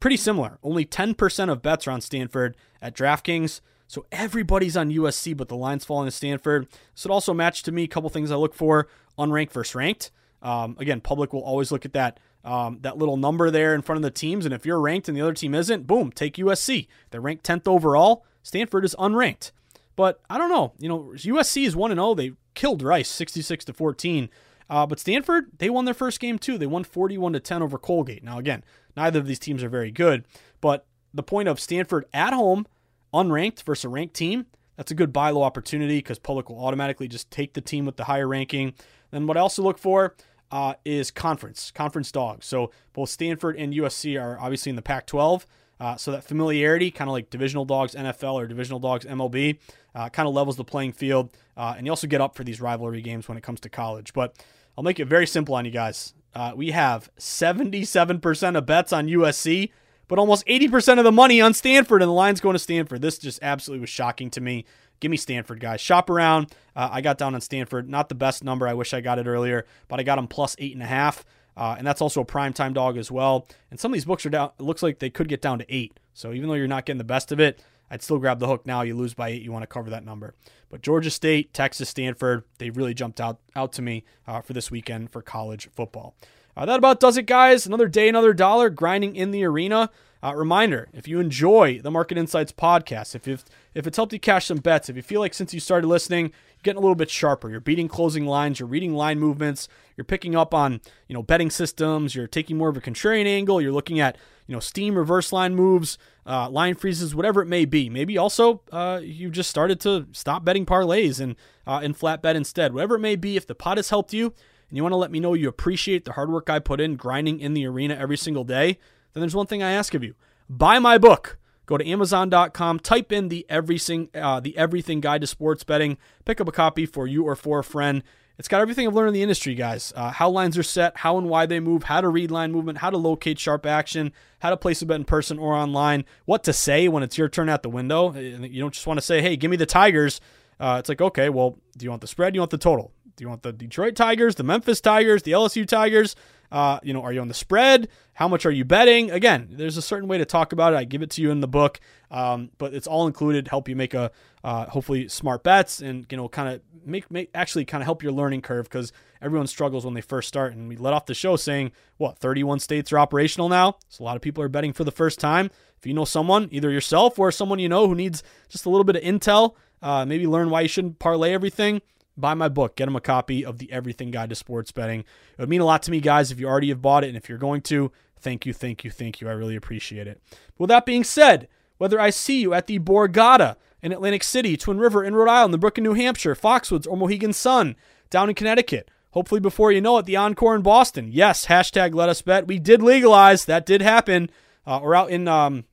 pretty 0.00 0.16
similar. 0.16 0.58
Only 0.62 0.84
10% 0.84 1.50
of 1.50 1.62
bets 1.62 1.86
are 1.86 1.90
on 1.90 2.00
Stanford 2.00 2.56
at 2.80 2.94
DraftKings. 2.94 3.60
So 3.88 4.06
everybody's 4.10 4.76
on 4.76 4.90
USC, 4.90 5.36
but 5.36 5.48
the 5.48 5.56
line's 5.56 5.84
falling 5.84 6.06
to 6.06 6.10
Stanford. 6.10 6.66
So 6.94 7.08
it 7.08 7.12
also 7.12 7.32
matched 7.32 7.64
to 7.66 7.72
me 7.72 7.84
a 7.84 7.88
couple 7.88 8.10
things 8.10 8.30
I 8.30 8.36
look 8.36 8.54
for: 8.54 8.88
unranked 9.18 9.52
versus 9.52 9.74
ranked. 9.74 10.10
Um, 10.42 10.76
again, 10.78 11.00
public 11.00 11.32
will 11.32 11.42
always 11.42 11.70
look 11.70 11.84
at 11.84 11.92
that 11.92 12.18
um, 12.44 12.78
that 12.82 12.96
little 12.96 13.16
number 13.16 13.50
there 13.50 13.74
in 13.74 13.82
front 13.82 13.98
of 13.98 14.02
the 14.02 14.10
teams, 14.10 14.44
and 14.44 14.54
if 14.54 14.64
you're 14.64 14.80
ranked 14.80 15.08
and 15.08 15.16
the 15.16 15.20
other 15.20 15.32
team 15.32 15.54
isn't, 15.54 15.86
boom, 15.86 16.12
take 16.12 16.36
USC. 16.36 16.86
They're 17.10 17.20
ranked 17.20 17.44
10th 17.44 17.66
overall. 17.66 18.24
Stanford 18.42 18.84
is 18.84 18.94
unranked, 19.00 19.50
but 19.96 20.20
I 20.30 20.38
don't 20.38 20.50
know. 20.50 20.72
You 20.78 20.88
know, 20.88 21.12
USC 21.16 21.66
is 21.66 21.74
one 21.74 21.90
and 21.90 21.98
zero. 21.98 22.10
Oh. 22.10 22.14
They 22.14 22.32
killed 22.54 22.82
Rice 22.82 23.08
66 23.08 23.64
to 23.64 23.72
14. 23.72 24.28
Uh, 24.68 24.86
but 24.86 24.98
Stanford, 24.98 25.50
they 25.58 25.70
won 25.70 25.84
their 25.84 25.94
first 25.94 26.20
game 26.20 26.38
too. 26.38 26.58
They 26.58 26.66
won 26.66 26.84
41 26.84 27.32
to 27.34 27.40
10 27.40 27.62
over 27.62 27.78
Colgate. 27.78 28.24
Now, 28.24 28.38
again, 28.38 28.64
neither 28.96 29.18
of 29.18 29.26
these 29.26 29.38
teams 29.38 29.62
are 29.62 29.68
very 29.68 29.90
good, 29.90 30.26
but 30.60 30.86
the 31.14 31.22
point 31.22 31.48
of 31.48 31.60
Stanford 31.60 32.04
at 32.12 32.32
home 32.32 32.66
unranked 33.14 33.62
versus 33.62 33.84
a 33.84 33.88
ranked 33.88 34.14
team, 34.14 34.46
that's 34.76 34.90
a 34.90 34.94
good 34.94 35.12
buy 35.12 35.30
low 35.30 35.42
opportunity 35.42 35.98
because 35.98 36.18
public 36.18 36.48
will 36.48 36.62
automatically 36.62 37.08
just 37.08 37.30
take 37.30 37.54
the 37.54 37.60
team 37.60 37.86
with 37.86 37.96
the 37.96 38.04
higher 38.04 38.28
ranking. 38.28 38.74
Then 39.10 39.26
what 39.26 39.36
I 39.36 39.40
also 39.40 39.62
look 39.62 39.78
for 39.78 40.14
uh, 40.50 40.74
is 40.84 41.10
conference, 41.10 41.70
conference 41.70 42.12
dogs. 42.12 42.46
So 42.46 42.70
both 42.92 43.08
Stanford 43.08 43.56
and 43.56 43.72
USC 43.72 44.20
are 44.20 44.38
obviously 44.38 44.70
in 44.70 44.76
the 44.76 44.82
Pac 44.82 45.06
12. 45.06 45.46
Uh, 45.78 45.96
so 45.96 46.10
that 46.12 46.24
familiarity, 46.24 46.90
kind 46.90 47.08
of 47.08 47.12
like 47.12 47.28
divisional 47.28 47.64
dogs 47.64 47.94
NFL 47.94 48.34
or 48.34 48.46
divisional 48.46 48.78
dogs 48.78 49.04
MLB, 49.04 49.58
uh, 49.94 50.08
kind 50.08 50.28
of 50.28 50.34
levels 50.34 50.56
the 50.56 50.64
playing 50.64 50.92
field. 50.92 51.30
Uh, 51.56 51.74
and 51.76 51.86
you 51.86 51.92
also 51.92 52.06
get 52.06 52.20
up 52.20 52.34
for 52.34 52.44
these 52.44 52.60
rivalry 52.60 53.02
games 53.02 53.28
when 53.28 53.36
it 53.36 53.42
comes 53.42 53.60
to 53.60 53.68
college. 53.68 54.12
But 54.12 54.36
I'll 54.76 54.84
make 54.84 55.00
it 55.00 55.06
very 55.06 55.26
simple 55.26 55.54
on 55.54 55.64
you 55.64 55.70
guys. 55.70 56.14
Uh, 56.34 56.52
we 56.54 56.70
have 56.72 57.10
77% 57.18 58.56
of 58.56 58.66
bets 58.66 58.92
on 58.92 59.08
USC 59.08 59.70
but 60.08 60.18
almost 60.18 60.46
80% 60.46 60.98
of 60.98 61.04
the 61.04 61.12
money 61.12 61.40
on 61.40 61.54
Stanford, 61.54 62.02
and 62.02 62.08
the 62.08 62.14
line's 62.14 62.40
going 62.40 62.54
to 62.54 62.60
Stanford. 62.60 63.02
This 63.02 63.18
just 63.18 63.42
absolutely 63.42 63.80
was 63.80 63.90
shocking 63.90 64.30
to 64.30 64.40
me. 64.40 64.64
Give 65.00 65.10
me 65.10 65.16
Stanford, 65.16 65.60
guys. 65.60 65.80
Shop 65.80 66.08
around. 66.08 66.52
Uh, 66.74 66.88
I 66.90 67.00
got 67.00 67.18
down 67.18 67.34
on 67.34 67.40
Stanford. 67.40 67.88
Not 67.88 68.08
the 68.08 68.14
best 68.14 68.42
number. 68.42 68.66
I 68.66 68.74
wish 68.74 68.94
I 68.94 69.00
got 69.00 69.18
it 69.18 69.26
earlier, 69.26 69.66
but 69.88 70.00
I 70.00 70.04
got 70.04 70.16
them 70.16 70.26
plus 70.28 70.56
eight 70.58 70.72
and 70.72 70.82
a 70.82 70.86
half. 70.86 71.24
Uh, 71.56 71.74
and 71.76 71.86
that's 71.86 72.00
also 72.00 72.20
a 72.20 72.24
prime 72.24 72.52
time 72.52 72.72
dog 72.72 72.96
as 72.96 73.10
well. 73.10 73.46
And 73.70 73.80
some 73.80 73.92
of 73.92 73.94
these 73.94 74.04
books 74.04 74.24
are 74.24 74.30
down. 74.30 74.50
It 74.58 74.62
looks 74.62 74.82
like 74.82 74.98
they 74.98 75.10
could 75.10 75.28
get 75.28 75.42
down 75.42 75.58
to 75.58 75.74
eight. 75.74 75.98
So 76.14 76.32
even 76.32 76.48
though 76.48 76.54
you're 76.54 76.68
not 76.68 76.86
getting 76.86 76.98
the 76.98 77.04
best 77.04 77.32
of 77.32 77.40
it, 77.40 77.62
I'd 77.90 78.02
still 78.02 78.18
grab 78.18 78.38
the 78.38 78.46
hook 78.46 78.66
now. 78.66 78.82
You 78.82 78.94
lose 78.94 79.14
by 79.14 79.30
eight, 79.30 79.42
you 79.42 79.52
want 79.52 79.62
to 79.62 79.68
cover 79.68 79.90
that 79.90 80.04
number. 80.04 80.34
But 80.70 80.82
Georgia 80.82 81.10
State, 81.10 81.52
Texas, 81.52 81.88
Stanford, 81.88 82.44
they 82.58 82.70
really 82.70 82.94
jumped 82.94 83.20
out 83.20 83.38
out 83.54 83.72
to 83.74 83.82
me 83.82 84.04
uh, 84.26 84.40
for 84.40 84.52
this 84.52 84.70
weekend 84.70 85.10
for 85.10 85.22
college 85.22 85.68
football. 85.74 86.14
Uh, 86.56 86.64
that 86.64 86.78
about 86.78 87.00
does 87.00 87.16
it, 87.16 87.24
guys. 87.24 87.66
Another 87.66 87.88
day, 87.88 88.08
another 88.08 88.32
dollar, 88.32 88.70
grinding 88.70 89.14
in 89.14 89.30
the 89.30 89.44
arena. 89.44 89.90
Uh, 90.22 90.34
reminder: 90.34 90.88
If 90.92 91.06
you 91.06 91.20
enjoy 91.20 91.80
the 91.82 91.90
Market 91.90 92.18
Insights 92.18 92.52
podcast, 92.52 93.14
if 93.14 93.28
if 93.28 93.44
if 93.74 93.86
it's 93.86 93.96
helped 93.96 94.12
you 94.12 94.18
cash 94.18 94.46
some 94.46 94.58
bets, 94.58 94.88
if 94.88 94.96
you 94.96 95.02
feel 95.02 95.20
like 95.20 95.34
since 95.34 95.52
you 95.52 95.60
started 95.60 95.86
listening, 95.86 96.32
getting 96.66 96.78
a 96.78 96.82
little 96.82 96.94
bit 96.94 97.08
sharper, 97.08 97.48
you're 97.48 97.60
beating 97.60 97.88
closing 97.88 98.26
lines, 98.26 98.60
you're 98.60 98.68
reading 98.68 98.94
line 98.94 99.18
movements, 99.18 99.68
you're 99.96 100.04
picking 100.04 100.36
up 100.36 100.52
on 100.52 100.80
you 101.08 101.14
know 101.14 101.22
betting 101.22 101.48
systems, 101.48 102.14
you're 102.14 102.26
taking 102.26 102.58
more 102.58 102.68
of 102.68 102.76
a 102.76 102.80
contrarian 102.80 103.24
angle, 103.24 103.60
you're 103.60 103.72
looking 103.72 104.00
at 104.00 104.18
you 104.46 104.54
know 104.54 104.60
steam 104.60 104.98
reverse 104.98 105.32
line 105.32 105.54
moves, 105.54 105.96
uh, 106.26 106.50
line 106.50 106.74
freezes, 106.74 107.14
whatever 107.14 107.40
it 107.40 107.46
may 107.46 107.64
be. 107.64 107.88
Maybe 107.88 108.18
also 108.18 108.60
uh, 108.72 109.00
you 109.02 109.30
just 109.30 109.48
started 109.48 109.80
to 109.80 110.06
stop 110.12 110.44
betting 110.44 110.66
parlays 110.66 111.20
and 111.20 111.36
uh, 111.66 111.80
and 111.82 111.96
flat 111.96 112.20
bet 112.20 112.36
instead. 112.36 112.74
Whatever 112.74 112.96
it 112.96 113.00
may 113.00 113.16
be, 113.16 113.36
if 113.36 113.46
the 113.46 113.54
pot 113.54 113.78
has 113.78 113.88
helped 113.88 114.12
you 114.12 114.34
and 114.68 114.76
you 114.76 114.82
want 114.82 114.92
to 114.92 114.96
let 114.96 115.10
me 115.10 115.20
know 115.20 115.34
you 115.34 115.48
appreciate 115.48 116.04
the 116.04 116.12
hard 116.12 116.30
work 116.30 116.50
I 116.50 116.58
put 116.58 116.80
in 116.80 116.96
grinding 116.96 117.40
in 117.40 117.54
the 117.54 117.66
arena 117.66 117.94
every 117.94 118.16
single 118.16 118.44
day, 118.44 118.78
then 119.12 119.20
there's 119.20 119.36
one 119.36 119.46
thing 119.46 119.62
I 119.62 119.72
ask 119.72 119.94
of 119.94 120.02
you. 120.02 120.14
Buy 120.50 120.78
my 120.78 120.98
book. 120.98 121.38
Go 121.66 121.76
to 121.76 121.86
Amazon.com, 121.86 122.78
type 122.80 123.10
in 123.10 123.28
the 123.28 123.44
everything, 123.48 124.08
uh, 124.14 124.40
the 124.40 124.56
everything 124.56 125.00
guide 125.00 125.20
to 125.20 125.26
sports 125.26 125.64
betting. 125.64 125.98
Pick 126.24 126.40
up 126.40 126.48
a 126.48 126.52
copy 126.52 126.86
for 126.86 127.06
you 127.06 127.24
or 127.24 127.34
for 127.34 127.58
a 127.58 127.64
friend. 127.64 128.02
It's 128.38 128.48
got 128.48 128.60
everything 128.60 128.86
I've 128.86 128.94
learned 128.94 129.08
in 129.08 129.14
the 129.14 129.22
industry, 129.22 129.54
guys. 129.54 129.92
Uh, 129.96 130.10
how 130.10 130.28
lines 130.28 130.58
are 130.58 130.62
set, 130.62 130.98
how 130.98 131.16
and 131.16 131.28
why 131.28 131.46
they 131.46 131.58
move, 131.58 131.84
how 131.84 132.02
to 132.02 132.08
read 132.08 132.30
line 132.30 132.52
movement, 132.52 132.78
how 132.78 132.90
to 132.90 132.98
locate 132.98 133.38
sharp 133.38 133.64
action, 133.64 134.12
how 134.40 134.50
to 134.50 134.56
place 134.56 134.82
a 134.82 134.86
bet 134.86 134.96
in 134.96 135.04
person 135.04 135.38
or 135.38 135.54
online, 135.54 136.04
what 136.26 136.44
to 136.44 136.52
say 136.52 136.86
when 136.86 137.02
it's 137.02 137.16
your 137.16 137.28
turn 137.28 137.48
at 137.48 137.62
the 137.62 137.70
window. 137.70 138.12
You 138.14 138.60
don't 138.60 138.74
just 138.74 138.86
want 138.86 138.98
to 138.98 139.02
say, 139.02 139.22
hey, 139.22 139.36
give 139.36 139.50
me 139.50 139.56
the 139.56 139.66
Tigers. 139.66 140.20
Uh, 140.60 140.76
it's 140.78 140.88
like, 140.88 141.00
okay, 141.00 141.30
well, 141.30 141.58
do 141.76 141.84
you 141.84 141.90
want 141.90 142.02
the 142.02 142.06
spread? 142.06 142.34
Do 142.34 142.36
you 142.36 142.40
want 142.42 142.50
the 142.50 142.58
total? 142.58 142.92
Do 143.16 143.24
you 143.24 143.28
want 143.30 143.42
the 143.42 143.52
Detroit 143.52 143.96
Tigers, 143.96 144.34
the 144.34 144.44
Memphis 144.44 144.82
Tigers, 144.82 145.22
the 145.22 145.32
LSU 145.32 145.66
Tigers? 145.66 146.14
Uh, 146.50 146.78
you 146.82 146.92
know, 146.92 147.02
are 147.02 147.12
you 147.12 147.20
on 147.20 147.28
the 147.28 147.34
spread? 147.34 147.88
How 148.14 148.28
much 148.28 148.46
are 148.46 148.50
you 148.50 148.64
betting? 148.64 149.10
Again, 149.10 149.48
there's 149.50 149.76
a 149.76 149.82
certain 149.82 150.08
way 150.08 150.18
to 150.18 150.24
talk 150.24 150.52
about 150.52 150.72
it. 150.72 150.76
I 150.76 150.84
give 150.84 151.02
it 151.02 151.10
to 151.10 151.22
you 151.22 151.30
in 151.30 151.40
the 151.40 151.48
book, 151.48 151.80
um, 152.10 152.50
but 152.58 152.72
it's 152.72 152.86
all 152.86 153.06
included. 153.06 153.48
Help 153.48 153.68
you 153.68 153.76
make 153.76 153.94
a 153.94 154.10
uh, 154.42 154.66
hopefully 154.66 155.08
smart 155.08 155.42
bets, 155.42 155.80
and 155.80 156.06
you 156.10 156.16
know, 156.16 156.28
kind 156.28 156.48
of 156.54 156.60
make 156.84 157.10
make 157.10 157.30
actually 157.34 157.64
kind 157.64 157.82
of 157.82 157.86
help 157.86 158.02
your 158.02 158.12
learning 158.12 158.42
curve 158.42 158.64
because 158.64 158.92
everyone 159.20 159.46
struggles 159.46 159.84
when 159.84 159.94
they 159.94 160.00
first 160.00 160.28
start. 160.28 160.54
And 160.54 160.68
we 160.68 160.76
let 160.76 160.94
off 160.94 161.06
the 161.06 161.14
show 161.14 161.36
saying 161.36 161.72
what 161.96 162.18
31 162.18 162.60
states 162.60 162.92
are 162.92 162.98
operational 162.98 163.48
now, 163.48 163.76
so 163.88 164.02
a 164.02 164.06
lot 164.06 164.16
of 164.16 164.22
people 164.22 164.42
are 164.42 164.48
betting 164.48 164.72
for 164.72 164.84
the 164.84 164.92
first 164.92 165.20
time. 165.20 165.50
If 165.78 165.86
you 165.86 165.92
know 165.92 166.04
someone, 166.04 166.48
either 166.52 166.70
yourself 166.70 167.18
or 167.18 167.30
someone 167.30 167.58
you 167.58 167.68
know 167.68 167.86
who 167.86 167.94
needs 167.94 168.22
just 168.48 168.64
a 168.64 168.70
little 168.70 168.84
bit 168.84 168.96
of 168.96 169.02
intel, 169.02 169.56
uh, 169.82 170.06
maybe 170.06 170.26
learn 170.26 170.48
why 170.48 170.62
you 170.62 170.68
shouldn't 170.68 170.98
parlay 170.98 171.32
everything 171.32 171.82
buy 172.16 172.34
my 172.34 172.48
book, 172.48 172.76
get 172.76 172.86
them 172.86 172.96
a 172.96 173.00
copy 173.00 173.44
of 173.44 173.58
the 173.58 173.70
Everything 173.70 174.10
Guide 174.10 174.30
to 174.30 174.34
Sports 174.34 174.72
Betting. 174.72 175.00
It 175.00 175.40
would 175.40 175.48
mean 175.48 175.60
a 175.60 175.64
lot 175.64 175.82
to 175.84 175.90
me, 175.90 176.00
guys, 176.00 176.30
if 176.30 176.40
you 176.40 176.46
already 176.46 176.68
have 176.68 176.82
bought 176.82 177.04
it. 177.04 177.08
And 177.08 177.16
if 177.16 177.28
you're 177.28 177.38
going 177.38 177.62
to, 177.62 177.92
thank 178.18 178.46
you, 178.46 178.52
thank 178.52 178.84
you, 178.84 178.90
thank 178.90 179.20
you. 179.20 179.28
I 179.28 179.32
really 179.32 179.56
appreciate 179.56 180.06
it. 180.06 180.20
With 180.58 180.68
that 180.68 180.86
being 180.86 181.04
said, 181.04 181.48
whether 181.78 182.00
I 182.00 182.10
see 182.10 182.40
you 182.40 182.54
at 182.54 182.66
the 182.66 182.78
Borgata 182.78 183.56
in 183.82 183.92
Atlantic 183.92 184.22
City, 184.22 184.56
Twin 184.56 184.78
River 184.78 185.04
in 185.04 185.14
Rhode 185.14 185.30
Island, 185.30 185.54
the 185.54 185.58
Brook 185.58 185.78
in 185.78 185.84
New 185.84 185.94
Hampshire, 185.94 186.34
Foxwoods, 186.34 186.86
or 186.88 186.96
Mohegan 186.96 187.32
Sun 187.32 187.76
down 188.08 188.28
in 188.28 188.34
Connecticut, 188.34 188.90
hopefully 189.10 189.40
before 189.40 189.72
you 189.72 189.80
know 189.80 189.98
it, 189.98 190.06
the 190.06 190.16
Encore 190.16 190.54
in 190.54 190.62
Boston. 190.62 191.10
Yes, 191.12 191.46
hashtag 191.46 191.94
let 191.94 192.08
us 192.08 192.22
bet. 192.22 192.46
We 192.46 192.58
did 192.58 192.82
legalize. 192.82 193.44
That 193.44 193.66
did 193.66 193.82
happen. 193.82 194.30
Uh, 194.66 194.78
or 194.78 194.96
out 194.96 195.10
in 195.10 195.28
um, 195.28 195.64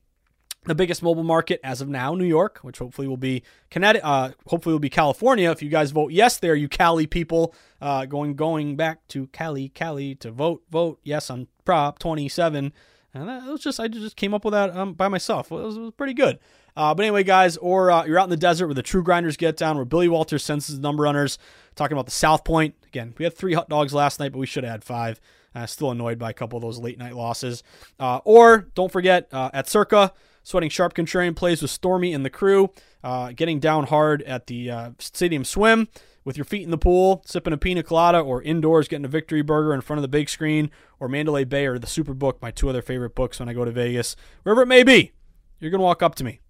the 0.66 0.74
biggest 0.74 1.02
mobile 1.02 1.24
market 1.24 1.60
as 1.62 1.80
of 1.80 1.88
now, 1.88 2.14
New 2.14 2.24
York, 2.24 2.58
which 2.62 2.78
hopefully 2.78 3.06
will 3.06 3.16
be 3.16 3.42
Connecticut, 3.70 4.06
uh, 4.06 4.30
hopefully 4.46 4.72
will 4.72 4.80
be 4.80 4.90
California. 4.90 5.50
If 5.50 5.62
you 5.62 5.68
guys 5.68 5.90
vote 5.90 6.12
yes, 6.12 6.38
there, 6.38 6.54
you 6.54 6.68
Cali 6.68 7.06
people, 7.06 7.54
uh, 7.80 8.06
going 8.06 8.34
going 8.34 8.76
back 8.76 9.06
to 9.08 9.26
Cali, 9.28 9.68
Cali 9.68 10.14
to 10.16 10.30
vote, 10.30 10.62
vote 10.70 11.00
yes 11.02 11.30
on 11.30 11.48
Prop 11.64 11.98
27, 11.98 12.72
and 13.12 13.28
that 13.28 13.44
was 13.44 13.60
just 13.60 13.78
I 13.78 13.88
just 13.88 14.16
came 14.16 14.34
up 14.34 14.44
with 14.44 14.52
that 14.52 14.74
um, 14.74 14.94
by 14.94 15.08
myself. 15.08 15.52
It 15.52 15.56
was, 15.56 15.76
it 15.76 15.80
was 15.80 15.92
pretty 15.92 16.14
good. 16.14 16.38
Uh, 16.76 16.92
but 16.94 17.04
anyway, 17.04 17.22
guys, 17.22 17.56
or 17.58 17.90
uh, 17.90 18.04
you're 18.04 18.18
out 18.18 18.24
in 18.24 18.30
the 18.30 18.36
desert 18.36 18.66
where 18.66 18.74
the 18.74 18.82
true 18.82 19.02
grinders 19.02 19.36
get 19.36 19.56
down, 19.56 19.76
where 19.76 19.84
Billy 19.84 20.08
Walters 20.08 20.42
senses 20.42 20.78
number 20.78 21.04
runners. 21.04 21.38
Talking 21.76 21.94
about 21.94 22.06
the 22.06 22.12
South 22.12 22.44
Point 22.44 22.74
again, 22.86 23.14
we 23.18 23.24
had 23.24 23.36
three 23.36 23.54
hot 23.54 23.68
dogs 23.68 23.92
last 23.92 24.18
night, 24.18 24.32
but 24.32 24.38
we 24.38 24.46
should 24.46 24.64
have 24.64 24.72
had 24.72 24.84
five. 24.84 25.20
Uh, 25.54 25.66
still 25.66 25.92
annoyed 25.92 26.18
by 26.18 26.30
a 26.30 26.32
couple 26.32 26.56
of 26.56 26.62
those 26.62 26.80
late 26.80 26.98
night 26.98 27.14
losses. 27.14 27.62
Uh, 28.00 28.18
or 28.24 28.68
don't 28.74 28.90
forget 28.90 29.28
uh, 29.32 29.50
at 29.54 29.68
Circa 29.68 30.12
sweating 30.44 30.70
sharp 30.70 30.94
contrarian 30.94 31.34
plays 31.34 31.60
with 31.60 31.70
Stormy 31.70 32.12
and 32.12 32.24
the 32.24 32.30
crew, 32.30 32.70
uh, 33.02 33.32
getting 33.32 33.58
down 33.58 33.86
hard 33.86 34.22
at 34.22 34.46
the 34.46 34.70
uh, 34.70 34.90
stadium 35.00 35.44
swim 35.44 35.88
with 36.24 36.36
your 36.36 36.44
feet 36.44 36.62
in 36.62 36.70
the 36.70 36.78
pool, 36.78 37.22
sipping 37.26 37.52
a 37.52 37.58
pina 37.58 37.82
colada, 37.82 38.18
or 38.18 38.40
indoors 38.42 38.88
getting 38.88 39.04
a 39.04 39.08
victory 39.08 39.42
burger 39.42 39.74
in 39.74 39.80
front 39.80 39.98
of 39.98 40.02
the 40.02 40.08
big 40.08 40.28
screen, 40.28 40.70
or 41.00 41.08
Mandalay 41.08 41.44
Bay 41.44 41.66
or 41.66 41.78
the 41.78 41.86
Superbook, 41.86 42.40
my 42.40 42.50
two 42.50 42.68
other 42.68 42.82
favorite 42.82 43.14
books 43.14 43.40
when 43.40 43.48
I 43.48 43.52
go 43.52 43.64
to 43.64 43.70
Vegas, 43.70 44.16
wherever 44.42 44.62
it 44.62 44.66
may 44.66 44.82
be, 44.82 45.12
you're 45.58 45.70
going 45.70 45.80
to 45.80 45.84
walk 45.84 46.02
up 46.02 46.14
to 46.16 46.24
me. 46.24 46.40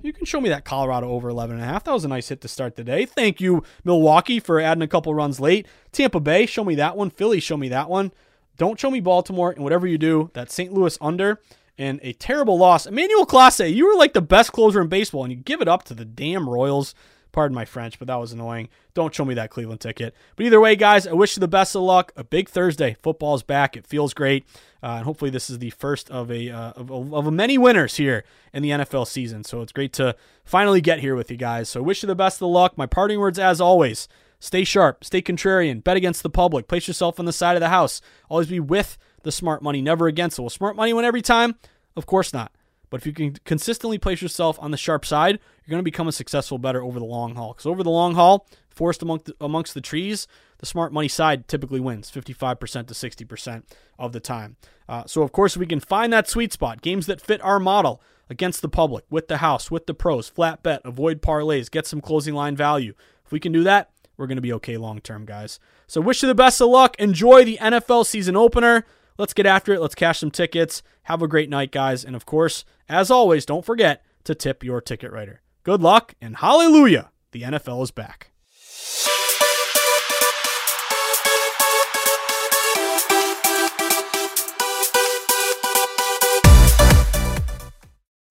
You 0.00 0.12
can 0.12 0.26
show 0.26 0.40
me 0.40 0.48
that 0.50 0.64
Colorado 0.64 1.10
over 1.10 1.28
11.5. 1.28 1.82
That 1.82 1.92
was 1.92 2.04
a 2.04 2.08
nice 2.08 2.28
hit 2.28 2.40
to 2.42 2.48
start 2.48 2.76
the 2.76 2.84
day. 2.84 3.04
Thank 3.04 3.40
you, 3.40 3.64
Milwaukee, 3.82 4.38
for 4.38 4.60
adding 4.60 4.82
a 4.82 4.88
couple 4.88 5.12
runs 5.12 5.40
late. 5.40 5.66
Tampa 5.90 6.20
Bay, 6.20 6.46
show 6.46 6.62
me 6.62 6.76
that 6.76 6.96
one. 6.96 7.10
Philly, 7.10 7.40
show 7.40 7.56
me 7.56 7.68
that 7.70 7.90
one. 7.90 8.12
Don't 8.56 8.78
show 8.78 8.90
me 8.90 9.00
Baltimore, 9.00 9.50
and 9.50 9.64
whatever 9.64 9.88
you 9.88 9.98
do, 9.98 10.30
that 10.34 10.52
St. 10.52 10.72
Louis 10.72 10.96
under 11.00 11.40
and 11.78 12.00
a 12.02 12.12
terrible 12.12 12.58
loss. 12.58 12.86
Emmanuel 12.86 13.24
Clase, 13.24 13.72
you 13.72 13.86
were 13.86 13.96
like 13.96 14.12
the 14.12 14.20
best 14.20 14.52
closer 14.52 14.80
in 14.80 14.88
baseball, 14.88 15.24
and 15.24 15.32
you 15.32 15.38
give 15.38 15.62
it 15.62 15.68
up 15.68 15.84
to 15.84 15.94
the 15.94 16.04
damn 16.04 16.48
Royals. 16.48 16.94
Pardon 17.30 17.54
my 17.54 17.66
French, 17.66 17.98
but 17.98 18.08
that 18.08 18.16
was 18.16 18.32
annoying. 18.32 18.68
Don't 18.94 19.14
show 19.14 19.24
me 19.24 19.34
that 19.34 19.50
Cleveland 19.50 19.80
ticket. 19.80 20.14
But 20.34 20.46
either 20.46 20.60
way, 20.60 20.74
guys, 20.76 21.06
I 21.06 21.12
wish 21.12 21.36
you 21.36 21.40
the 21.40 21.46
best 21.46 21.76
of 21.76 21.82
luck. 21.82 22.10
A 22.16 22.24
big 22.24 22.48
Thursday. 22.48 22.96
Football's 23.02 23.42
back. 23.42 23.76
It 23.76 23.86
feels 23.86 24.14
great. 24.14 24.46
Uh, 24.82 24.96
and 24.96 25.04
hopefully, 25.04 25.30
this 25.30 25.50
is 25.50 25.58
the 25.58 25.70
first 25.70 26.10
of 26.10 26.30
a, 26.30 26.48
uh, 26.48 26.72
of, 26.72 26.90
of 27.12 27.32
many 27.32 27.58
winners 27.58 27.96
here 27.96 28.24
in 28.52 28.62
the 28.62 28.70
NFL 28.70 29.06
season. 29.06 29.44
So 29.44 29.60
it's 29.60 29.72
great 29.72 29.92
to 29.94 30.16
finally 30.42 30.80
get 30.80 31.00
here 31.00 31.14
with 31.14 31.30
you 31.30 31.36
guys. 31.36 31.68
So 31.68 31.80
I 31.80 31.82
wish 31.82 32.02
you 32.02 32.06
the 32.06 32.14
best 32.14 32.40
of 32.40 32.48
luck. 32.48 32.78
My 32.78 32.86
parting 32.86 33.20
words, 33.20 33.38
as 33.38 33.60
always, 33.60 34.08
stay 34.40 34.64
sharp, 34.64 35.04
stay 35.04 35.22
contrarian, 35.22 35.82
bet 35.82 35.96
against 35.96 36.22
the 36.22 36.30
public, 36.30 36.68
place 36.68 36.88
yourself 36.88 37.18
on 37.18 37.26
the 37.26 37.32
side 37.32 37.56
of 37.56 37.60
the 37.60 37.68
house. 37.68 38.00
Always 38.28 38.48
be 38.48 38.60
with 38.60 38.98
the 39.22 39.32
smart 39.32 39.62
money 39.62 39.82
never 39.82 40.06
again. 40.06 40.30
So 40.30 40.44
will 40.44 40.50
smart 40.50 40.76
money 40.76 40.92
win 40.92 41.04
every 41.04 41.22
time? 41.22 41.56
Of 41.96 42.06
course 42.06 42.32
not. 42.32 42.52
But 42.90 43.00
if 43.00 43.06
you 43.06 43.12
can 43.12 43.34
consistently 43.44 43.98
place 43.98 44.22
yourself 44.22 44.58
on 44.60 44.70
the 44.70 44.76
sharp 44.76 45.04
side, 45.04 45.38
you're 45.64 45.70
going 45.70 45.80
to 45.80 45.84
become 45.84 46.08
a 46.08 46.12
successful 46.12 46.58
bettor 46.58 46.82
over 46.82 46.98
the 46.98 47.04
long 47.04 47.34
haul. 47.34 47.52
Because 47.52 47.66
over 47.66 47.82
the 47.82 47.90
long 47.90 48.14
haul, 48.14 48.46
forced 48.70 49.02
among 49.02 49.20
the, 49.24 49.34
amongst 49.40 49.74
the 49.74 49.80
trees, 49.80 50.26
the 50.58 50.66
smart 50.66 50.92
money 50.92 51.08
side 51.08 51.48
typically 51.48 51.80
wins 51.80 52.10
55% 52.10 52.86
to 52.86 52.94
60% 52.94 53.62
of 53.98 54.12
the 54.12 54.20
time. 54.20 54.56
Uh, 54.88 55.04
so, 55.06 55.22
of 55.22 55.32
course, 55.32 55.56
we 55.56 55.66
can 55.66 55.80
find 55.80 56.12
that 56.12 56.28
sweet 56.28 56.52
spot, 56.52 56.80
games 56.80 57.06
that 57.06 57.20
fit 57.20 57.42
our 57.42 57.60
model 57.60 58.00
against 58.30 58.62
the 58.62 58.68
public, 58.68 59.04
with 59.10 59.28
the 59.28 59.38
house, 59.38 59.70
with 59.70 59.86
the 59.86 59.94
pros, 59.94 60.28
flat 60.28 60.62
bet, 60.62 60.80
avoid 60.84 61.20
parlays, 61.20 61.70
get 61.70 61.86
some 61.86 62.00
closing 62.00 62.34
line 62.34 62.56
value. 62.56 62.94
If 63.24 63.32
we 63.32 63.40
can 63.40 63.52
do 63.52 63.64
that, 63.64 63.90
we're 64.18 64.26
going 64.26 64.36
to 64.36 64.42
be 64.42 64.52
okay 64.54 64.76
long 64.76 65.00
term, 65.00 65.24
guys. 65.24 65.58
So, 65.86 66.02
wish 66.02 66.22
you 66.22 66.28
the 66.28 66.34
best 66.34 66.60
of 66.60 66.68
luck. 66.68 66.96
Enjoy 66.98 67.44
the 67.44 67.56
NFL 67.58 68.04
season 68.04 68.36
opener. 68.36 68.84
Let's 69.16 69.32
get 69.32 69.46
after 69.46 69.72
it. 69.72 69.80
Let's 69.80 69.94
cash 69.94 70.18
some 70.18 70.30
tickets. 70.30 70.82
Have 71.04 71.22
a 71.22 71.28
great 71.28 71.48
night, 71.48 71.72
guys. 71.72 72.04
And 72.04 72.14
of 72.14 72.26
course, 72.26 72.64
as 72.88 73.10
always, 73.10 73.46
don't 73.46 73.64
forget 73.64 74.04
to 74.24 74.34
tip 74.34 74.62
your 74.62 74.80
ticket 74.80 75.10
writer. 75.10 75.40
Good 75.62 75.80
luck 75.80 76.14
and 76.20 76.36
hallelujah. 76.36 77.10
The 77.32 77.42
NFL 77.42 77.82
is 77.82 77.90
back. 77.90 78.32